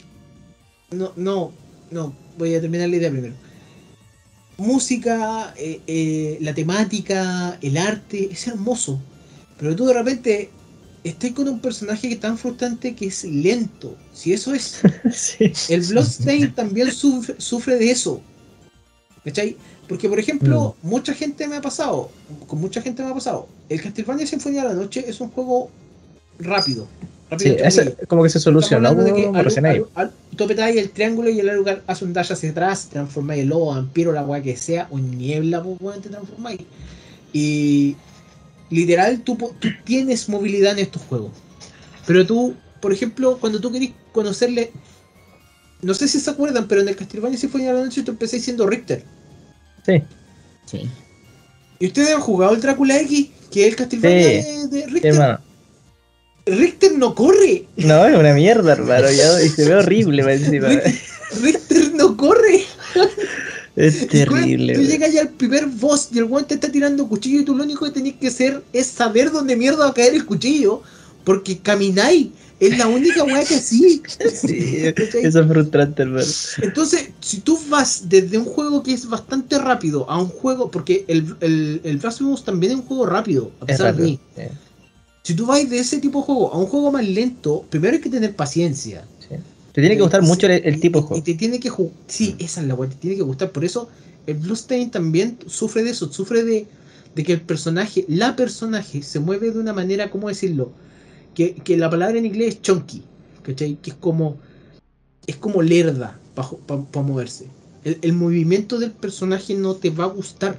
No, 0.90 1.12
no, 1.16 1.52
no, 1.90 2.14
voy 2.38 2.54
a 2.54 2.60
terminar 2.60 2.88
la 2.88 2.96
idea 2.96 3.10
primero. 3.10 3.34
Música, 4.56 5.52
eh, 5.56 5.80
eh, 5.86 6.38
la 6.40 6.54
temática, 6.54 7.58
el 7.60 7.76
arte, 7.76 8.28
es 8.30 8.46
hermoso. 8.46 9.00
Pero 9.58 9.74
tú 9.74 9.84
de 9.86 9.94
repente 9.94 10.50
estás 11.02 11.32
con 11.32 11.48
un 11.48 11.58
personaje 11.60 12.08
que 12.08 12.14
es 12.14 12.20
tan 12.20 12.38
frustrante 12.38 12.94
que 12.94 13.06
es 13.06 13.24
lento. 13.24 13.96
Si 14.12 14.32
eso 14.32 14.54
es 14.54 14.80
Sí. 15.12 15.52
el 15.68 15.80
Bloodstained 15.82 16.54
también 16.54 16.92
sufre, 16.92 17.34
sufre 17.38 17.76
de 17.76 17.90
eso. 17.90 18.20
¿Cachai? 19.24 19.56
Porque, 19.88 20.08
por 20.08 20.18
ejemplo, 20.18 20.76
mucha 20.82 21.12
gente 21.14 21.46
me 21.46 21.56
ha 21.56 21.60
pasado, 21.60 22.10
con 22.46 22.60
mucha 22.60 22.80
gente 22.80 23.02
me 23.02 23.10
ha 23.10 23.14
pasado, 23.14 23.48
el 23.68 23.82
Castlevania 23.82 24.26
Sinfonía 24.26 24.62
de 24.62 24.68
la 24.70 24.74
Noche 24.74 25.04
es 25.06 25.20
un 25.20 25.30
juego 25.30 25.70
rápido. 26.38 26.86
rápido 27.30 27.54
Sí, 27.56 27.62
ese 27.62 27.94
como 28.06 28.22
que 28.22 28.30
se 28.30 28.38
al- 29.94 30.04
al- 30.06 30.12
tú 30.36 30.44
apretáis 30.44 30.76
el 30.76 30.90
triángulo 30.90 31.28
y 31.30 31.38
el 31.40 31.54
lugar 31.54 31.82
hace 31.86 32.04
un 32.04 32.12
dash 32.12 32.32
hacia 32.32 32.50
atrás, 32.50 32.88
transformáis 32.90 33.42
el 33.42 33.48
lobo, 33.48 33.66
vampiro, 33.74 34.12
la 34.12 34.24
weá 34.24 34.42
que 34.42 34.56
sea, 34.56 34.88
o 34.90 34.98
niebla, 34.98 35.62
pues 35.62 36.00
te 36.00 36.08
transformáis. 36.08 36.60
Y 37.32 37.96
literal, 38.70 39.20
tú, 39.20 39.36
tú 39.58 39.68
tienes 39.84 40.28
movilidad 40.28 40.72
en 40.72 40.78
estos 40.80 41.02
juegos. 41.02 41.32
Pero 42.06 42.26
tú, 42.26 42.54
por 42.80 42.92
ejemplo, 42.92 43.38
cuando 43.38 43.60
tú 43.60 43.70
querís 43.72 43.92
conocerle. 44.12 44.72
No 45.82 45.92
sé 45.92 46.08
si 46.08 46.18
se 46.18 46.30
acuerdan, 46.30 46.66
pero 46.66 46.80
en 46.80 46.88
el 46.88 46.96
Castlevania 46.96 47.38
Sinfonía 47.38 47.72
de 47.72 47.78
la 47.80 47.84
Noche 47.84 48.02
tú 48.02 48.12
empecé 48.12 48.40
siendo 48.40 48.66
Richter. 48.66 49.04
Sí. 49.86 50.02
Sí. 50.66 50.88
Y 51.78 51.86
ustedes 51.86 52.14
han 52.14 52.20
jugado 52.20 52.54
el 52.54 52.60
Drácula 52.60 52.98
X, 53.00 53.28
que 53.50 53.62
es 53.62 53.68
el 53.68 53.76
Castlevania 53.76 54.42
Sí. 54.42 54.48
de, 54.48 54.68
de 54.68 54.84
Sí, 54.84 54.90
Richter. 54.90 55.12
hermano. 55.12 55.40
Richter 56.46 56.92
no 56.98 57.14
corre. 57.14 57.66
No, 57.76 58.06
es 58.06 58.16
una 58.18 58.34
mierda, 58.34 58.72
hermano. 58.72 59.10
Ya, 59.10 59.42
y 59.42 59.48
se 59.48 59.66
ve 59.68 59.74
horrible 59.76 60.22
para 60.22 60.34
encima. 60.34 60.68
Richter 61.42 61.94
no 61.94 62.16
corre. 62.16 62.64
Es 63.76 64.06
terrible. 64.08 64.74
Tú 64.74 64.82
llegas 64.82 65.12
ya 65.12 65.22
al 65.22 65.30
primer 65.30 65.66
boss 65.66 66.08
y 66.12 66.18
el 66.18 66.24
weón 66.24 66.46
te 66.46 66.54
está 66.54 66.70
tirando 66.70 67.08
cuchillo 67.08 67.40
y 67.40 67.44
tú 67.44 67.56
lo 67.56 67.64
único 67.64 67.84
que 67.84 67.90
tenés 67.90 68.14
que 68.14 68.28
hacer 68.28 68.62
es 68.72 68.86
saber 68.86 69.32
dónde 69.32 69.56
mierda 69.56 69.84
va 69.84 69.90
a 69.90 69.94
caer 69.94 70.14
el 70.14 70.24
cuchillo. 70.26 70.82
Porque 71.24 71.58
camináis. 71.58 72.28
Es 72.60 72.78
la 72.78 72.86
única 72.86 73.24
weá 73.24 73.44
que 73.44 73.58
sí. 73.58 74.02
Eso 74.18 75.40
es 75.40 75.46
frustrante, 75.48 76.02
hermano. 76.02 76.26
Entonces, 76.62 77.10
si 77.20 77.40
tú 77.40 77.58
vas 77.68 78.08
desde 78.08 78.38
un 78.38 78.44
juego 78.44 78.82
que 78.82 78.92
es 78.92 79.08
bastante 79.08 79.58
rápido 79.58 80.08
a 80.08 80.20
un 80.20 80.28
juego. 80.28 80.70
Porque 80.70 81.04
el, 81.08 81.36
el, 81.40 81.80
el 81.84 81.96
Blasphemous 81.98 82.44
también 82.44 82.72
es 82.72 82.78
un 82.78 82.84
juego 82.84 83.06
rápido, 83.06 83.50
a 83.60 83.64
Es 83.64 83.78
pesar 83.78 83.96
de 83.96 84.02
mí. 84.02 84.20
Si 85.22 85.34
tú 85.34 85.46
vas 85.46 85.68
de 85.68 85.78
ese 85.78 85.98
tipo 85.98 86.20
de 86.20 86.26
juego 86.26 86.52
a 86.52 86.58
un 86.58 86.66
juego 86.66 86.92
más 86.92 87.06
lento, 87.06 87.64
primero 87.70 87.94
hay 87.94 88.00
que 88.00 88.10
tener 88.10 88.34
paciencia. 88.36 89.04
sí. 89.20 89.36
Te 89.72 89.80
tiene 89.80 89.96
que 89.96 90.02
gustar 90.02 90.22
mucho 90.22 90.46
el, 90.46 90.64
el 90.64 90.78
tipo 90.80 91.00
de 91.00 91.06
juego. 91.06 91.18
Y 91.18 91.22
te 91.22 91.34
tiene 91.34 91.58
que. 91.58 91.70
Sí, 92.06 92.36
esa 92.38 92.60
es 92.60 92.66
la 92.68 92.74
weá, 92.76 92.88
te 92.88 92.96
tiene 92.96 93.16
que 93.16 93.22
gustar. 93.22 93.50
Por 93.50 93.64
eso 93.64 93.88
el 94.26 94.36
Bluestain 94.36 94.90
también 94.90 95.38
sufre 95.46 95.82
de 95.82 95.90
eso. 95.90 96.12
Sufre 96.12 96.44
de, 96.44 96.68
de 97.14 97.24
que 97.24 97.32
el 97.32 97.40
personaje, 97.40 98.04
la 98.06 98.36
personaje, 98.36 99.02
se 99.02 99.18
mueve 99.18 99.50
de 99.50 99.58
una 99.58 99.72
manera, 99.72 100.10
¿cómo 100.10 100.28
decirlo? 100.28 100.70
Que, 101.34 101.54
que 101.54 101.76
la 101.76 101.90
palabra 101.90 102.18
en 102.18 102.26
inglés 102.26 102.54
es 102.54 102.62
chunky. 102.62 103.02
¿Cachai? 103.42 103.76
Que 103.76 103.90
es 103.90 103.96
como. 103.96 104.36
Es 105.26 105.36
como 105.36 105.62
lerda 105.62 106.18
para 106.34 107.02
moverse. 107.02 107.46
El, 107.84 107.98
el 108.02 108.12
movimiento 108.12 108.78
del 108.78 108.92
personaje 108.92 109.54
no 109.54 109.74
te 109.74 109.90
va 109.90 110.04
a 110.04 110.08
gustar. 110.08 110.58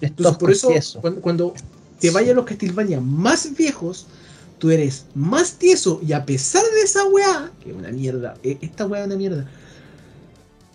Es 0.00 0.10
Entonces, 0.10 0.36
por 0.38 0.50
eso, 0.50 0.68
tieso. 0.68 1.00
cuando, 1.00 1.20
cuando 1.20 1.54
te 1.98 2.10
vayas 2.10 2.32
a 2.32 2.34
los 2.34 2.44
Castlevania 2.44 3.00
más 3.00 3.56
viejos, 3.56 4.06
tú 4.58 4.70
eres 4.70 5.06
más 5.14 5.54
tieso 5.54 6.00
y 6.06 6.12
a 6.12 6.24
pesar 6.24 6.62
de 6.74 6.82
esa 6.82 7.04
weá, 7.06 7.50
que 7.62 7.70
es 7.70 7.76
una 7.76 7.90
mierda, 7.90 8.34
eh, 8.42 8.58
esta 8.60 8.86
weá 8.86 9.02
es 9.02 9.06
una 9.06 9.16
mierda, 9.16 9.48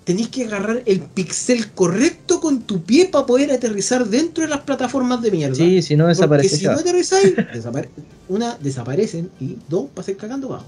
tenés 0.04 0.28
que 0.30 0.46
agarrar 0.46 0.84
el 0.86 1.00
pixel 1.02 1.72
correcto 1.72 2.40
con 2.42 2.62
tu 2.62 2.82
pie 2.84 3.06
para 3.06 3.26
poder 3.26 3.52
aterrizar 3.52 4.06
dentro 4.06 4.44
de 4.44 4.50
las 4.50 4.62
plataformas 4.62 5.22
de 5.22 5.32
mierda. 5.32 5.56
Sí, 5.56 5.82
si 5.82 5.96
no 5.96 6.04
Porque 6.06 6.16
desaparece. 6.18 6.50
si 6.58 6.62
se 6.62 6.68
no 6.68 6.74
aterrizáis, 6.80 7.36
desapare- 7.54 7.90
una, 8.28 8.58
desaparecen 8.58 9.30
y 9.40 9.58
dos, 9.70 9.90
pasar 9.94 10.16
cagando 10.18 10.50
bajo. 10.50 10.66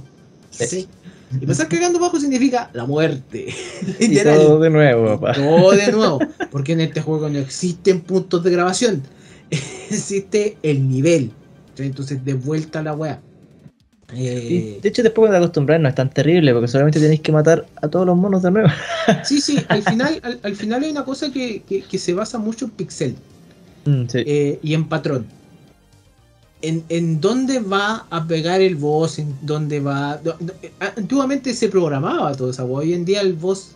Sí. 0.52 0.88
Y 1.42 1.46
pasar 1.46 1.68
cagando 1.68 2.00
bajo 2.00 2.20
significa 2.20 2.70
la 2.74 2.86
muerte. 2.86 3.48
Y 4.00 4.08
Literal. 4.08 4.38
todo 4.38 4.60
de 4.60 4.70
nuevo, 4.70 5.20
papá. 5.20 5.34
Todo 5.34 5.72
de 5.72 5.92
nuevo. 5.92 6.20
Porque 6.52 6.74
en 6.74 6.82
este 6.82 7.02
juego 7.02 7.28
no 7.30 7.40
existen 7.40 8.02
puntos 8.02 8.44
de 8.44 8.52
grabación. 8.52 9.02
Existe 9.90 10.58
el 10.64 10.88
nivel. 10.88 11.32
Entonces, 11.78 12.24
de 12.24 12.34
vuelta 12.36 12.80
a 12.80 12.84
la 12.84 12.94
weá. 12.94 13.20
Eh, 14.14 14.80
de 14.82 14.90
hecho, 14.90 15.02
después 15.04 15.32
de 15.32 15.38
acostumbrar 15.38 15.80
no 15.80 15.90
es 15.90 15.96
tan 15.96 16.10
terrible 16.12 16.54
porque 16.54 16.68
solamente 16.68 17.00
tenéis 17.00 17.22
que 17.22 17.32
matar 17.32 17.66
a 17.82 17.88
todos 17.88 18.06
los 18.06 18.16
monos 18.16 18.44
de 18.44 18.52
nuevo. 18.52 18.70
sí, 19.24 19.42
sí, 19.42 19.58
al 19.68 19.82
final, 19.82 20.20
al, 20.24 20.40
al 20.44 20.56
final 20.56 20.84
hay 20.84 20.92
una 20.92 21.04
cosa 21.04 21.32
que, 21.32 21.64
que- 21.68 21.82
que 21.82 21.98
se 21.98 22.14
basa 22.14 22.38
mucho 22.38 22.66
en 22.66 22.72
pixel 22.72 23.16
Mm, 23.86 24.06
sí. 24.08 24.24
eh, 24.26 24.60
y 24.64 24.74
en 24.74 24.88
patrón. 24.90 25.26
en, 26.62 26.84
en 26.90 27.22
dónde 27.22 27.60
va 27.60 28.08
a 28.10 28.26
pegar 28.28 28.62
el 28.62 28.76
boss, 28.76 29.20
en 29.20 29.36
dónde 29.42 29.80
va. 29.80 30.18
do- 30.18 30.36
do- 30.40 30.54
antiguamente 30.98 31.54
se 31.54 31.70
programaba 31.70 32.34
todo 32.36 32.50
eso, 32.50 32.66
hoy 32.66 32.94
en 32.94 33.06
día 33.06 33.22
el 33.22 33.34
boss 33.34 33.72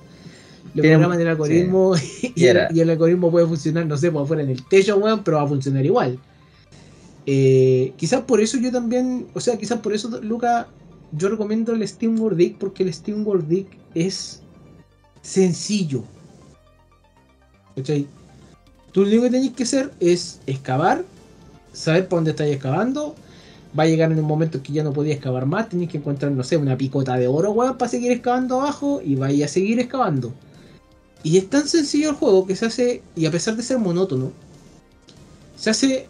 le 0.73 0.81
Tiene- 0.81 0.97
programan 0.97 1.21
el 1.21 1.27
algoritmo 1.27 1.93
y, 2.23 2.33
Y 2.35 2.45
el, 2.45 2.57
era- 2.57 2.69
y 2.73 2.79
el 2.79 2.89
algoritmo 2.89 3.29
puede 3.29 3.45
funcionar, 3.47 3.85
no 3.85 3.97
sé, 3.97 4.11
por 4.11 4.23
afuera 4.23 4.41
en 4.43 4.49
el 4.49 4.63
techo, 4.65 4.97
weón, 4.97 5.23
pero 5.23 5.37
va 5.37 5.43
a 5.43 5.47
funcionar 5.47 5.85
igual. 5.85 6.17
Eh, 7.31 7.93
quizás 7.95 8.21
por 8.21 8.41
eso 8.41 8.57
yo 8.57 8.71
también, 8.71 9.27
o 9.35 9.39
sea, 9.39 9.55
quizás 9.55 9.79
por 9.81 9.93
eso, 9.93 10.19
Luca, 10.21 10.67
yo 11.11 11.29
recomiendo 11.29 11.73
el 11.73 11.87
Steam 11.87 12.19
World 12.19 12.39
Dig 12.39 12.57
porque 12.57 12.81
el 12.81 12.91
Steam 12.91 13.23
World 13.25 13.47
Dig 13.47 13.67
es 13.93 14.41
sencillo. 15.21 16.03
¿Cachai? 17.75 18.07
Tú 18.91 19.01
lo 19.01 19.09
único 19.09 19.23
que 19.25 19.29
tenés 19.29 19.51
que 19.51 19.61
hacer 19.61 19.93
es 19.99 20.41
excavar, 20.47 21.05
saber 21.71 22.07
para 22.07 22.17
dónde 22.17 22.31
estáis 22.31 22.55
excavando. 22.55 23.13
Va 23.77 23.83
a 23.83 23.85
llegar 23.85 24.11
en 24.11 24.17
un 24.17 24.25
momento 24.25 24.63
que 24.63 24.73
ya 24.73 24.83
no 24.83 24.91
podía 24.91 25.13
excavar 25.13 25.45
más, 25.45 25.69
tenés 25.69 25.87
que 25.87 25.99
encontrar, 25.99 26.31
no 26.31 26.43
sé, 26.43 26.57
una 26.57 26.79
picota 26.79 27.15
de 27.15 27.27
oro, 27.27 27.51
weón, 27.51 27.77
para 27.77 27.91
seguir 27.91 28.11
excavando 28.11 28.59
abajo 28.59 29.01
y 29.05 29.13
vais 29.13 29.43
a 29.43 29.47
seguir 29.47 29.79
excavando. 29.79 30.33
Y 31.21 31.37
es 31.37 31.47
tan 31.47 31.67
sencillo 31.67 32.09
el 32.09 32.15
juego 32.15 32.47
que 32.47 32.55
se 32.55 32.65
hace, 32.65 33.03
y 33.15 33.27
a 33.27 33.31
pesar 33.31 33.55
de 33.55 33.61
ser 33.61 33.77
monótono, 33.77 34.31
se 35.55 35.69
hace 35.69 36.07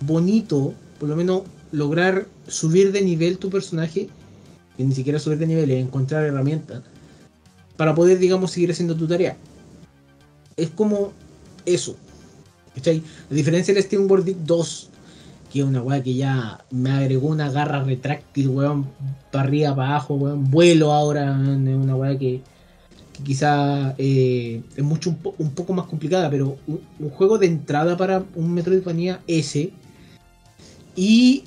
bonito, 0.00 0.74
por 0.98 1.08
lo 1.08 1.16
menos 1.16 1.42
lograr 1.72 2.26
subir 2.46 2.92
de 2.92 3.02
nivel 3.02 3.38
tu 3.38 3.50
personaje, 3.50 4.08
que 4.76 4.84
ni 4.84 4.94
siquiera 4.94 5.18
subir 5.18 5.38
de 5.38 5.46
nivel, 5.46 5.70
es 5.70 5.84
encontrar 5.84 6.24
herramientas, 6.24 6.82
para 7.76 7.94
poder, 7.94 8.18
digamos, 8.18 8.50
seguir 8.50 8.70
haciendo 8.70 8.96
tu 8.96 9.06
tarea. 9.06 9.36
Es 10.56 10.70
como 10.70 11.12
eso. 11.64 11.96
¿Cachai? 12.74 13.02
A 13.30 13.34
diferencia 13.34 13.74
del 13.74 13.82
Steam 13.82 14.08
World 14.10 14.24
Dig 14.24 14.36
2, 14.44 14.90
que 15.52 15.60
es 15.60 15.64
una 15.64 15.82
weá 15.82 16.02
que 16.02 16.14
ya 16.14 16.64
me 16.70 16.90
agregó 16.90 17.28
una 17.28 17.50
garra 17.50 17.82
retráctil, 17.82 18.48
weón, 18.48 18.86
para 19.32 19.44
arriba, 19.44 19.74
para 19.74 19.90
abajo, 19.90 20.14
weón, 20.14 20.50
vuelo 20.50 20.92
ahora, 20.92 21.32
es 21.32 21.74
una 21.74 21.96
weá 21.96 22.18
que, 22.18 22.40
quizá 23.24 23.94
eh, 23.98 24.62
es 24.76 24.84
mucho 24.84 25.10
un, 25.10 25.16
po- 25.16 25.34
un 25.38 25.50
poco 25.50 25.72
más 25.72 25.86
complicada, 25.86 26.30
pero 26.30 26.56
un, 26.66 27.10
juego 27.10 27.38
de 27.38 27.46
entrada 27.46 27.96
para 27.96 28.24
un 28.34 28.54
Metroidvania 28.54 29.20
ese. 29.26 29.72
Y. 30.98 31.44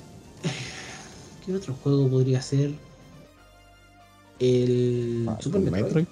¿Qué 1.44 1.54
otro 1.54 1.74
juego 1.74 2.08
podría 2.08 2.40
ser? 2.40 2.70
El 4.38 5.26
Ah, 5.28 5.36
Super 5.40 5.60
Metroid. 5.60 5.82
Metroid. 5.84 6.06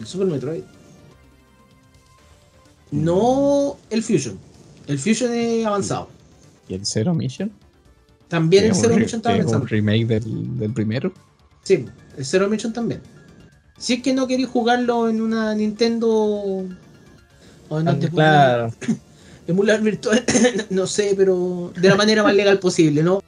El 0.00 0.06
Super 0.06 0.26
Metroid. 0.26 0.62
No 2.90 3.76
el 3.90 4.02
Fusion. 4.02 4.38
El 4.88 4.98
Fusion 4.98 5.32
es 5.34 5.64
avanzado. 5.66 6.08
¿Y 6.68 6.74
el 6.74 6.84
Zero 6.84 7.14
Mission? 7.14 7.52
También 8.28 8.64
el 8.64 8.74
Zero 8.74 8.96
Mission 8.96 9.18
estaba 9.20 9.36
es 9.36 9.44
un 9.44 9.50
pensando. 9.52 9.66
remake 9.68 10.06
del, 10.06 10.58
del 10.58 10.72
primero. 10.72 11.12
Sí, 11.62 11.84
el 12.16 12.24
Zero 12.24 12.48
Mission 12.48 12.72
también. 12.72 13.00
Si 13.78 13.94
es 13.94 14.02
que 14.02 14.12
no 14.12 14.26
queréis 14.26 14.48
jugarlo 14.48 15.08
en 15.08 15.20
una 15.20 15.54
Nintendo 15.54 16.08
o 17.68 17.82
te 18.00 18.08
Claro. 18.10 18.72
Emular 19.46 19.80
virtual, 19.82 20.24
no 20.70 20.86
sé, 20.86 21.14
pero 21.16 21.72
de 21.80 21.88
la 21.88 21.94
manera 21.96 22.22
más 22.22 22.34
legal 22.34 22.58
posible, 22.58 23.02
¿no? 23.02 23.22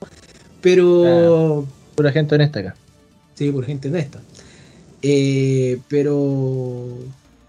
Pero 0.60 1.66
Pura 1.94 2.12
gente 2.12 2.34
honesta 2.34 2.60
acá. 2.60 2.76
sí, 3.34 3.50
por 3.50 3.64
gente 3.64 3.88
honesta. 3.88 4.20
Eh, 5.02 5.78
pero 5.88 6.96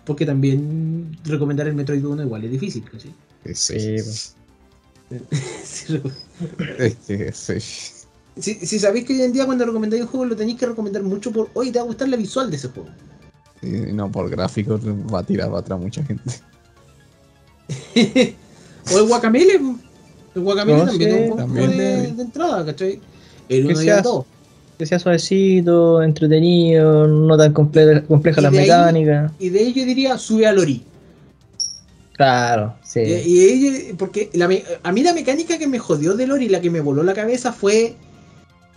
porque 0.06 0.26
también 0.26 1.18
recomendar 1.24 1.68
el 1.68 1.74
Metroid 1.76 2.06
1 2.06 2.24
igual 2.24 2.44
es 2.46 2.52
difícil. 2.52 2.84
Sí, 2.98 3.14
Sí. 3.54 3.98
Sí, 5.66 5.94
reco- 5.94 6.12
Es 6.78 6.96
que 7.08 7.32
sí. 7.32 7.96
Si, 8.40 8.54
si 8.66 8.80
sabéis 8.80 9.06
que 9.06 9.14
hoy 9.14 9.24
en 9.24 9.34
día 9.34 9.46
cuando 9.48 9.66
recomendáis 9.66 10.04
un 10.04 10.08
juego 10.08 10.26
lo 10.26 10.36
tenéis 10.36 10.58
que 10.60 10.68
recomendar 10.68 11.02
mucho 11.04 11.32
por, 11.32 11.50
oye, 11.56 11.72
te 11.72 11.80
va 11.80 11.84
a 11.84 11.88
gustar 11.88 12.08
la 12.10 12.18
visual 12.18 12.50
de 12.52 12.58
ese 12.58 12.68
juego. 12.70 12.90
Y 13.64 13.92
no, 13.92 14.12
por 14.12 14.30
gráficos 14.30 14.80
va 14.86 15.20
a 15.20 15.24
tirar 15.24 15.48
para 15.48 15.60
atrás 15.60 15.80
mucha 15.80 16.04
gente. 16.06 16.24
o 18.94 18.98
el 19.00 19.06
Guacamele. 19.08 19.60
El 20.36 20.42
Guacamele 20.42 20.78
No, 20.80 20.86
también 20.86 21.10
sí, 21.12 21.16
es 21.18 21.22
un 21.24 21.30
buen 21.30 21.38
también. 21.48 21.66
juego 21.68 21.82
de, 21.82 22.12
de 22.14 22.22
entrada, 22.22 22.66
¿cachai? 22.66 23.00
El 23.50 23.68
Que 23.68 23.74
1 23.74 23.82
y 23.84 23.90
el 23.90 24.02
2. 24.02 24.26
Que 24.78 24.86
sea 24.86 25.00
suavecito, 25.00 26.02
entretenido, 26.02 27.06
no 27.08 27.38
tan 27.38 27.54
comple- 27.54 28.06
compleja 28.08 28.40
Y 28.40 28.44
la 28.44 28.50
de 28.52 28.58
ahí- 28.60 28.64
mecánica. 28.66 29.34
Y 29.40 29.50
de 29.50 29.60
ahí 29.60 29.74
yo 29.74 29.84
diría, 29.86 30.18
sube 30.18 30.48
a 30.48 30.54
Lori. 30.54 30.84
Claro, 32.14 32.76
sí. 32.84 33.00
Y, 33.02 33.90
y 33.90 33.94
porque 33.98 34.30
la 34.34 34.50
a 34.84 34.92
mí 34.92 35.04
la 35.04 35.14
mecánica 35.14 35.58
que 35.58 35.68
me 35.68 35.80
jodió 35.80 36.16
de 36.16 36.28
Lori, 36.28 36.50
la 36.50 36.60
que 36.60 36.70
me 36.70 36.82
voló 36.82 37.02
la 37.04 37.14
cabeza 37.14 37.54
fue 37.54 37.96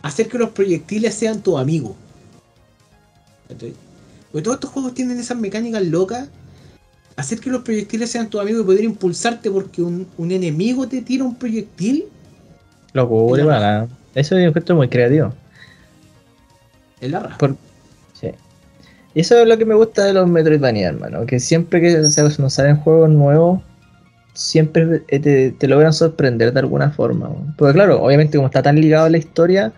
hacer 0.03 0.29
que 0.29 0.39
los 0.39 0.51
proyectiles 0.51 1.15
sean 1.15 1.43
tu 1.43 1.59
amigo. 1.59 1.97
¿Cachai? 3.49 3.75
Porque 4.31 4.43
todos 4.45 4.57
estos 4.57 4.71
juegos 4.71 4.95
tienen 4.95 5.19
esas 5.19 5.37
mecánicas 5.39 5.83
locas. 5.85 6.29
Hacer 7.23 7.39
que 7.39 7.51
los 7.51 7.63
proyectiles 7.63 8.11
sean 8.11 8.29
tu 8.29 8.41
amigo 8.41 8.61
y 8.61 8.65
poder 8.65 8.83
impulsarte 8.83 9.49
porque 9.49 9.81
un, 9.81 10.09
un 10.19 10.33
enemigo 10.33 10.89
te 10.89 11.01
tira 11.03 11.23
un 11.23 11.37
proyectil 11.37 12.07
Lo 12.95 13.09
cubre 13.09 13.43
Es 13.43 13.47
la 13.47 13.61
nada. 13.61 13.89
Eso 14.13 14.35
yo 14.35 14.43
encuentro 14.49 14.75
muy 14.75 14.89
creativo. 14.89 15.33
es 17.01 17.11
la 17.11 17.21
raja. 17.21 17.39
Por- 17.39 17.57
Sí. 18.21 18.31
Y 19.15 19.21
eso 19.21 19.39
es 19.41 19.47
lo 19.47 19.57
que 19.57 19.65
me 19.65 19.77
gusta 19.77 20.05
de 20.05 20.13
los 20.15 20.29
Metroidvania, 20.29 20.89
hermano. 20.89 21.25
Que 21.25 21.39
siempre 21.39 21.81
que 21.81 22.03
se 22.05 22.23
nos 22.41 22.53
salen 22.55 22.77
juegos 22.79 23.09
nuevos, 23.11 23.61
siempre 24.35 24.99
te, 25.01 25.53
te 25.53 25.69
logran 25.69 25.93
sorprender 25.93 26.53
de 26.53 26.59
alguna 26.59 26.91
forma. 26.91 27.31
Porque 27.57 27.75
claro, 27.75 28.03
obviamente 28.03 28.37
como 28.37 28.47
está 28.49 28.63
tan 28.63 28.81
ligado 28.81 29.07
a 29.07 29.11
la 29.11 29.19
historia, 29.19 29.73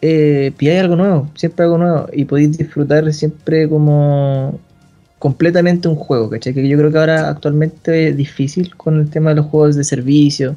eh, 0.00 0.52
pilláis 0.56 0.80
algo 0.80 0.96
nuevo, 0.96 1.30
siempre 1.34 1.64
algo 1.64 1.76
nuevo. 1.76 2.06
Y 2.12 2.24
podéis 2.24 2.56
disfrutar 2.56 3.12
siempre 3.12 3.68
como 3.68 4.58
completamente 5.24 5.88
un 5.88 5.96
juego, 5.96 6.28
¿cachai? 6.28 6.52
Que 6.52 6.68
yo 6.68 6.76
creo 6.76 6.92
que 6.92 6.98
ahora 6.98 7.30
actualmente 7.30 8.08
es 8.08 8.16
difícil 8.18 8.76
con 8.76 9.00
el 9.00 9.08
tema 9.08 9.30
de 9.30 9.36
los 9.36 9.46
juegos 9.46 9.74
de 9.74 9.82
servicio, 9.82 10.54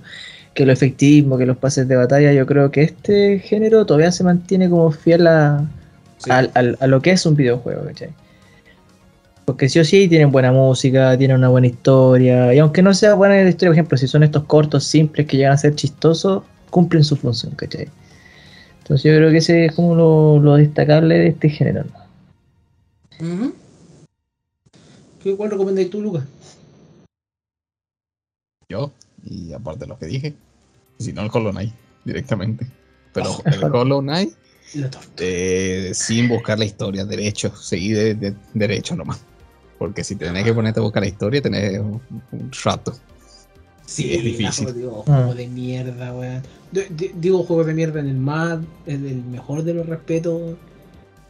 que 0.53 0.65
lo 0.65 0.73
efectivismo, 0.73 1.37
que 1.37 1.45
los 1.45 1.55
pases 1.55 1.87
de 1.87 1.95
batalla. 1.95 2.33
Yo 2.33 2.45
creo 2.45 2.69
que 2.69 2.83
este 2.83 3.39
género 3.39 3.85
todavía 3.85 4.11
se 4.11 4.25
mantiene 4.25 4.69
como 4.69 4.91
fiel 4.91 5.25
a, 5.25 5.65
Sí. 6.17 6.29
a 6.29 6.87
lo 6.87 7.01
que 7.01 7.11
es 7.11 7.25
un 7.25 7.37
videojuego, 7.37 7.85
¿cachai? 7.85 8.09
Porque 9.45 9.69
sí 9.69 9.79
o 9.79 9.85
sí 9.85 10.09
tienen 10.09 10.33
buena 10.33 10.51
música, 10.51 11.17
tienen 11.17 11.37
una 11.37 11.47
buena 11.47 11.67
historia, 11.67 12.53
y 12.53 12.59
aunque 12.59 12.81
no 12.81 12.93
sea 12.93 13.13
buena 13.13 13.35
la 13.35 13.47
historia, 13.47 13.69
por 13.69 13.75
ejemplo, 13.75 13.97
si 13.97 14.07
son 14.09 14.23
estos 14.23 14.43
cortos 14.43 14.83
simples 14.83 15.27
que 15.27 15.37
llegan 15.37 15.53
a 15.53 15.57
ser 15.57 15.75
chistosos, 15.75 16.43
cumplen 16.71 17.05
su 17.05 17.15
función, 17.15 17.53
¿cachai? 17.55 17.87
Entonces 18.79 19.09
yo 19.09 19.17
creo 19.17 19.31
que 19.31 19.37
ese 19.37 19.67
es 19.67 19.71
como 19.71 19.95
lo, 19.95 20.39
lo 20.39 20.55
destacable 20.55 21.19
de 21.19 21.27
este 21.27 21.47
género. 21.47 21.85
¿Qué, 25.21 25.35
¿Cuál 25.35 25.51
recomendáis 25.51 25.89
tú, 25.89 26.01
Lucas? 26.01 26.23
Yo, 28.69 28.91
y 29.23 29.53
aparte 29.53 29.81
de 29.81 29.87
lo 29.87 29.97
que 29.97 30.05
dije, 30.07 30.33
si 30.99 31.13
no 31.13 31.21
el 31.21 31.29
Hollow 31.31 31.51
Knight 31.51 31.73
directamente. 32.05 32.67
Pero 33.13 33.31
Oh. 33.31 33.41
el 33.45 33.63
Hollow 33.63 34.01
Knight, 34.01 34.33
eh, 35.17 35.91
sin 35.93 36.27
buscar 36.27 36.59
la 36.59 36.65
historia, 36.65 37.05
derecho, 37.05 37.55
seguí 37.55 37.91
de, 37.93 38.13
de- 38.15 38.35
derecho 38.53 38.95
nomás. 38.95 39.19
Porque 39.79 40.03
si 40.03 40.15
tenés 40.15 40.43
que 40.43 40.53
ponerte 40.53 40.79
a 40.79 40.83
buscar 40.83 41.03
la 41.03 41.07
historia, 41.09 41.41
tenés 41.41 41.79
un, 41.79 42.01
un 42.31 42.51
rato. 42.63 42.93
Sí, 43.85 44.13
es 44.13 44.23
difícil. 44.23 44.73
digo, 44.73 45.03
Ah. 45.07 45.15
juego 45.17 45.35
de 45.35 45.47
mierda, 45.47 46.13
weón. 46.13 46.41
Digo 47.15 47.43
juego 47.43 47.63
de 47.63 47.73
mierda 47.73 47.99
en 48.01 48.09
el 48.09 48.17
más, 48.17 48.59
es 48.85 48.95
el 48.95 49.23
mejor 49.23 49.63
de 49.63 49.73
los 49.75 49.85
respetos. 49.85 50.57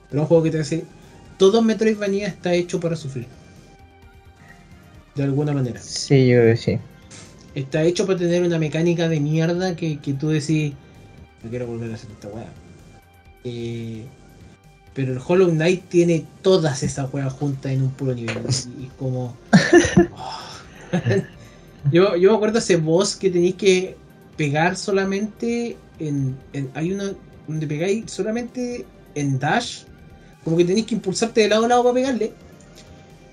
Pero 0.09 0.21
un 0.23 0.27
juego 0.27 0.43
que 0.43 0.51
te 0.51 0.59
hace. 0.59 0.85
Todo 1.38 1.61
Metroidvania 1.61 2.27
está 2.27 2.53
hecho 2.55 2.79
para 2.79 2.95
sufrir. 2.95 3.27
De 5.18 5.24
alguna 5.24 5.51
manera. 5.51 5.82
Sí, 5.82 6.28
yo 6.28 6.38
creo 6.38 6.53
que 6.55 6.61
sí. 6.61 6.80
Está 7.55 7.84
hecho 7.84 8.05
para 8.05 8.20
tener 8.20 8.43
una 8.43 8.59
mecánica 8.59 9.09
de 9.09 9.20
mierda 9.20 9.76
que, 9.76 9.97
que 9.99 10.13
tú 10.13 10.30
decís. 10.30 10.74
No 11.43 11.49
quiero 11.49 11.65
volver 11.68 11.91
a 11.91 11.95
hacer 11.95 12.09
esta 12.11 12.28
weá. 12.30 12.47
Eh, 13.43 14.05
pero 14.93 15.13
el 15.13 15.20
Hollow 15.26 15.49
Knight 15.49 15.89
tiene 15.89 16.26
todas 16.41 16.84
esas 16.84 17.11
weas 17.13 17.34
juntas 17.34 17.72
en 17.72 17.82
un 17.82 17.89
puro 17.91 18.13
nivel. 18.13 18.38
Y 18.80 18.86
es 18.86 18.91
como. 18.97 19.36
yo, 21.91 22.15
yo 22.15 22.32
me 22.32 22.36
acuerdo 22.36 22.59
ese 22.59 22.78
boss 22.78 23.15
que 23.15 23.30
tenéis 23.30 23.55
que 23.55 23.95
pegar 24.36 24.76
solamente 24.78 25.78
en, 25.99 26.36
en- 26.53 26.70
Hay 26.74 26.91
una 26.93 27.11
donde 27.47 27.68
pegáis 27.68 28.11
solamente 28.11 28.86
en 29.15 29.39
dash. 29.39 29.84
Como 30.43 30.57
que 30.57 30.65
tenéis 30.65 30.86
que 30.86 30.95
impulsarte 30.95 31.41
de 31.41 31.49
lado 31.49 31.65
a 31.65 31.68
lado 31.68 31.84
para 31.84 31.93
pegarle. 31.95 32.34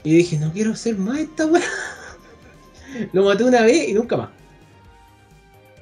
Y 0.04 0.16
dije, 0.16 0.38
no 0.38 0.52
quiero 0.52 0.72
hacer 0.72 0.96
más 0.96 1.18
esta 1.18 1.46
weá. 1.46 1.64
Lo 3.12 3.24
maté 3.24 3.42
una 3.42 3.62
vez 3.62 3.88
y 3.88 3.94
nunca 3.94 4.16
más. 4.16 4.28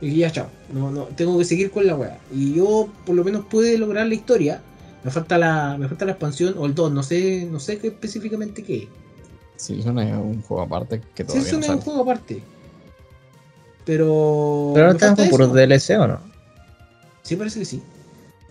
Y 0.00 0.06
dije, 0.06 0.18
ya, 0.18 0.30
chao. 0.30 0.48
No, 0.72 0.90
no, 0.90 1.04
tengo 1.06 1.36
que 1.38 1.44
seguir 1.44 1.70
con 1.70 1.86
la 1.86 1.96
weá. 1.96 2.18
Y 2.32 2.54
yo 2.54 2.88
por 3.04 3.16
lo 3.16 3.24
menos 3.24 3.44
pude 3.46 3.76
lograr 3.76 4.06
la 4.06 4.14
historia. 4.14 4.62
Me 5.02 5.10
falta 5.10 5.36
la, 5.36 5.76
me 5.76 5.88
falta 5.88 6.04
la 6.04 6.12
expansión 6.12 6.54
o 6.56 6.66
el 6.66 6.74
2, 6.74 6.92
no 6.92 7.02
sé, 7.02 7.46
no 7.50 7.58
sé 7.58 7.78
qué 7.78 7.88
específicamente 7.88 8.62
qué 8.62 8.84
es. 8.84 8.88
Season 9.56 9.98
es 9.98 10.16
un 10.16 10.40
juego 10.42 10.62
aparte 10.62 11.00
que 11.14 11.22
Sí, 11.22 11.28
todavía 11.28 11.48
eso 11.48 11.60
no 11.60 11.66
no 11.66 11.72
es 11.72 11.78
un 11.78 11.80
juego 11.80 12.02
aparte. 12.02 12.42
Pero. 13.84 14.70
Pero 14.74 14.86
ahora 14.86 14.98
están 14.98 15.18
eso. 15.18 15.48
DLC 15.48 15.90
o 15.98 16.06
no? 16.06 16.20
Sí, 17.22 17.36
parece 17.36 17.58
que 17.58 17.64
sí. 17.64 17.82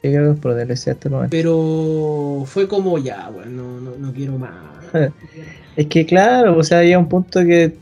Yo 0.04 0.12
creo 0.12 0.26
que 0.30 0.34
es 0.34 0.40
por 0.40 0.56
DLC 0.56 0.88
hasta 0.90 1.08
el 1.08 1.12
momento. 1.12 1.32
Pero 1.32 2.44
fue 2.48 2.68
como 2.68 2.98
ya, 2.98 3.30
bueno, 3.30 3.52
no, 3.52 3.82
no, 3.82 3.98
no 3.98 4.14
quiero 4.14 4.38
más. 4.38 4.52
Es 5.78 5.88
que 5.88 6.06
claro, 6.06 6.58
o 6.58 6.64
sea, 6.66 6.80
había 6.80 7.00
un 7.00 7.08
punto 7.08 7.40
que 7.46 7.74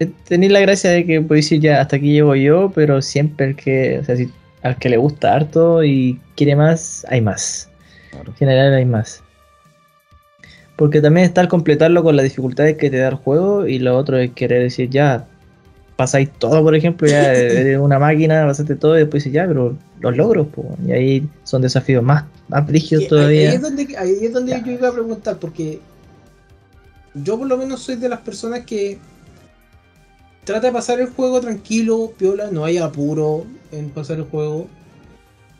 eh, 0.00 0.10
tenéis 0.26 0.50
la 0.50 0.58
gracia 0.58 0.90
de 0.90 1.06
que 1.06 1.20
podéis 1.20 1.46
decir 1.46 1.60
ya 1.60 1.80
hasta 1.80 1.94
aquí 1.94 2.12
llego 2.12 2.34
yo, 2.34 2.72
pero 2.74 3.00
siempre 3.00 3.46
el 3.46 3.56
que, 3.56 4.00
o 4.00 4.04
sea, 4.04 4.16
si 4.16 4.28
al 4.62 4.76
que 4.78 4.88
le 4.88 4.96
gusta 4.96 5.32
harto 5.32 5.84
y 5.84 6.20
quiere 6.34 6.56
más, 6.56 7.06
hay 7.08 7.20
más. 7.20 7.70
Claro. 8.10 8.30
En 8.30 8.34
general 8.34 8.74
hay 8.74 8.84
más. 8.84 9.22
Porque 10.74 11.00
también 11.00 11.26
está 11.26 11.40
el 11.40 11.48
completarlo 11.48 12.02
con 12.02 12.16
las 12.16 12.24
dificultades 12.24 12.76
que 12.76 12.90
te 12.90 12.98
da 12.98 13.08
el 13.08 13.14
juego 13.14 13.66
y 13.66 13.78
lo 13.78 13.96
otro 13.96 14.18
es 14.18 14.32
querer 14.32 14.62
decir 14.62 14.90
ya 14.90 15.26
pasáis 15.96 16.30
todo, 16.38 16.62
por 16.62 16.74
ejemplo, 16.74 17.08
ya 17.08 17.32
eres 17.34 17.78
una 17.78 17.98
máquina, 17.98 18.46
pasaste 18.46 18.76
todo 18.76 18.96
y 18.96 19.00
después 19.00 19.24
dices 19.24 19.34
ya, 19.34 19.46
pero 19.46 19.76
los 20.00 20.16
logros, 20.16 20.46
pues, 20.54 20.66
y 20.86 20.92
ahí 20.92 21.28
son 21.42 21.62
desafíos 21.62 22.02
más, 22.04 22.24
más 22.48 22.66
brígidos 22.66 23.04
Sí, 23.04 23.08
todavía. 23.08 23.50
Ahí 23.50 23.56
es 23.56 23.62
donde, 23.62 23.96
ahí 23.96 24.18
es 24.22 24.32
donde 24.32 24.52
Ya. 24.52 24.64
yo 24.64 24.72
iba 24.72 24.88
a 24.88 24.92
preguntar, 24.92 25.38
porque 25.38 25.80
yo 27.14 27.38
por 27.38 27.46
lo 27.46 27.56
menos 27.56 27.80
soy 27.80 27.96
de 27.96 28.08
las 28.08 28.20
personas 28.20 28.64
que 28.66 28.98
trata 30.44 30.66
de 30.68 30.72
pasar 30.72 31.00
el 31.00 31.08
juego 31.08 31.40
tranquilo, 31.40 32.12
piola, 32.16 32.50
no 32.50 32.64
hay 32.64 32.78
apuro 32.78 33.46
en 33.72 33.88
pasar 33.90 34.18
el 34.18 34.24
juego. 34.24 34.68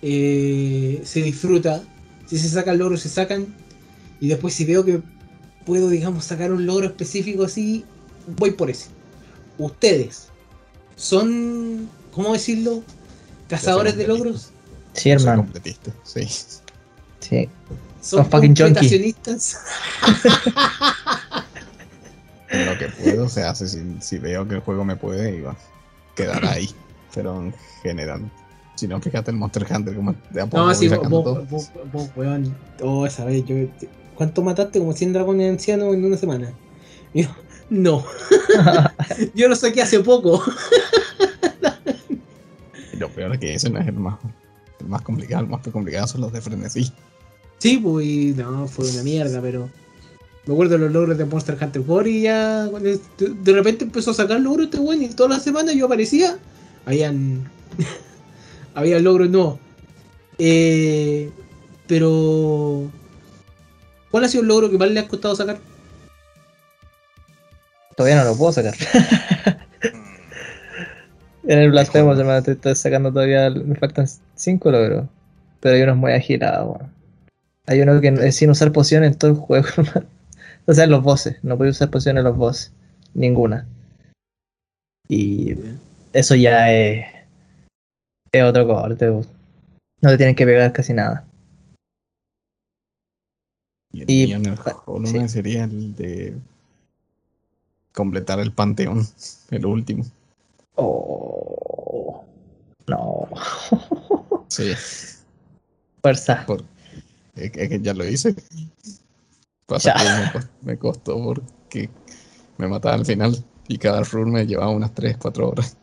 Eh, 0.03 1.01
se 1.05 1.23
disfruta. 1.23 1.83
Si 2.27 2.39
se 2.39 2.49
sacan 2.49 2.79
logros, 2.79 3.01
se 3.01 3.09
sacan. 3.09 3.47
Y 4.21 4.29
después 4.29 4.55
si 4.55 4.65
veo 4.65 4.85
que 4.85 5.01
puedo, 5.65 5.89
digamos, 5.89 6.25
sacar 6.25 6.53
un 6.53 6.67
logro 6.67 6.87
específico 6.87 7.45
así, 7.45 7.85
voy 8.37 8.53
por 8.53 8.71
ese. 8.71 8.91
Ustedes 9.59 10.29
son, 10.97 11.89
¿cómo 12.13 12.33
decirlo? 12.33 12.83
Cazadores 13.49 13.97
de 13.97 14.07
logros. 14.07 14.51
Sí, 14.93 15.11
hermano, 15.11 15.43
completista, 15.43 15.93
sí. 16.05 16.27
sí. 17.21 17.49
Son 18.01 18.21
Los 18.21 18.29
fucking 18.29 18.55
completacionistas. 18.55 19.59
Lo 22.51 22.79
que 22.79 22.87
puedo 23.03 23.29
se 23.29 23.43
hace. 23.43 23.69
Si, 23.69 23.83
si 24.01 24.19
veo 24.19 24.47
que 24.47 24.55
el 24.55 24.61
juego 24.61 24.85
me 24.85 24.97
puede, 24.97 25.37
iba 25.37 25.53
a 25.53 25.57
quedar 26.15 26.45
ahí. 26.47 26.71
Pero 27.15 27.41
en 27.41 27.55
general. 27.83 28.31
Si 28.77 28.87
no, 28.87 29.01
fíjate 29.01 29.31
el 29.31 29.39
Monster 29.39 29.67
Hunter, 29.69 29.97
como 29.97 30.15
de 30.31 30.43
a 30.43 30.47
poco 30.47 30.67
No, 30.67 30.75
sí, 30.75 30.89
vos, 30.89 31.09
vos, 31.09 31.51
vos, 31.51 31.71
vos, 31.93 32.11
weón. 32.15 32.57
Oh, 32.83 33.07
esa 33.07 33.25
vez, 33.25 33.45
yo. 33.45 33.57
¿Cuánto 34.15 34.43
mataste? 34.43 34.79
Como 34.79 34.93
100 34.93 35.13
dragones 35.13 35.51
ancianos 35.51 35.95
en 35.95 36.05
una 36.05 36.17
semana. 36.17 36.53
Yo, 37.13 37.27
no. 37.71 38.05
yo 39.35 39.49
lo 39.49 39.57
saqué 39.57 39.83
hace 39.83 40.01
poco. 40.01 40.43
Lo 42.99 43.11
peor 43.11 43.35
es 43.35 43.41
que 43.41 43.55
ese 43.55 43.71
no 43.71 43.79
es 43.79 43.87
el 43.87 43.95
más, 43.95 44.19
el 44.81 44.87
más 44.87 45.03
complicado. 45.03 45.45
El 45.45 45.51
más 45.51 45.67
complicado 45.69 46.07
son 46.07 46.23
los 46.23 46.33
de 46.33 46.41
frenesí. 46.41 46.93
Sí, 47.59 47.79
pues, 47.79 48.37
no, 48.37 48.67
fue 48.69 48.89
una 48.91 49.03
mierda, 49.03 49.41
pero. 49.41 49.69
Me 50.47 50.55
acuerdo 50.55 50.75
de 50.75 50.85
los 50.85 50.93
logros 50.93 51.19
de 51.19 51.25
Monster 51.25 51.59
Hunter 51.61 51.83
World 51.83 52.09
y 52.09 52.23
ya. 52.23 52.67
de, 52.67 53.01
de 53.19 53.53
repente 53.53 53.85
empezó 53.85 54.13
a 54.13 54.15
sacar 54.15 54.41
logros 54.41 54.67
este 54.67 54.79
weón 54.79 55.03
y 55.03 55.09
todas 55.09 55.33
las 55.33 55.43
semanas 55.43 55.75
yo 55.75 55.87
aparecía. 55.87 56.39
Habían. 56.85 57.51
había 58.75 59.01
logros 59.01 59.29
nuevos. 59.29 59.59
Eh, 60.39 61.31
pero. 61.87 62.89
¿Cuál 64.11 64.25
ha 64.25 64.29
sido 64.29 64.43
el 64.43 64.49
logro 64.49 64.71
que 64.71 64.79
más 64.79 64.91
le 64.91 65.01
ha 65.01 65.09
costado 65.09 65.35
sacar? 65.35 65.59
Todavía 67.97 68.23
no 68.23 68.31
lo 68.31 68.37
puedo 68.37 68.53
sacar. 68.53 68.75
en 71.45 71.59
el 71.59 71.71
Blasphemous, 71.71 72.19
hermano, 72.19 72.43
te 72.43 72.53
estoy 72.53 72.75
sacando 72.75 73.13
todavía. 73.13 73.51
Me 73.51 73.75
faltan 73.77 74.07
5 74.35 74.71
logros. 74.71 75.07
Pero 75.61 75.75
hay 75.77 75.83
unos 75.83 75.97
muy 75.97 76.13
agitados, 76.13 76.77
weón. 76.77 76.93
Hay 77.67 77.81
uno 77.81 78.01
que 78.01 78.09
es 78.09 78.37
sin 78.37 78.51
usar 78.51 78.71
pociones 78.71 79.13
en 79.13 79.19
todo 79.19 79.31
el 79.33 79.37
juego, 79.39 79.67
hermano. 79.77 80.07
O 80.67 80.75
sea, 80.75 80.85
en 80.85 80.91
los 80.91 81.03
bosses. 81.03 81.43
No 81.43 81.57
puedes 81.57 81.77
usar 81.77 81.91
pociones 81.91 82.21
en 82.21 82.25
los 82.25 82.37
bosses. 82.37 82.73
Ninguna. 83.15 83.67
Y 85.09 85.55
eso 86.13 86.35
ya 86.35 86.73
es. 86.73 87.07
Es 88.33 88.43
otro 88.43 88.67
corte. 88.67 89.07
No 89.07 90.11
te 90.11 90.17
tienen 90.19 90.35
que 90.35 90.45
pegar 90.45 90.73
casi 90.73 90.93
nada. 90.93 91.25
Y 93.93 94.03
el 94.03 94.11
Y- 94.11 94.37
mío 94.37 94.55
sí. 94.57 95.13
Knight 95.13 95.29
sería 95.29 95.65
el 95.65 95.95
de 95.97 96.37
completar 97.97 98.39
el 98.41 98.53
panteón, 98.53 99.09
el 99.51 99.65
último. 99.67 100.05
Oh. 100.77 102.23
No. 102.87 103.29
Sí, 104.49 104.73
Fuerza. 106.03 106.45
por- 106.47 106.63
es, 107.35 107.51
que- 107.51 107.65
es 107.65 107.69
que 107.69 107.81
ya 107.81 107.93
lo 107.95 108.07
hice. 108.07 108.35
Pasa 109.67 109.93
que 109.95 110.05
me, 110.05 110.33
cos- 110.33 110.49
me 110.63 110.79
costó 110.79 111.23
porque 111.25 111.91
me 112.59 112.69
mataba 112.69 112.95
al 112.95 113.05
final 113.05 113.37
y 113.67 113.77
cada 113.79 114.03
run 114.05 114.31
me 114.31 114.47
llevaba 114.47 114.71
unas 114.71 114.95
3, 114.95 115.17
4 115.19 115.49
horas. 115.51 115.77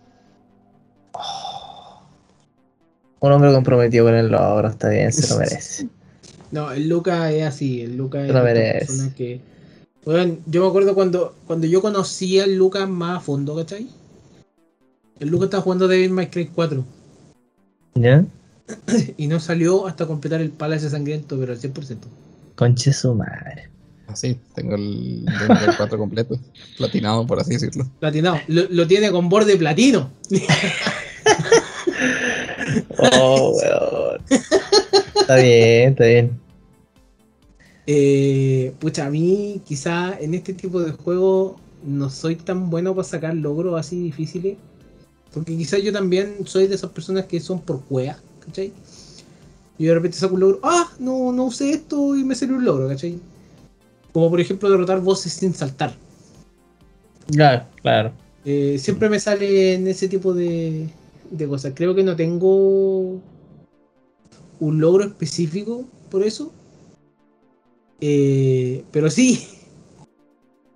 Un 3.20 3.32
hombre 3.32 3.52
comprometido 3.54 4.06
con 4.06 4.16
el 4.16 4.30
logro, 4.30 4.70
está 4.70 4.90
bien, 4.90 5.12
se 5.12 5.28
lo 5.34 5.40
merece. 5.40 5.90
No, 6.52 6.72
el 6.72 6.88
Luca 6.88 7.30
es 7.32 7.44
así, 7.46 7.82
el 7.82 7.98
Luca 7.98 8.24
es 8.24 8.32
una 8.32 8.44
persona 8.44 9.14
que. 9.16 9.42
Weón, 10.06 10.40
yo 10.46 10.64
me 10.64 10.68
acuerdo 10.68 10.96
cuando, 10.96 11.36
cuando 11.48 11.68
yo 11.68 11.82
conocí 11.82 12.40
al 12.40 12.56
Luca 12.56 12.86
más 12.86 13.18
a 13.18 13.22
fondo, 13.22 13.56
¿cachai? 13.56 13.88
El 15.20 15.30
Luca 15.30 15.46
estaba 15.46 15.64
jugando 15.64 15.88
Devil 15.88 16.12
May 16.12 16.30
Cry 16.30 16.48
4 16.48 16.84
¿Ya? 17.96 18.26
y 19.18 19.28
no 19.28 19.40
salió 19.40 19.88
hasta 19.88 20.06
completar 20.06 20.42
el 20.42 20.50
Palace 20.50 20.90
Sangriento, 20.90 21.38
pero 21.40 21.54
al 21.54 21.60
100%. 21.60 21.98
Conche 22.56 22.92
su 22.92 23.16
madre. 23.16 23.70
Así, 24.08 24.38
tengo 24.56 24.76
el 24.76 25.26
Devil 25.26 25.76
4 25.78 25.98
completo, 25.98 26.40
platinado 26.78 27.26
por 27.26 27.40
así 27.40 27.54
decirlo. 27.54 27.88
Platinado. 28.00 28.38
Lo, 28.48 28.64
lo 28.70 28.88
tiene 28.88 29.12
con 29.12 29.30
borde 29.30 29.56
platino. 29.58 30.12
Oh, 32.98 33.58
weón. 33.58 34.22
Está 35.16 35.36
bien, 35.36 35.90
está 35.90 36.06
bien. 36.06 36.40
Eh, 37.86 38.74
pucha, 38.80 39.08
a 39.08 39.10
mí 39.10 39.62
quizá 39.66 40.18
en 40.20 40.34
este 40.34 40.54
tipo 40.54 40.82
de 40.82 40.92
juego 40.92 41.58
no 41.86 42.10
soy 42.10 42.36
tan 42.36 42.70
bueno 42.70 42.96
para 42.96 43.08
sacar 43.08 43.36
logros 43.36 43.80
así 43.80 44.00
difíciles. 44.00 44.58
Porque 45.34 45.58
quizá 45.58 45.80
yo 45.80 45.92
también 45.92 46.38
soy 46.46 46.68
de 46.68 46.76
esas 46.76 46.92
personas 46.92 47.26
que 47.26 47.40
son 47.40 47.62
por 47.62 47.82
juega, 47.90 48.20
¿cachai? 48.46 48.72
Y 49.80 49.86
de 49.86 49.94
repente 49.94 50.18
saco 50.18 50.36
un 50.36 50.42
logro, 50.42 50.60
ah, 50.64 50.92
no, 51.00 51.32
no 51.32 51.46
usé 51.46 51.72
esto 51.72 52.16
y 52.16 52.24
me 52.24 52.36
salió 52.36 52.56
un 52.56 52.66
logro, 52.66 52.88
¿cachai? 52.88 53.20
Como 54.12 54.30
por 54.30 54.40
ejemplo 54.40 54.70
derrotar 54.70 55.02
bosses 55.02 55.34
sin 55.34 55.54
saltar. 55.54 55.94
Claro, 57.32 57.66
claro. 57.82 58.12
Eh, 58.46 58.78
siempre 58.78 59.10
me 59.10 59.20
sale 59.20 59.74
en 59.74 59.88
ese 59.88 60.08
tipo 60.08 60.34
de, 60.34 60.88
de 61.32 61.48
cosas. 61.48 61.74
Creo 61.76 61.96
que 61.96 62.04
no 62.04 62.16
tengo 62.16 63.20
un 64.60 64.80
logro 64.80 65.06
específico 65.06 65.86
por 66.12 66.24
eso. 66.24 66.54
Eh, 68.06 68.84
pero 68.92 69.10
sí, 69.10 69.48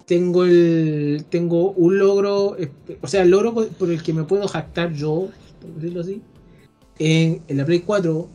tengo 0.06 0.46
el 0.46 1.26
tengo 1.30 1.72
un 1.72 2.00
logro, 2.00 2.56
o 3.02 3.08
sea, 3.10 3.24
el 3.24 3.32
logro 3.32 3.54
por 3.54 3.92
el 3.92 4.02
que 4.02 4.14
me 4.14 4.24
puedo 4.24 4.48
jactar 4.48 4.94
yo, 4.94 5.28
por 5.60 5.70
decirlo 5.76 6.00
así. 6.00 6.22
En, 7.00 7.42
en 7.50 7.58
la 7.58 7.66
Play 7.66 7.82
4 7.82 8.30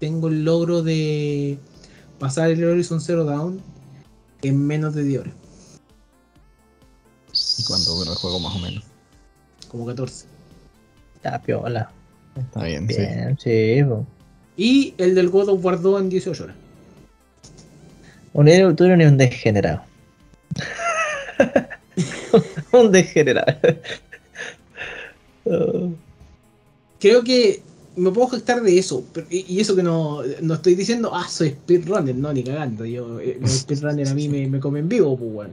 tengo 0.00 0.28
el 0.28 0.44
logro 0.44 0.82
de 0.82 1.56
pasar 2.18 2.50
el 2.50 2.62
Horizon 2.62 3.00
Zero 3.00 3.24
Dawn 3.24 3.62
en 4.42 4.66
menos 4.66 4.94
de 4.94 5.04
10 5.04 5.20
horas, 5.22 5.34
¿Y 7.58 7.64
cuánto 7.64 7.94
dura 7.94 8.10
el 8.10 8.18
juego 8.18 8.38
más 8.38 8.54
o 8.54 8.58
menos? 8.58 8.84
como 9.68 9.86
14. 9.86 10.26
Está 11.14 11.40
piola. 11.40 11.90
Está 12.36 12.64
bien, 12.64 12.86
sí. 12.86 12.96
Bien, 12.98 13.38
sí, 13.40 13.82
po. 13.88 14.06
Y 14.58 14.94
el 14.98 15.14
del 15.14 15.30
God 15.30 15.48
of 15.48 15.64
War 15.64 15.80
2 15.80 16.02
en 16.02 16.08
18 16.10 16.44
horas. 16.44 16.56
Un 18.34 18.48
héroe, 18.48 18.74
tú 18.74 18.84
eres 18.84 19.10
un 19.10 19.16
degenerado. 19.16 19.80
un 22.72 22.92
degenerado. 22.92 23.54
Creo 27.00 27.22
que 27.22 27.62
me 27.96 28.10
puedo 28.10 28.26
jactar 28.28 28.60
de 28.62 28.78
eso. 28.78 29.04
pero- 29.12 29.26
y, 29.30 29.60
eso 29.60 29.76
que 29.76 29.82
no, 29.82 30.22
no 30.42 30.54
estoy 30.54 30.74
diciendo, 30.74 31.10
ah, 31.14 31.28
soy 31.28 31.50
speedrunner, 31.50 32.14
no, 32.16 32.32
ni 32.32 32.42
cagando. 32.42 32.84
Yo, 32.84 33.20
eh, 33.20 33.38
los 33.40 33.50
speedrunner 33.60 34.08
a 34.08 34.14
mí 34.14 34.28
me, 34.28 34.46
me 34.48 34.58
comen 34.60 34.88
vivo, 34.88 35.16
pues. 35.16 35.48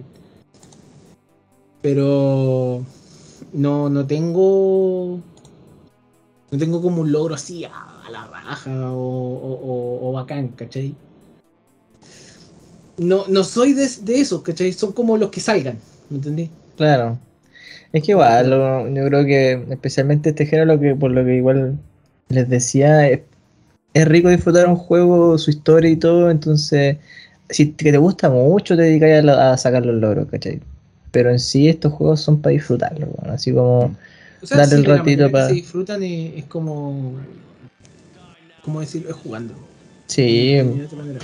Pero 1.81 2.83
no, 3.53 3.89
no 3.89 4.05
tengo. 4.07 5.19
No 6.51 6.57
tengo 6.57 6.81
como 6.81 7.01
un 7.01 7.11
logro 7.11 7.35
así 7.35 7.63
a, 7.63 7.71
a 8.05 8.09
la 8.11 8.27
raja 8.27 8.91
o, 8.91 8.97
o, 8.97 9.53
o- 9.53 10.09
o 10.09 10.11
bacán, 10.13 10.49
¿cachai? 10.49 10.95
No, 13.01 13.25
no 13.27 13.43
soy 13.43 13.73
de, 13.73 13.87
de 14.03 14.21
esos, 14.21 14.41
¿cachai? 14.43 14.71
Son 14.73 14.93
como 14.93 15.17
los 15.17 15.29
que 15.31 15.41
salgan, 15.41 15.77
¿me 16.09 16.17
entendí? 16.17 16.49
claro. 16.75 17.19
Es 17.93 18.03
que 18.03 18.11
igual, 18.13 18.49
lo- 18.51 18.87
yo 18.89 19.05
creo 19.07 19.25
que 19.25 19.53
especialmente 19.73 20.29
este 20.31 20.45
género, 20.47 20.75
lo 20.75 20.79
que, 20.81 20.95
por 20.95 21.11
lo 21.11 21.23
que 21.25 21.37
igual 21.37 21.79
les 22.29 22.49
decía, 22.49 23.09
es, 23.09 23.21
es 23.93 24.07
rico 24.07 24.29
disfrutar 24.29 24.67
un 24.67 24.75
juego, 24.77 25.37
su 25.39 25.51
historia 25.51 25.91
y 25.91 25.97
todo, 25.97 26.31
entonces, 26.31 26.97
si 27.49 27.67
te 27.67 27.97
gusta 27.97 28.29
mucho, 28.29 28.75
te 28.77 28.83
dedicas 28.83 29.25
a, 29.27 29.53
a 29.53 29.57
sacar 29.57 29.85
los 29.85 29.95
logros, 29.97 30.29
¿cachai? 30.29 30.61
Pero 31.11 31.31
en 31.31 31.39
sí 31.39 31.69
estos 31.69 31.93
juegos 31.93 32.21
son 32.21 32.41
para 32.41 32.53
disfrutarlo, 32.53 33.07
weón, 33.07 33.35
así 33.35 33.53
como... 33.53 33.95
O 34.41 34.45
sea, 34.47 34.57
Dale 34.57 34.75
sí, 34.75 34.75
el 34.77 34.85
ratito 34.85 35.23
manera 35.23 35.29
que 35.29 35.31
pa- 35.33 35.47
se 35.47 35.53
disfrutan 35.53 36.03
es, 36.03 36.37
es 36.37 36.45
como. 36.45 37.19
¿Cómo 38.63 38.79
decirlo? 38.79 39.09
Es 39.09 39.15
jugando. 39.15 39.53
Sí, 40.11 40.59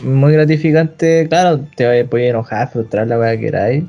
muy 0.02 0.32
gratificante, 0.32 1.28
claro, 1.28 1.60
te 1.76 2.06
puedes 2.06 2.30
enojar, 2.30 2.72
frustrar 2.72 3.06
la 3.08 3.20
weá 3.20 3.36
que 3.36 3.42
queráis, 3.42 3.84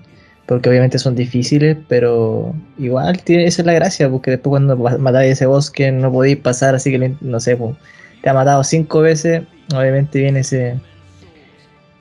porque 0.44 0.68
obviamente 0.68 0.98
son 0.98 1.14
difíciles, 1.14 1.76
pero 1.86 2.52
igual 2.78 3.22
tiene, 3.22 3.46
esa 3.46 3.62
es 3.62 3.66
la 3.66 3.74
gracia, 3.74 4.10
porque 4.10 4.32
después 4.32 4.50
cuando 4.50 4.76
ma- 4.76 4.98
matáis 4.98 5.34
ese 5.34 5.46
boss 5.46 5.70
que 5.70 5.92
no 5.92 6.10
podéis 6.10 6.38
pasar, 6.38 6.74
así 6.74 6.90
que 6.90 7.14
no 7.20 7.38
sé, 7.38 7.56
pues, 7.56 7.76
te 8.22 8.28
ha 8.28 8.34
matado 8.34 8.64
cinco 8.64 8.98
veces, 9.00 9.44
obviamente 9.72 10.18
viene 10.18 10.40
ese 10.40 10.80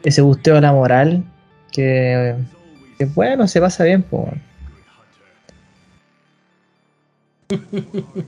ese 0.03 0.21
busteo 0.23 0.57
a 0.57 0.61
la 0.61 0.73
moral, 0.73 1.23
que, 1.71 2.33
que 2.97 3.05
bueno, 3.05 3.47
se 3.47 3.61
pasa 3.61 3.83
bien, 3.83 4.01
pues. 4.01 4.33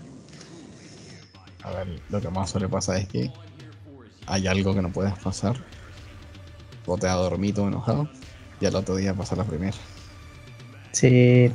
A 1.63 1.71
ver, 1.71 1.87
lo 2.09 2.21
que 2.21 2.29
más 2.29 2.51
suele 2.51 2.69
pasar 2.69 2.97
es 2.97 3.07
que 3.07 3.31
hay 4.29 4.47
algo 4.47 4.73
que 4.73 4.81
no 4.81 4.91
puedes 4.91 5.17
pasar. 5.19 5.57
O 6.85 6.97
te 6.97 7.07
has 7.07 7.15
dormido 7.15 7.67
enojado. 7.67 8.07
Y 8.61 8.65
al 8.65 8.75
otro 8.75 8.95
día 8.95 9.13
pasa 9.13 9.35
la 9.35 9.43
primera. 9.43 9.77
Sí, 10.91 11.51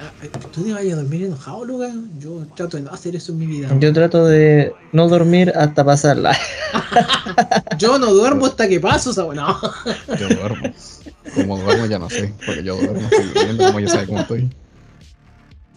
Ah, 0.00 0.12
¿Tú 0.52 0.62
te 0.62 0.72
vayas 0.72 0.92
a 0.92 1.02
dormir 1.02 1.24
enojado, 1.24 1.64
Lucas? 1.64 1.92
Yo 2.20 2.46
trato 2.54 2.76
de 2.76 2.84
no 2.84 2.90
hacer 2.92 3.16
eso 3.16 3.32
en 3.32 3.38
mi 3.38 3.46
vida. 3.46 3.68
yo 3.80 3.92
trato 3.92 4.24
de 4.26 4.72
no 4.92 5.08
dormir 5.08 5.52
hasta 5.56 5.84
pasarla. 5.84 6.38
Yo 7.78 7.98
no 7.98 8.12
duermo 8.12 8.46
hasta 8.46 8.68
que 8.68 8.78
paso 8.78 9.10
esa 9.10 9.22
no. 9.22 9.60
Yo 10.20 10.28
duermo. 10.28 10.72
Como 11.34 11.58
duermo 11.58 11.86
ya 11.86 11.98
no 11.98 12.08
sé. 12.10 12.32
Porque 12.46 12.62
yo 12.62 12.76
duermo, 12.76 13.00
estoy 13.08 13.26
durmiendo, 13.26 13.66
como 13.66 13.80
ya 13.80 13.88
sabes 13.88 14.06
cómo 14.06 14.20
estoy. 14.20 14.50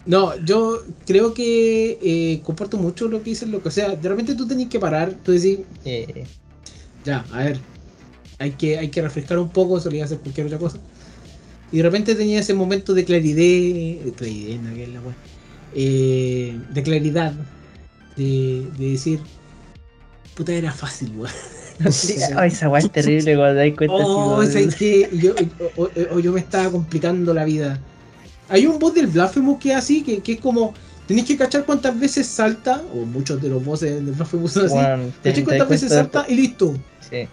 No, 0.04 0.36
yo 0.44 0.80
creo 1.06 1.32
que 1.32 1.98
eh, 2.02 2.42
comparto 2.42 2.76
mucho 2.78 3.08
lo 3.08 3.22
que 3.22 3.30
dicen, 3.30 3.52
lo 3.52 3.62
que 3.62 3.68
o 3.68 3.70
sea, 3.72 3.94
de 3.96 4.08
repente 4.08 4.34
tú 4.34 4.48
tenés 4.48 4.68
que 4.68 4.80
parar, 4.80 5.14
tú 5.22 5.32
decís, 5.32 5.60
Eh, 5.84 6.26
ya, 7.04 7.26
a 7.32 7.44
ver, 7.44 7.60
hay 8.38 8.52
que, 8.52 8.78
hay 8.78 8.90
que 8.90 9.02
refrescar 9.02 9.38
un 9.38 9.52
poco, 9.52 9.80
solía 9.80 10.04
hacer 10.06 10.20
cualquier 10.20 10.46
otra 10.48 10.58
cosa. 10.58 10.78
Y 11.70 11.78
de 11.78 11.82
repente 11.84 12.14
tenía 12.16 12.40
ese 12.40 12.54
momento 12.54 12.94
de 12.94 13.04
claridad, 13.04 14.04
de 14.06 14.14
claridad, 14.16 14.60
no, 14.62 14.74
que 14.74 14.84
es 14.84 14.90
la 14.90 15.02
wea, 15.02 15.16
eh, 15.72 16.60
de 16.68 16.82
claridad, 16.82 17.34
de, 18.16 18.70
de 18.76 18.90
decir, 18.92 19.20
puta, 20.34 20.52
era 20.52 20.72
fácil, 20.72 21.14
weón. 21.16 21.32
Ay, 22.36 22.48
esa 22.48 22.68
weá 22.68 22.80
es 22.80 22.90
terrible 22.92 23.34
cuando 23.36 23.54
te 23.60 23.68
das 23.68 23.76
cuenta. 23.76 24.04
Oh, 24.04 24.44
¿sabes 24.46 24.74
qué? 24.76 25.10
yo, 25.12 25.34
o, 25.58 25.82
o- 25.84 25.92
o 26.16 26.20
yo 26.20 26.32
me 26.32 26.40
estaba 26.40 26.70
complicando 26.70 27.34
la 27.34 27.44
vida. 27.44 27.84
Hay 28.52 28.66
un 28.66 28.78
boss 28.78 28.94
del 28.94 29.06
Blasphemous 29.06 29.58
que 29.58 29.70
es 29.70 29.76
así, 29.76 30.02
que, 30.02 30.20
que 30.20 30.32
es 30.32 30.40
como, 30.40 30.74
tenéis 31.08 31.26
que 31.26 31.36
cachar 31.36 31.64
cuántas 31.64 31.98
veces 31.98 32.26
salta, 32.26 32.82
o 32.94 33.04
muchos 33.06 33.40
de 33.42 33.48
los 33.48 33.64
bosses 33.64 33.94
del 34.04 34.14
Blasphemous 34.14 34.52
son 34.52 34.66
así, 34.66 34.74
Bueno, 34.74 35.04
te- 35.22 35.32
te 35.32 35.42
cuántas 35.44 35.68
veces 35.68 35.88
salta 35.90 36.26
y 36.28 36.34
listo. 36.34 36.74
Sí. 37.10 37.26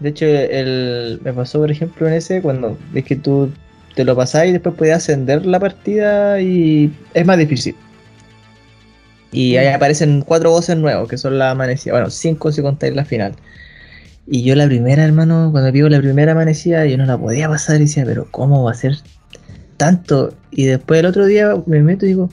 De 0.00 0.08
hecho, 0.08 0.24
el, 0.26 1.20
me 1.22 1.32
pasó, 1.32 1.60
por 1.60 1.70
ejemplo, 1.70 2.08
en 2.08 2.14
ese, 2.14 2.42
cuando 2.42 2.76
es 2.94 3.04
que 3.04 3.14
tú 3.14 3.52
te 3.94 4.04
lo 4.04 4.16
pasás 4.16 4.46
y 4.46 4.52
después 4.52 4.74
podías 4.74 4.96
ascender 5.02 5.46
la 5.46 5.60
partida 5.60 6.40
y 6.40 6.90
es 7.14 7.26
más 7.26 7.38
difícil. 7.38 7.76
Y 9.30 9.56
ahí 9.56 9.68
aparecen 9.68 10.22
cuatro 10.22 10.50
voces 10.50 10.76
nuevos, 10.76 11.08
que 11.08 11.16
son 11.18 11.38
la 11.38 11.50
amanecida. 11.52 11.92
Bueno, 11.94 12.10
cinco 12.10 12.50
si 12.52 12.62
contáis 12.62 12.94
la 12.94 13.04
final. 13.04 13.34
Y 14.26 14.42
yo 14.44 14.54
la 14.54 14.66
primera, 14.66 15.04
hermano, 15.04 15.48
cuando 15.52 15.72
vivo 15.72 15.88
la 15.88 15.98
primera 16.00 16.32
amanecida, 16.32 16.84
yo 16.86 16.96
no 16.98 17.06
la 17.06 17.16
podía 17.18 17.48
pasar 17.48 17.76
y 17.76 17.80
decía, 17.80 18.04
pero 18.04 18.26
¿cómo 18.30 18.64
va 18.64 18.72
a 18.72 18.74
ser 18.74 18.98
tanto? 19.76 20.34
Y 20.50 20.64
después 20.64 21.00
el 21.00 21.06
otro 21.06 21.26
día 21.26 21.54
me 21.66 21.82
meto 21.82 22.04
y 22.04 22.10
digo, 22.10 22.30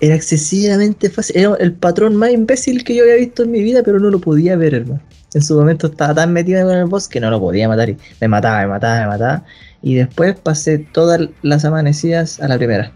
era 0.00 0.14
excesivamente 0.14 1.10
fácil. 1.10 1.36
Era 1.36 1.54
el 1.56 1.72
patrón 1.72 2.16
más 2.16 2.30
imbécil 2.30 2.84
que 2.84 2.94
yo 2.94 3.02
había 3.04 3.16
visto 3.16 3.42
en 3.42 3.50
mi 3.50 3.62
vida, 3.62 3.82
pero 3.84 3.98
no 3.98 4.10
lo 4.10 4.20
podía 4.20 4.56
ver, 4.56 4.74
hermano. 4.74 5.00
En 5.34 5.42
su 5.42 5.56
momento 5.56 5.88
estaba 5.88 6.14
tan 6.14 6.32
metido 6.32 6.66
con 6.66 6.76
el 6.76 6.86
boss 6.86 7.06
que 7.06 7.20
no 7.20 7.30
lo 7.30 7.38
podía 7.38 7.68
matar 7.68 7.90
y 7.90 7.98
me 8.20 8.28
mataba, 8.28 8.60
me 8.60 8.68
mataba, 8.68 9.00
me 9.00 9.06
mataba. 9.06 9.44
Y 9.82 9.94
después 9.94 10.36
pasé 10.36 10.78
todas 10.78 11.28
las 11.42 11.64
amanecidas 11.64 12.40
a 12.40 12.48
la 12.48 12.56
primera. 12.56 12.92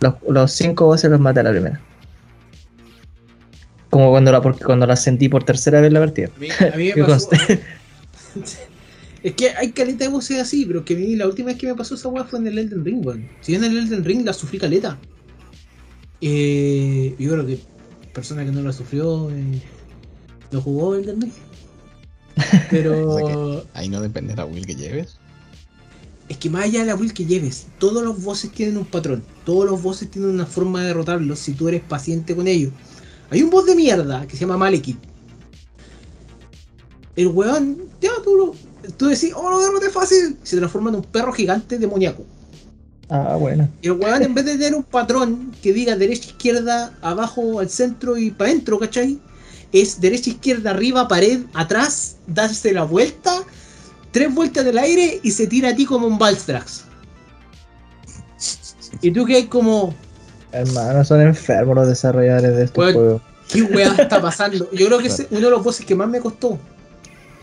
Los, 0.00 0.14
los 0.28 0.52
cinco 0.52 0.86
bosses 0.86 1.10
los 1.10 1.20
maté 1.20 1.40
a 1.40 1.44
la 1.44 1.50
primera. 1.50 1.80
Como 3.90 4.10
cuando 4.10 4.32
la, 4.32 4.40
porque 4.40 4.64
cuando 4.64 4.86
la 4.86 4.96
sentí 4.96 5.28
por 5.28 5.44
tercera 5.44 5.80
vez 5.80 5.92
la 5.92 6.00
partida. 6.00 6.28
A 6.36 6.40
mí, 6.40 6.48
a 6.50 6.76
mí 6.76 6.86
me 6.88 6.92
Que 6.94 7.04
pasó. 7.04 7.28
es 9.22 9.34
que 9.34 9.50
hay 9.50 9.72
caleta 9.72 10.04
de 10.04 10.10
voces 10.10 10.38
así, 10.38 10.64
pero 10.66 10.84
que 10.84 10.94
a 10.94 10.96
mí 10.98 11.16
la 11.16 11.26
última 11.26 11.48
vez 11.48 11.56
que 11.58 11.66
me 11.66 11.74
pasó 11.74 11.94
esa 11.94 12.08
weá 12.08 12.24
fue 12.24 12.38
en 12.38 12.46
el 12.46 12.58
Elden 12.58 12.84
Ring, 12.84 13.06
weón. 13.06 13.28
Si 13.40 13.54
en 13.54 13.64
el 13.64 13.76
Elden 13.76 14.04
Ring 14.04 14.24
la 14.24 14.32
sufrí 14.32 14.58
caleta. 14.58 14.98
Eh, 16.20 17.14
yo 17.18 17.32
creo 17.32 17.46
que 17.46 17.58
persona 18.12 18.44
que 18.44 18.50
no 18.50 18.62
la 18.62 18.72
sufrió 18.72 19.30
eh, 19.30 19.62
no 20.50 20.60
jugó 20.60 20.94
Elden 20.94 21.20
Ring. 21.20 21.32
Pero. 22.70 23.14
O 23.14 23.64
Ahí 23.74 23.88
no 23.88 24.00
depende 24.00 24.32
de 24.32 24.36
la 24.36 24.44
will 24.44 24.66
que 24.66 24.74
lleves. 24.74 25.18
Es 26.30 26.36
que 26.36 26.48
más 26.48 26.62
allá 26.62 26.80
de 26.80 26.86
la 26.86 26.94
build 26.94 27.12
que 27.12 27.26
lleves, 27.26 27.66
todos 27.78 28.04
los 28.04 28.22
bosses 28.22 28.52
tienen 28.52 28.76
un 28.76 28.84
patrón. 28.84 29.24
Todos 29.44 29.68
los 29.68 29.82
bosses 29.82 30.08
tienen 30.08 30.30
una 30.30 30.46
forma 30.46 30.80
de 30.80 30.86
derrotarlos 30.86 31.40
si 31.40 31.54
tú 31.54 31.66
eres 31.66 31.82
paciente 31.82 32.36
con 32.36 32.46
ellos. 32.46 32.72
Hay 33.30 33.42
un 33.42 33.50
boss 33.50 33.66
de 33.66 33.74
mierda 33.74 34.24
que 34.28 34.36
se 34.36 34.42
llama 34.42 34.56
Malekith. 34.56 34.98
El 37.16 37.26
weón, 37.26 37.78
ya 38.00 38.10
tú 38.22 38.36
lo. 38.36 38.54
Tú 38.96 39.06
decís, 39.06 39.32
oh, 39.34 39.50
lo 39.50 39.60
derroté 39.60 39.90
fácil. 39.90 40.38
Se 40.42 40.56
transforma 40.56 40.90
en 40.90 40.96
un 40.96 41.02
perro 41.02 41.32
gigante 41.32 41.78
demoníaco. 41.78 42.24
Ah, 43.08 43.36
bueno. 43.38 43.68
Y 43.82 43.88
el 43.88 43.92
weón, 43.92 44.22
en 44.22 44.34
vez 44.34 44.44
de 44.44 44.52
tener 44.52 44.74
un 44.74 44.84
patrón 44.84 45.52
que 45.62 45.72
diga 45.72 45.96
derecha, 45.96 46.28
izquierda, 46.28 46.92
abajo, 47.02 47.60
al 47.60 47.68
centro 47.68 48.16
y 48.16 48.30
para 48.30 48.50
adentro, 48.50 48.78
¿cachai? 48.78 49.18
Es 49.72 50.00
derecha, 50.00 50.30
izquierda, 50.30 50.70
arriba, 50.70 51.08
pared, 51.08 51.40
atrás, 51.54 52.16
darse 52.26 52.72
la 52.72 52.84
vuelta, 52.84 53.42
tres 54.12 54.32
vueltas 54.32 54.64
del 54.64 54.78
aire 54.78 55.20
y 55.22 55.30
se 55.32 55.46
tira 55.46 55.70
a 55.70 55.74
ti 55.74 55.84
como 55.84 56.06
un 56.06 56.18
Balstrax. 56.18 56.84
Y 59.02 59.10
tú 59.10 59.24
que 59.24 59.36
hay 59.36 59.46
como, 59.46 59.94
Hermano, 60.52 61.04
son 61.04 61.20
enfermos 61.20 61.76
los 61.76 61.88
desarrolladores 61.88 62.56
de 62.56 62.64
estos 62.64 62.76
Bueno, 62.76 62.98
juegos. 62.98 63.22
¿qué 63.48 63.62
weá 63.62 63.94
está 63.98 64.20
pasando? 64.20 64.70
Yo 64.72 64.86
creo 64.86 64.98
que 64.98 65.08
es 65.08 65.26
uno 65.30 65.40
de 65.40 65.50
los 65.50 65.62
bosses 65.62 65.86
que 65.86 65.94
más 65.94 66.08
me 66.08 66.20
costó. 66.20 66.58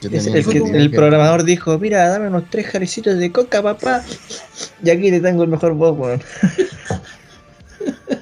Es- 0.01 0.27
el, 0.27 0.45
que- 0.45 0.89
programador 0.95 1.43
dijo, 1.43 1.77
mira, 1.79 2.07
dame 2.07 2.27
unos 2.27 2.49
tres 2.49 2.67
jaricitos 2.67 3.17
de 3.17 3.31
coca, 3.31 3.63
papá. 3.63 4.03
Y 4.83 4.89
aquí 4.89 5.09
te 5.09 5.19
tengo 5.19 5.43
el 5.43 5.49
mejor 5.49 5.73
boss, 5.73 5.97
weón. 5.97 6.21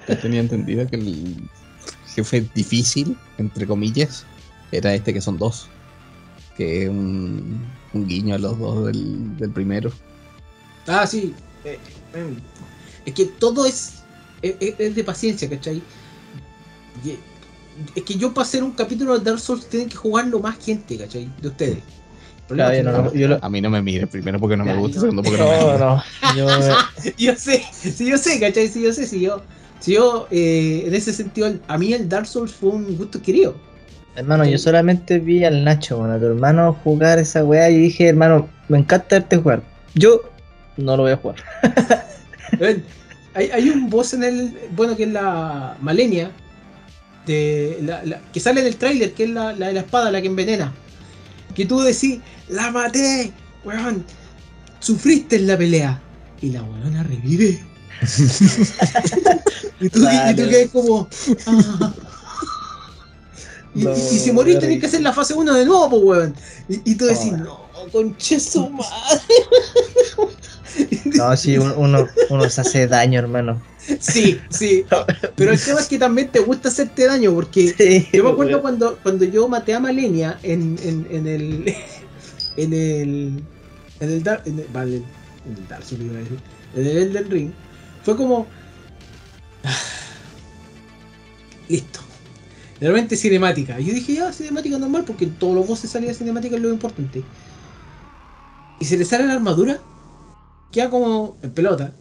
Yo 0.08 0.18
tenía 0.20 0.40
entendido 0.40 0.88
que 0.88 0.96
el 0.96 1.36
jefe 2.14 2.46
difícil, 2.54 3.18
entre 3.38 3.68
comillas, 3.68 4.26
era 4.72 4.94
este 4.94 5.14
que 5.14 5.22
son 5.22 5.38
dos. 5.38 5.68
Que 6.56 6.84
es 6.84 6.90
un, 6.90 7.60
un 7.94 8.08
guiño 8.08 8.36
a 8.36 8.38
los 8.38 8.58
dos 8.58 8.86
del, 8.88 9.36
del 9.38 9.50
primero. 9.52 9.92
Ah, 10.88 11.06
sí. 11.06 11.34
eh, 11.66 11.78
eh, 12.14 12.34
es 13.06 13.14
que 13.14 13.26
todo 13.26 13.66
es, 13.66 13.96
es, 14.42 14.56
es 14.80 14.96
de 14.96 15.04
paciencia, 15.04 15.50
¿cachai? 15.50 15.82
Y- 17.04 17.18
es 17.96 18.04
que 18.04 18.16
yo 18.16 18.34
para 18.34 18.46
hacer 18.48 18.64
un 18.64 18.72
capítulo 18.72 19.18
de 19.18 19.24
Dark 19.26 19.40
Souls 19.40 19.68
tienen 19.68 19.90
que 19.90 19.96
jugarlo 19.96 20.40
más 20.40 20.58
gente, 20.64 20.98
¿cachai? 20.98 21.30
De 21.42 21.48
ustedes. 21.50 21.78
Claro, 22.48 22.76
yo 22.76 22.84
no 22.84 22.92
lo- 22.92 23.14
yo 23.14 23.28
lo- 23.28 23.40
A 23.44 23.50
mí 23.50 23.60
no 23.60 23.70
me 23.72 23.82
mire, 23.82 24.06
primero 24.08 24.40
porque 24.40 24.56
no 24.56 24.66
me 24.66 24.76
gusta, 24.78 25.00
segundo 25.02 25.24
porque 25.24 25.38
no 25.40 25.50
me 25.50 25.58
No, 25.58 25.66
mire. 25.66 25.80
no. 25.80 26.04
Yo, 26.36 26.78
yo 27.18 27.36
sé, 27.36 27.64
sí, 27.72 28.06
yo 28.08 28.18
sé, 28.18 28.40
¿cachai? 28.40 28.68
Sí, 28.68 28.84
yo 28.84 28.94
sé, 28.94 29.08
si 29.08 29.20
yo, 29.20 29.42
si 29.80 29.94
yo 29.94 30.28
eh, 30.30 30.84
en 30.86 30.94
ese 30.94 31.12
sentido, 31.12 31.52
a 31.68 31.78
mí 31.78 31.92
el 31.94 32.08
Dark 32.08 32.28
Souls 32.28 32.54
fue 32.54 32.70
un 32.70 32.96
gusto 32.98 33.18
adquirido. 33.18 33.56
hermano, 34.16 34.46
yo 34.46 34.58
solamente 34.60 35.18
vi 35.20 35.44
al 35.44 35.64
Nacho, 35.64 35.98
bueno, 35.98 36.14
a 36.14 36.20
tu 36.20 36.26
hermano 36.28 36.78
jugar 36.84 37.18
esa 37.20 37.44
weá 37.44 37.70
y 37.72 37.78
dije, 37.78 38.08
hermano, 38.10 38.48
me 38.70 38.78
encanta 38.78 39.08
verte 39.20 39.38
jugar. 39.38 39.64
Yo 39.96 40.22
no 40.78 40.96
lo 40.98 41.04
voy 41.04 41.14
a 41.14 41.18
jugar. 41.18 41.38
Hay, 43.34 43.50
hay 43.52 43.70
un 43.70 43.90
boss 43.90 44.14
en 44.14 44.24
el. 44.24 44.58
Bueno, 44.76 44.96
que 44.96 45.04
es 45.04 45.10
la 45.12 45.76
Malenia. 45.82 46.32
De, 47.26 47.80
la- 47.82 48.04
la- 48.04 48.22
que 48.32 48.40
sale 48.40 48.62
en 48.62 48.68
el 48.68 48.76
tráiler, 48.78 49.14
que 49.14 49.24
es 49.24 49.30
la, 49.30 49.54
la 49.54 49.68
de 49.68 49.74
la 49.74 49.80
espada, 49.82 50.12
la 50.12 50.22
que 50.22 50.28
envenena. 50.28 50.74
Que 51.56 51.66
tú 51.66 51.80
decís, 51.82 52.20
la 52.50 52.72
maté, 52.72 53.32
weón. 53.64 54.06
Sufriste 54.80 55.38
en 55.38 55.48
la 55.48 55.58
pelea. 55.58 56.02
Y 56.42 56.52
la 56.52 56.62
weona 56.64 57.02
revive. 57.04 57.64
y 59.80 59.90
tú, 59.90 60.00
y 60.08 60.36
tú 60.36 60.50
quedas 60.50 60.70
como. 60.72 61.08
ah. 61.48 61.94
Y, 63.74 63.84
No, 63.84 63.90
y- 63.92 64.00
y 64.16 64.20
si 64.20 64.32
morís 64.32 64.60
tenés 64.60 64.80
que 64.80 64.86
hacer 64.86 65.02
la 65.02 65.12
fase 65.14 65.34
1 65.34 65.54
de 65.54 65.66
nuevo, 65.66 65.90
pues 65.90 66.02
weón. 66.04 66.36
Y, 66.70 66.92
y 66.92 66.96
tú 66.96 67.06
decís, 67.06 67.34
Oh. 67.34 67.38
no, 67.38 67.92
conche 67.92 68.40
su 68.40 68.70
madre. 68.70 68.88
No, 71.06 71.38
sí, 71.38 71.58
un- 71.58 71.74
uno, 71.78 72.06
uno 72.30 72.50
se 72.50 72.60
hace 72.62 72.86
daño, 72.88 73.18
hermano. 73.20 73.62
Sí, 74.00 74.40
sí. 74.50 74.86
Pero 75.36 75.52
el 75.52 75.60
tema 75.60 75.80
es 75.80 75.88
que 75.88 76.00
también 76.00 76.30
te 76.30 76.40
gusta 76.40 76.70
hacerte 76.70 77.06
daño, 77.06 77.34
porque 77.34 77.74
Sí, 77.78 78.08
yo 78.14 78.24
me 78.24 78.32
acuerdo 78.32 78.62
cuando, 78.62 78.98
cuando 79.04 79.26
yo 79.26 79.48
maté 79.48 79.74
a 79.74 79.80
Malenia 79.80 80.40
en, 80.44 80.78
en, 80.84 81.08
en 81.10 81.28
el. 81.28 81.76
En 82.58 82.72
el. 82.72 83.44
En 84.00 84.10
el 84.12 84.24
Dark. 84.24 84.44
En 84.46 84.60
el, 84.60 84.68
vale, 84.72 84.96
en 85.46 85.58
el 85.58 85.68
Dark 85.68 85.84
Souls 85.84 86.06
iba 86.06 86.16
a 86.16 86.20
decir, 86.20 86.40
En 86.74 86.88
el 86.88 86.98
Elden 86.98 87.30
Ring. 87.30 87.52
Fue 88.04 88.16
como. 88.16 88.48
ah, 89.66 89.78
Listo. 91.70 92.00
De 92.80 92.88
repente 92.88 93.16
cinemática. 93.16 93.80
Yo 93.80 93.94
dije, 93.94 94.16
ya, 94.16 94.32
cinemática 94.32 94.78
normal, 94.78 95.04
porque 95.06 95.26
en 95.26 95.36
todos 95.36 95.56
los 95.56 95.68
bosses 95.68 95.90
salía 95.90 96.14
cinemática 96.14 96.56
es 96.56 96.62
lo 96.62 96.70
importante. 96.70 97.24
Y 98.80 98.86
se 98.86 98.98
le 98.98 99.06
sale 99.06 99.26
la 99.26 99.34
armadura, 99.34 99.80
queda 100.72 100.90
como 100.90 101.38
en 101.42 101.52
pelota, 101.52 101.94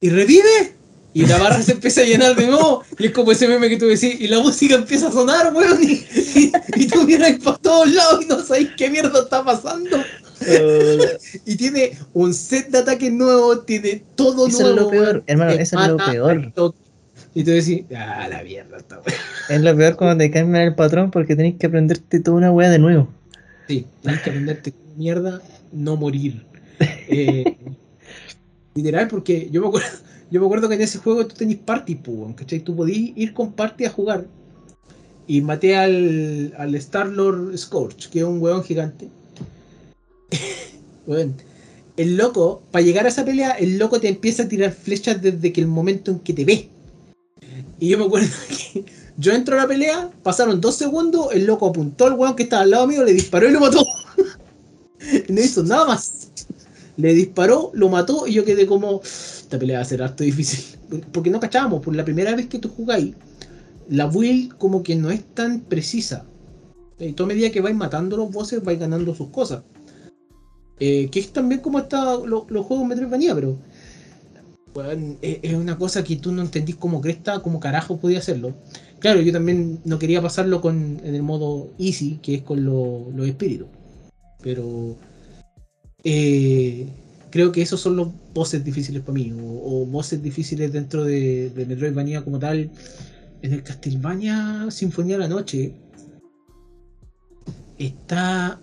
y 0.00 0.10
revive, 0.10 0.76
y 1.14 1.24
la 1.26 1.38
barra 1.38 1.62
se 1.62 1.72
empieza 1.72 2.02
a 2.02 2.04
llenar 2.04 2.34
de 2.34 2.46
nuevo, 2.48 2.82
y 2.98 3.06
es 3.06 3.12
como 3.12 3.32
ese 3.32 3.48
meme 3.48 3.68
que 3.68 3.76
tú 3.76 3.86
decís, 3.86 4.20
y 4.20 4.26
la 4.26 4.40
música 4.40 4.74
empieza 4.74 5.08
a 5.08 5.12
sonar, 5.12 5.54
weón, 5.54 5.82
y, 5.82 5.92
y, 5.92 6.52
y 6.74 6.86
tú 6.88 7.04
miras 7.04 7.38
por 7.38 7.56
todos 7.58 7.90
lados 7.90 8.24
y 8.24 8.26
no 8.26 8.40
sabes 8.44 8.68
qué 8.76 8.90
mierda 8.90 9.20
está 9.20 9.42
pasando. 9.44 9.96
Y 11.46 11.56
tiene 11.56 11.96
un 12.12 12.34
set 12.34 12.68
de 12.68 12.78
ataques 12.78 13.10
nuevo, 13.10 13.60
tiene 13.60 14.02
todo 14.14 14.46
Eso 14.46 14.58
es 14.58 14.74
nuevo. 14.74 14.80
lo 14.80 14.90
peor, 14.90 15.24
hermano, 15.26 15.52
eso 15.52 15.80
es 15.80 15.88
lo 15.88 15.96
peor. 15.96 16.52
Y 17.34 17.44
tú 17.44 17.50
decís, 17.50 17.84
ah, 17.96 18.26
la 18.28 18.42
mierda 18.42 18.76
está 18.76 18.96
weón. 18.96 19.18
Es 19.48 19.62
lo 19.62 19.76
peor 19.76 19.96
cuando 19.96 20.22
te 20.22 20.30
cambian 20.30 20.64
el 20.64 20.74
patrón 20.74 21.10
porque 21.10 21.34
tenés 21.34 21.54
que 21.56 21.66
aprenderte 21.66 22.20
toda 22.20 22.36
una 22.36 22.50
weá 22.50 22.68
de 22.68 22.78
nuevo. 22.78 23.08
Sí, 23.68 23.86
tienes 24.02 24.20
que 24.20 24.30
aprenderte 24.30 24.74
mierda, 24.96 25.40
no 25.72 25.96
morir. 25.96 26.44
Eh, 27.08 27.56
literal, 28.74 29.08
porque 29.08 29.48
yo 29.50 29.62
me 29.62 29.68
acuerdo, 29.68 29.88
yo 30.30 30.40
me 30.40 30.46
acuerdo 30.46 30.68
que 30.68 30.74
en 30.74 30.82
ese 30.82 30.98
juego 30.98 31.26
tú 31.26 31.34
tenés 31.34 31.58
party, 31.58 31.96
pues, 31.96 32.34
¿cachai? 32.36 32.60
Tú 32.60 32.74
podías 32.74 33.16
ir 33.16 33.34
con 33.34 33.52
party 33.52 33.84
a 33.84 33.90
jugar. 33.90 34.26
Y 35.26 35.40
maté 35.40 35.76
al, 35.76 36.54
al 36.58 36.74
Star-Lord 36.74 37.56
Scorch, 37.56 38.10
que 38.10 38.18
es 38.20 38.24
un 38.24 38.40
weón 38.42 38.62
gigante. 38.62 39.08
Weón, 41.06 41.34
el 41.96 42.16
loco, 42.16 42.62
para 42.70 42.84
llegar 42.84 43.06
a 43.06 43.08
esa 43.08 43.24
pelea, 43.24 43.52
el 43.52 43.78
loco 43.78 44.00
te 44.00 44.08
empieza 44.08 44.44
a 44.44 44.48
tirar 44.48 44.72
flechas 44.72 45.20
desde 45.22 45.52
que 45.52 45.60
el 45.60 45.66
momento 45.66 46.10
en 46.10 46.18
que 46.18 46.32
te 46.32 46.44
ve. 46.44 46.68
Y 47.78 47.88
yo 47.88 47.98
me 47.98 48.04
acuerdo 48.04 48.28
que 48.48 48.84
yo 49.16 49.32
entro 49.32 49.56
a 49.56 49.62
la 49.62 49.68
pelea, 49.68 50.10
pasaron 50.22 50.60
dos 50.60 50.76
segundos, 50.76 51.28
el 51.32 51.46
loco 51.46 51.68
apuntó 51.68 52.06
al 52.06 52.14
weón 52.14 52.34
que 52.34 52.44
estaba 52.44 52.62
al 52.62 52.70
lado 52.70 52.86
mío, 52.86 53.04
le 53.04 53.12
disparó 53.12 53.48
y 53.48 53.52
lo 53.52 53.60
mató. 53.60 53.84
No 55.28 55.38
hizo 55.38 55.62
nada 55.62 55.84
más. 55.84 56.30
Le 56.96 57.12
disparó, 57.12 57.70
lo 57.74 57.90
mató 57.90 58.26
y 58.26 58.32
yo 58.32 58.44
quedé 58.46 58.66
como, 58.66 59.02
esta 59.54 59.60
pelea 59.60 59.78
va 59.78 59.82
a 59.82 59.86
ser 59.86 60.02
harto 60.02 60.24
difícil. 60.24 60.78
Porque 61.12 61.30
no 61.30 61.40
cachábamos, 61.40 61.80
por 61.80 61.94
la 61.94 62.04
primera 62.04 62.34
vez 62.34 62.46
que 62.46 62.58
tú 62.58 62.68
jugáis, 62.68 63.14
la 63.88 64.06
build 64.06 64.56
como 64.58 64.82
que 64.82 64.96
no 64.96 65.10
es 65.10 65.22
tan 65.34 65.60
precisa. 65.60 66.24
Y 66.98 67.12
toda 67.12 67.28
medida 67.28 67.50
que 67.50 67.60
vais 67.60 67.74
matando 67.76 68.16
los 68.16 68.30
bosses, 68.30 68.62
vais 68.62 68.78
ganando 68.78 69.14
sus 69.14 69.28
cosas. 69.28 69.62
Eh, 70.80 71.08
que 71.10 71.20
es 71.20 71.32
también 71.32 71.60
como 71.60 71.78
está 71.78 72.16
lo- 72.16 72.46
los 72.48 72.66
juegos 72.66 72.86
Metroidvania, 72.86 73.34
pero 73.34 73.58
weón, 74.74 75.18
es, 75.22 75.38
es 75.42 75.54
una 75.54 75.78
cosa 75.78 76.02
que 76.02 76.16
tú 76.16 76.32
no 76.32 76.42
entendís 76.42 76.74
cómo 76.74 77.00
cresta, 77.00 77.40
cómo 77.40 77.60
carajo 77.60 77.98
podía 77.98 78.18
hacerlo. 78.18 78.54
Claro, 78.98 79.20
yo 79.20 79.32
también 79.32 79.80
no 79.84 79.98
quería 80.00 80.20
pasarlo 80.20 80.60
con 80.60 81.00
en 81.04 81.14
el 81.14 81.22
modo 81.22 81.70
easy, 81.78 82.18
que 82.22 82.36
es 82.36 82.42
con 82.42 82.64
lo- 82.64 83.10
los 83.14 83.26
espíritus. 83.28 83.68
Pero 84.42 84.96
eh, 86.02 86.88
creo 87.34 87.50
que 87.50 87.62
esos 87.62 87.80
son 87.80 87.96
los 87.96 88.10
bosses 88.32 88.64
difíciles 88.64 89.02
para 89.02 89.14
mí, 89.14 89.32
o, 89.32 89.82
o 89.82 89.86
bosses 89.86 90.22
difíciles 90.22 90.72
dentro 90.72 91.02
de, 91.02 91.50
de 91.50 91.66
Metroidvania 91.66 92.22
como 92.22 92.38
tal. 92.38 92.70
En 93.42 93.52
el 93.52 93.64
Castlevania 93.64 94.70
Sinfonía 94.70 95.16
de 95.16 95.24
la 95.24 95.28
Noche 95.28 95.74
está 97.76 98.60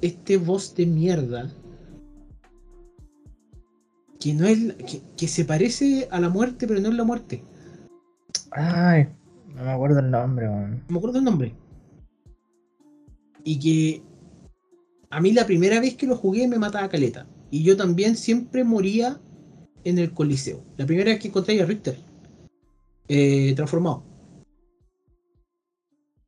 este 0.00 0.38
boss 0.38 0.74
de 0.74 0.86
mierda 0.86 1.54
que 4.18 4.34
no 4.34 4.44
es 4.46 4.74
que, 4.74 5.00
que 5.16 5.28
se 5.28 5.44
parece 5.44 6.08
a 6.10 6.18
la 6.18 6.30
muerte 6.30 6.66
pero 6.66 6.80
no 6.80 6.88
es 6.88 6.94
la 6.94 7.04
muerte 7.04 7.44
Ay, 8.50 9.06
no 9.54 9.62
me 9.62 9.70
acuerdo 9.70 10.00
el 10.00 10.10
nombre, 10.10 10.48
weón. 10.48 10.78
no 10.80 10.86
me 10.88 10.98
acuerdo 10.98 11.18
el 11.18 11.24
nombre 11.24 11.54
y 13.44 13.58
que 13.58 14.09
a 15.10 15.20
mí 15.20 15.32
la 15.32 15.44
primera 15.44 15.80
vez 15.80 15.96
que 15.96 16.06
lo 16.06 16.16
jugué 16.16 16.46
me 16.46 16.58
mataba 16.58 16.88
caleta. 16.88 17.26
Y 17.50 17.64
yo 17.64 17.76
también 17.76 18.16
siempre 18.16 18.62
moría 18.62 19.20
en 19.82 19.98
el 19.98 20.12
coliseo. 20.12 20.64
La 20.76 20.86
primera 20.86 21.10
vez 21.10 21.20
que 21.20 21.28
encontré 21.28 21.60
a 21.60 21.66
Richter 21.66 21.98
eh, 23.08 23.52
transformado. 23.56 24.04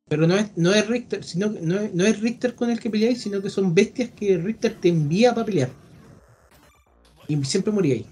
Pero 0.09 0.27
no 0.27 0.35
es, 0.37 0.51
no 0.57 0.75
es 0.75 0.87
Richter 0.89 1.25
sino 1.25 1.47
no 1.49 1.79
es, 1.79 1.95
no 1.95 2.05
es 2.05 2.21
Richter 2.21 2.55
con 2.55 2.71
el 2.71 2.81
que 2.81 2.91
peleáis 2.91 3.23
sino 3.23 3.41
que 3.41 3.49
son 3.49 3.75
bestias 3.75 4.11
que 4.11 4.37
Richter 4.37 4.75
te 4.81 4.89
envía 4.89 5.33
para 5.33 5.47
pelear. 5.47 5.71
Y 7.29 7.43
siempre 7.45 7.73
moría 7.73 7.95
ahí. 7.95 8.07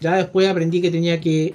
Ya 0.00 0.16
después 0.16 0.46
aprendí 0.46 0.80
que 0.80 0.90
tenía 0.90 1.20
que 1.20 1.54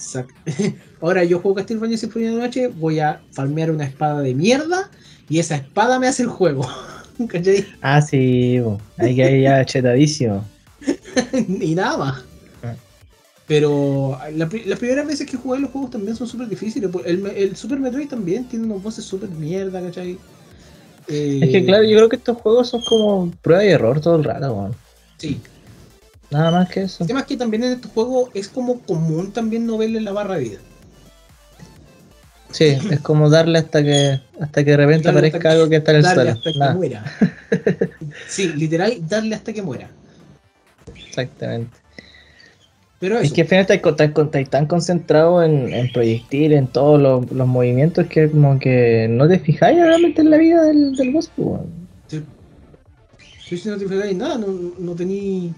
sac- 0.00 0.34
Ahora 1.00 1.24
yo 1.24 1.38
juego 1.40 1.54
Castlevania 1.56 1.96
Sinfonía 1.98 2.30
de 2.30 2.36
Noche, 2.36 2.68
voy 2.68 2.98
a 3.00 3.20
farmear 3.32 3.70
una 3.70 3.84
espada 3.84 4.20
de 4.20 4.34
mierda 4.34 4.90
y 5.28 5.38
esa 5.38 5.56
espada 5.56 5.98
me 5.98 6.08
hace 6.08 6.22
el 6.24 6.28
juego. 6.28 6.66
¿Cachai? 7.28 7.66
Ah, 7.82 8.00
sí, 8.02 8.60
ahí 8.98 9.14
que 9.14 9.42
ya 9.42 9.64
chetadísimo. 9.66 10.44
y 11.60 11.74
nada 11.74 11.96
más. 11.98 12.24
Ah. 12.62 12.74
Pero 13.46 14.18
la 14.34 14.48
las 14.66 14.78
primeras 14.78 15.06
veces 15.06 15.26
que 15.26 15.36
jugué 15.36 15.58
los 15.60 15.70
juegos 15.70 15.90
también 15.90 16.16
son 16.16 16.26
súper 16.26 16.48
difíciles. 16.48 16.88
pues, 16.90 17.06
El, 17.06 17.26
el 17.26 17.56
Super 17.56 17.78
Metroid 17.78 18.08
también 18.08 18.44
tiene 18.48 18.64
unos 18.66 18.82
bosses 18.82 19.04
súper 19.04 19.28
mierda, 19.30 19.82
¿cachai? 19.82 20.18
Eh, 21.08 21.40
Es 21.42 21.50
que 21.50 21.64
claro, 21.64 21.84
yo 21.84 21.96
creo 21.96 22.08
que 22.08 22.16
estos 22.16 22.36
juegos 22.38 22.68
son 22.70 22.80
como 22.88 23.30
prueba 23.42 23.64
y 23.64 23.68
error 23.68 24.00
todo 24.00 24.16
el 24.16 24.24
rato, 24.24 24.52
weón. 24.54 24.74
Sí. 25.18 25.40
Nada 26.30 26.50
más 26.50 26.68
que 26.68 26.82
eso. 26.82 27.02
El 27.02 27.08
tema 27.08 27.20
es 27.20 27.26
que 27.26 27.36
también 27.36 27.64
en 27.64 27.72
estos 27.72 27.90
juegos 27.92 28.30
es 28.34 28.48
como 28.48 28.80
común 28.80 29.32
también 29.32 29.66
no 29.66 29.76
verle 29.78 30.00
la 30.00 30.12
barra 30.12 30.34
de 30.36 30.40
vida. 30.40 30.58
Sí, 32.50 32.64
es 32.90 33.00
como 33.00 33.30
darle 33.30 33.58
hasta 33.58 33.82
que 33.82 34.20
hasta 34.40 34.64
que 34.64 34.70
de 34.70 34.76
repente 34.76 35.08
aparezca 35.08 35.38
que- 35.38 35.48
algo 35.48 35.68
que 35.68 35.76
está 35.76 35.90
en 35.92 35.96
el 35.98 36.02
darle 36.02 36.22
suelo. 36.22 36.38
hasta 36.38 36.52
que 36.52 36.74
muera. 36.74 37.04
sí, 38.28 38.48
literal, 38.54 38.96
darle 39.08 39.34
hasta 39.34 39.52
que 39.52 39.62
muera. 39.62 39.90
exactamente. 40.94 41.76
Pero 43.00 43.16
eso. 43.16 43.24
Es 43.24 43.32
que 43.32 43.40
al 43.42 43.48
final 43.48 43.66
estás, 43.70 44.50
tan 44.50 44.66
concentrado 44.66 45.42
en, 45.42 45.72
en 45.72 45.90
proyectil, 45.90 46.52
en 46.52 46.66
todos 46.66 47.00
los, 47.00 47.32
los 47.32 47.48
movimientos, 47.48 48.06
que 48.08 48.30
como 48.30 48.58
que 48.58 49.08
no 49.08 49.26
te 49.26 49.38
fijáis 49.38 49.78
realmente 49.78 50.20
en 50.20 50.30
la 50.30 50.36
vida 50.36 50.62
del, 50.64 50.94
del 50.94 51.10
boss, 51.10 51.30
pues. 51.34 51.62
Sí. 52.08 52.22
Sí, 53.56 53.62
no 53.70 53.78
te 53.78 53.88
fijáis 53.88 54.14
nada, 54.16 54.36
no, 54.36 54.46
no 54.78 54.94
tení. 54.94 55.52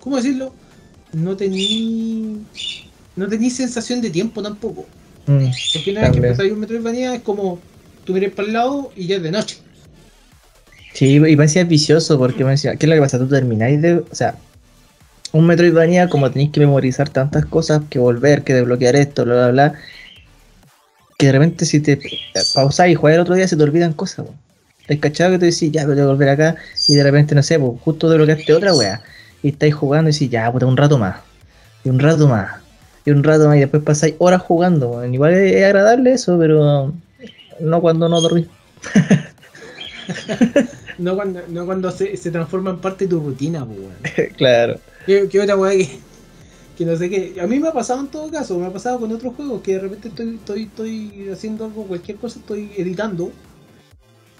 ¿Cómo 0.00 0.16
decirlo? 0.16 0.52
No 1.12 1.36
tení. 1.36 2.44
No 3.16 3.28
tení 3.28 3.50
sensación 3.50 4.00
de 4.00 4.10
tiempo 4.10 4.42
tampoco. 4.42 4.86
Mm, 5.26 5.46
Porque 5.74 5.90
una 5.90 6.02
vez 6.02 6.10
que 6.12 6.16
empezáis 6.18 6.52
un 6.52 6.60
Metroidvania 6.60 7.14
es 7.14 7.22
como 7.22 7.58
tú 8.04 8.14
miras 8.14 8.32
para 8.32 8.48
el 8.48 8.54
lado 8.54 8.92
y 8.96 9.06
ya 9.06 9.16
es 9.16 9.22
de 9.22 9.30
noche. 9.30 9.58
Sí, 10.94 11.20
y 11.24 11.36
parecía 11.36 11.64
vicioso 11.64 12.18
porque 12.18 12.44
me 12.44 12.52
decía, 12.52 12.76
¿qué 12.76 12.86
es 12.86 12.90
lo 12.90 12.96
que 12.96 13.02
pasa? 13.02 13.18
Tú 13.18 13.28
termináis 13.28 13.80
de. 13.80 13.96
O 13.96 14.14
sea, 14.14 14.36
un 15.32 15.46
Metroidvania, 15.46 16.08
como 16.08 16.30
tenéis 16.30 16.50
que 16.50 16.60
memorizar 16.60 17.08
tantas 17.08 17.44
cosas, 17.46 17.82
que 17.90 17.98
volver, 17.98 18.42
que 18.42 18.54
desbloquear 18.54 18.96
esto, 18.96 19.24
bla, 19.24 19.34
bla, 19.34 19.50
bla. 19.50 19.74
Que 21.18 21.26
de 21.26 21.32
repente, 21.32 21.66
si 21.66 21.80
te 21.80 22.00
pausáis 22.54 22.92
y 22.92 22.94
juegas 22.94 23.16
el 23.16 23.22
otro 23.22 23.34
día, 23.34 23.46
se 23.46 23.56
te 23.56 23.62
olvidan 23.62 23.92
cosas, 23.92 24.26
weón. 24.26 24.36
Te 24.86 24.98
cachado 24.98 25.32
que 25.32 25.38
tú 25.38 25.44
decís, 25.44 25.70
ya, 25.70 25.82
pero 25.82 25.94
tengo 25.94 26.08
que 26.08 26.12
volver 26.14 26.28
acá, 26.30 26.56
y 26.88 26.96
de 26.96 27.02
repente, 27.04 27.34
no 27.34 27.42
sé, 27.42 27.60
pues 27.60 27.72
justo 27.80 28.08
desbloqueaste 28.08 28.52
otra 28.52 28.74
wea. 28.74 29.00
Y 29.42 29.48
estáis 29.48 29.74
jugando 29.74 30.10
y 30.10 30.12
decís, 30.12 30.30
ya, 30.30 30.50
puta, 30.52 30.66
un 30.66 30.76
rato 30.76 30.98
más. 30.98 31.20
Y 31.84 31.88
un 31.88 31.98
rato 31.98 32.28
más. 32.28 32.60
Y 33.04 33.10
un 33.10 33.24
rato 33.24 33.48
más, 33.48 33.56
y 33.56 33.60
después 33.60 33.82
pasáis 33.82 34.14
horas 34.18 34.42
jugando. 34.42 35.04
Igual 35.04 35.34
es, 35.34 35.64
agradable 35.64 36.12
eso, 36.12 36.38
pero 36.38 36.92
no 37.60 37.80
cuando 37.80 38.08
no 38.08 38.20
dormís. 38.20 38.46
No 41.00 41.14
cuando, 41.14 41.40
no 41.48 41.64
cuando 41.64 41.90
se, 41.90 42.14
se 42.18 42.30
transforma 42.30 42.70
en 42.70 42.78
parte 42.78 43.06
de 43.06 43.10
tu 43.10 43.20
rutina, 43.20 43.64
pues, 43.64 44.32
claro. 44.36 44.78
¿Qué, 45.06 45.28
qué 45.30 45.40
otra 45.40 45.56
weá 45.56 45.72
que, 45.72 45.98
que 46.76 46.84
no 46.84 46.94
sé 46.94 47.08
qué? 47.08 47.40
A 47.40 47.46
mí 47.46 47.58
me 47.58 47.68
ha 47.68 47.72
pasado 47.72 48.00
en 48.00 48.08
todo 48.08 48.30
caso, 48.30 48.58
me 48.58 48.66
ha 48.66 48.72
pasado 48.72 49.00
con 49.00 49.10
otros 49.10 49.34
juegos 49.34 49.62
que 49.62 49.74
de 49.74 49.80
repente 49.80 50.08
estoy, 50.08 50.34
estoy, 50.34 50.62
estoy 50.64 51.28
haciendo 51.32 51.64
algo, 51.64 51.84
cualquier 51.84 52.18
cosa, 52.18 52.38
estoy 52.38 52.70
editando 52.76 53.32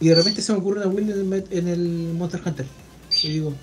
y 0.01 0.09
de 0.09 0.15
repente 0.15 0.43
se 0.43 0.53
me 0.53 0.59
ocurre 0.59 0.81
una 0.81 0.95
build 0.95 1.11
en 1.11 1.33
el, 1.33 1.45
en 1.51 1.69
el 1.69 2.15
Monster 2.15 2.43
Hunter. 2.45 2.67
Y 3.23 3.29
digo, 3.29 3.55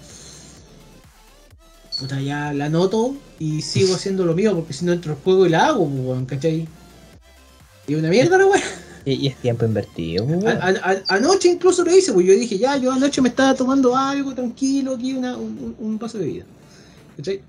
puta, 2.00 2.20
ya 2.22 2.54
la 2.54 2.66
anoto 2.66 3.16
y 3.40 3.62
sigo 3.62 3.96
haciendo 3.96 4.26
lo 4.26 4.34
mío 4.34 4.56
porque 4.56 4.74
si 4.74 4.86
no 4.86 4.94
entro 4.94 5.14
al 5.14 5.20
juego 5.20 5.46
y 5.46 5.50
la 5.50 5.68
hago, 5.68 5.88
pues, 5.88 6.00
weón, 6.06 6.26
¿cachai? 6.26 6.68
Y 7.88 7.96
una 7.96 8.10
mierda 8.10 8.38
la 8.38 8.46
weá. 8.46 8.62
Y, 9.06 9.28
es 9.28 9.38
tiempo 9.38 9.64
invertido. 9.66 10.26
pues. 10.28 10.44
A- 10.46 10.68
a- 10.68 10.92
a- 10.92 11.16
anoche 11.16 11.48
incluso 11.48 11.86
lo 11.86 11.96
hice, 11.96 12.12
pues 12.12 12.26
yo 12.26 12.34
dije, 12.34 12.58
ya, 12.58 12.76
yo 12.78 12.92
anoche 12.92 13.22
me 13.22 13.30
estaba 13.30 13.56
tomando 13.56 13.96
algo 13.96 14.34
tranquilo 14.36 14.96
aquí, 14.96 15.14
una- 15.14 15.38
un, 15.38 15.76
un- 15.80 15.98
vaso 15.98 16.18
de 16.18 16.26
bebida. 16.26 16.46
¿Cachai? 17.16 17.42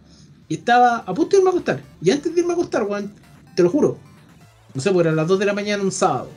Y 0.48 0.54
estaba 0.54 0.98
a 0.98 1.12
punto 1.14 1.30
de 1.30 1.38
irme 1.38 1.48
a 1.50 1.52
acostar. 1.52 1.82
Y 2.00 2.10
antes 2.12 2.32
de 2.32 2.40
irme 2.40 2.52
a 2.52 2.54
acostar, 2.54 2.84
weón, 2.84 3.12
te 3.56 3.62
lo 3.64 3.70
juro, 3.70 3.98
no 4.72 4.80
sé, 4.80 4.92
pues 4.92 5.04
eran 5.04 5.16
las 5.16 5.26
2 5.26 5.38
de 5.40 5.46
la 5.46 5.52
mañana 5.52 5.82
un 5.82 5.90
sábado. 5.90 6.30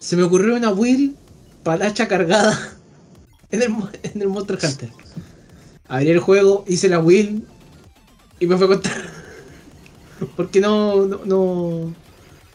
Se 0.00 0.16
me 0.16 0.24
ocurrió 0.24 0.56
una 0.56 0.70
Will 0.72 1.16
palacha 1.62 2.08
cargada 2.08 2.76
en 3.52 3.62
el, 3.62 3.72
en 4.02 4.22
el 4.22 4.28
Monster 4.28 4.58
Hunter. 4.62 4.90
Abrí 5.88 6.10
el 6.10 6.20
juego, 6.20 6.64
hice 6.66 6.88
la 6.88 6.98
Will 6.98 7.44
y 8.40 8.46
me 8.46 8.56
fue 8.56 8.66
a 8.66 8.70
acostar. 8.70 9.10
Porque 10.36 10.60
no, 10.60 11.06
no, 11.06 11.24
no, 11.24 11.94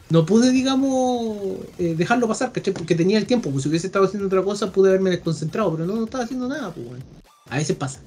no 0.09 0.25
pude, 0.25 0.51
digamos, 0.51 1.37
eh, 1.77 1.95
dejarlo 1.95 2.27
pasar, 2.27 2.51
¿cachai? 2.51 2.73
Porque 2.73 2.95
tenía 2.95 3.17
el 3.17 3.25
tiempo, 3.25 3.49
pues 3.51 3.63
si 3.63 3.69
hubiese 3.69 3.87
estado 3.87 4.05
haciendo 4.05 4.27
otra 4.27 4.43
cosa 4.43 4.71
pude 4.71 4.89
haberme 4.89 5.11
desconcentrado, 5.11 5.71
pero 5.71 5.85
no, 5.85 5.95
no 5.95 6.03
estaba 6.05 6.23
haciendo 6.23 6.47
nada, 6.47 6.73
pues 6.73 6.87
bueno. 6.87 7.03
A 7.49 7.57
veces 7.57 7.75
pasa. 7.75 7.99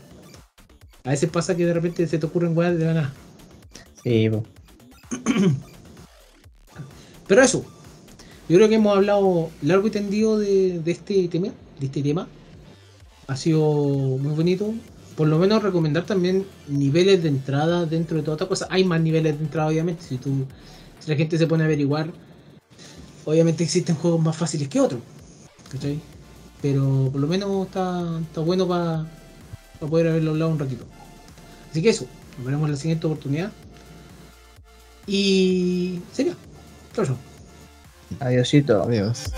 A 1.05 1.11
veces 1.11 1.31
pasa 1.31 1.57
que 1.57 1.67
de 1.67 1.75
repente 1.75 2.07
se 2.07 2.19
te 2.19 2.27
ocurren 2.27 2.57
weas 2.57 2.79
de 2.79 2.85
la 2.85 2.95
nada. 2.95 3.13
Sí, 4.03 4.29
pues. 4.29 4.43
Pero 7.27 7.43
eso, 7.43 7.65
yo 8.49 8.57
creo 8.57 8.69
que 8.69 8.75
hemos 8.75 8.97
hablado 8.97 9.51
largo 9.63 9.87
y 9.87 9.91
tendido 9.91 10.39
de, 10.39 10.81
de 10.81 10.91
este 10.91 11.27
tema, 11.29 11.49
de 11.81 11.87
este 11.87 12.03
tema. 12.03 12.29
Ha 13.27 13.37
sido 13.37 13.61
muy 13.61 14.35
bonito. 14.35 14.75
Por 15.17 15.29
lo 15.29 15.39
menos 15.39 15.63
recomendar 15.63 16.05
también 16.05 16.45
niveles 16.67 17.23
de 17.23 17.29
entrada 17.29 17.87
dentro 17.87 18.17
de 18.17 18.23
toda 18.23 18.37
esta 18.37 18.49
cosa. 18.49 18.67
Hay 18.71 18.85
más 18.85 19.01
niveles 19.01 19.39
de 19.39 19.45
entrada, 19.45 19.69
obviamente. 19.69 20.03
Si 20.03 20.17
tú, 20.17 20.45
si 20.99 21.11
la 21.11 21.17
gente 21.17 21.39
se 21.39 21.47
pone 21.47 21.63
a 21.63 21.67
averiguar, 21.67 22.11
obviamente 23.25 23.63
existen 23.63 23.95
juegos 23.95 24.21
más 24.21 24.37
fáciles 24.37 24.69
que 24.69 24.81
otros. 24.81 25.01
¿Cachai? 25.71 26.01
Pero 26.61 27.11
por 27.13 27.21
lo 27.21 27.27
menos 27.27 27.67
está, 27.67 28.19
está 28.21 28.41
bueno 28.41 28.67
para 28.67 29.07
poder 29.89 30.09
haberlo 30.09 30.33
hablado 30.33 30.51
un 30.51 30.59
ratito. 30.59 30.85
Así 31.71 31.83
que 31.83 31.91
eso, 31.91 32.07
nos 32.37 32.47
veremos 32.47 32.67
en 32.67 32.73
la 32.73 32.79
siguiente 32.79 33.07
oportunidad. 33.07 33.53
Y 35.07 36.01
sería. 36.13 36.35
Chao, 36.95 37.05
chao. 37.05 37.17
Adiosito. 38.21 38.83
Adiós. 38.83 39.31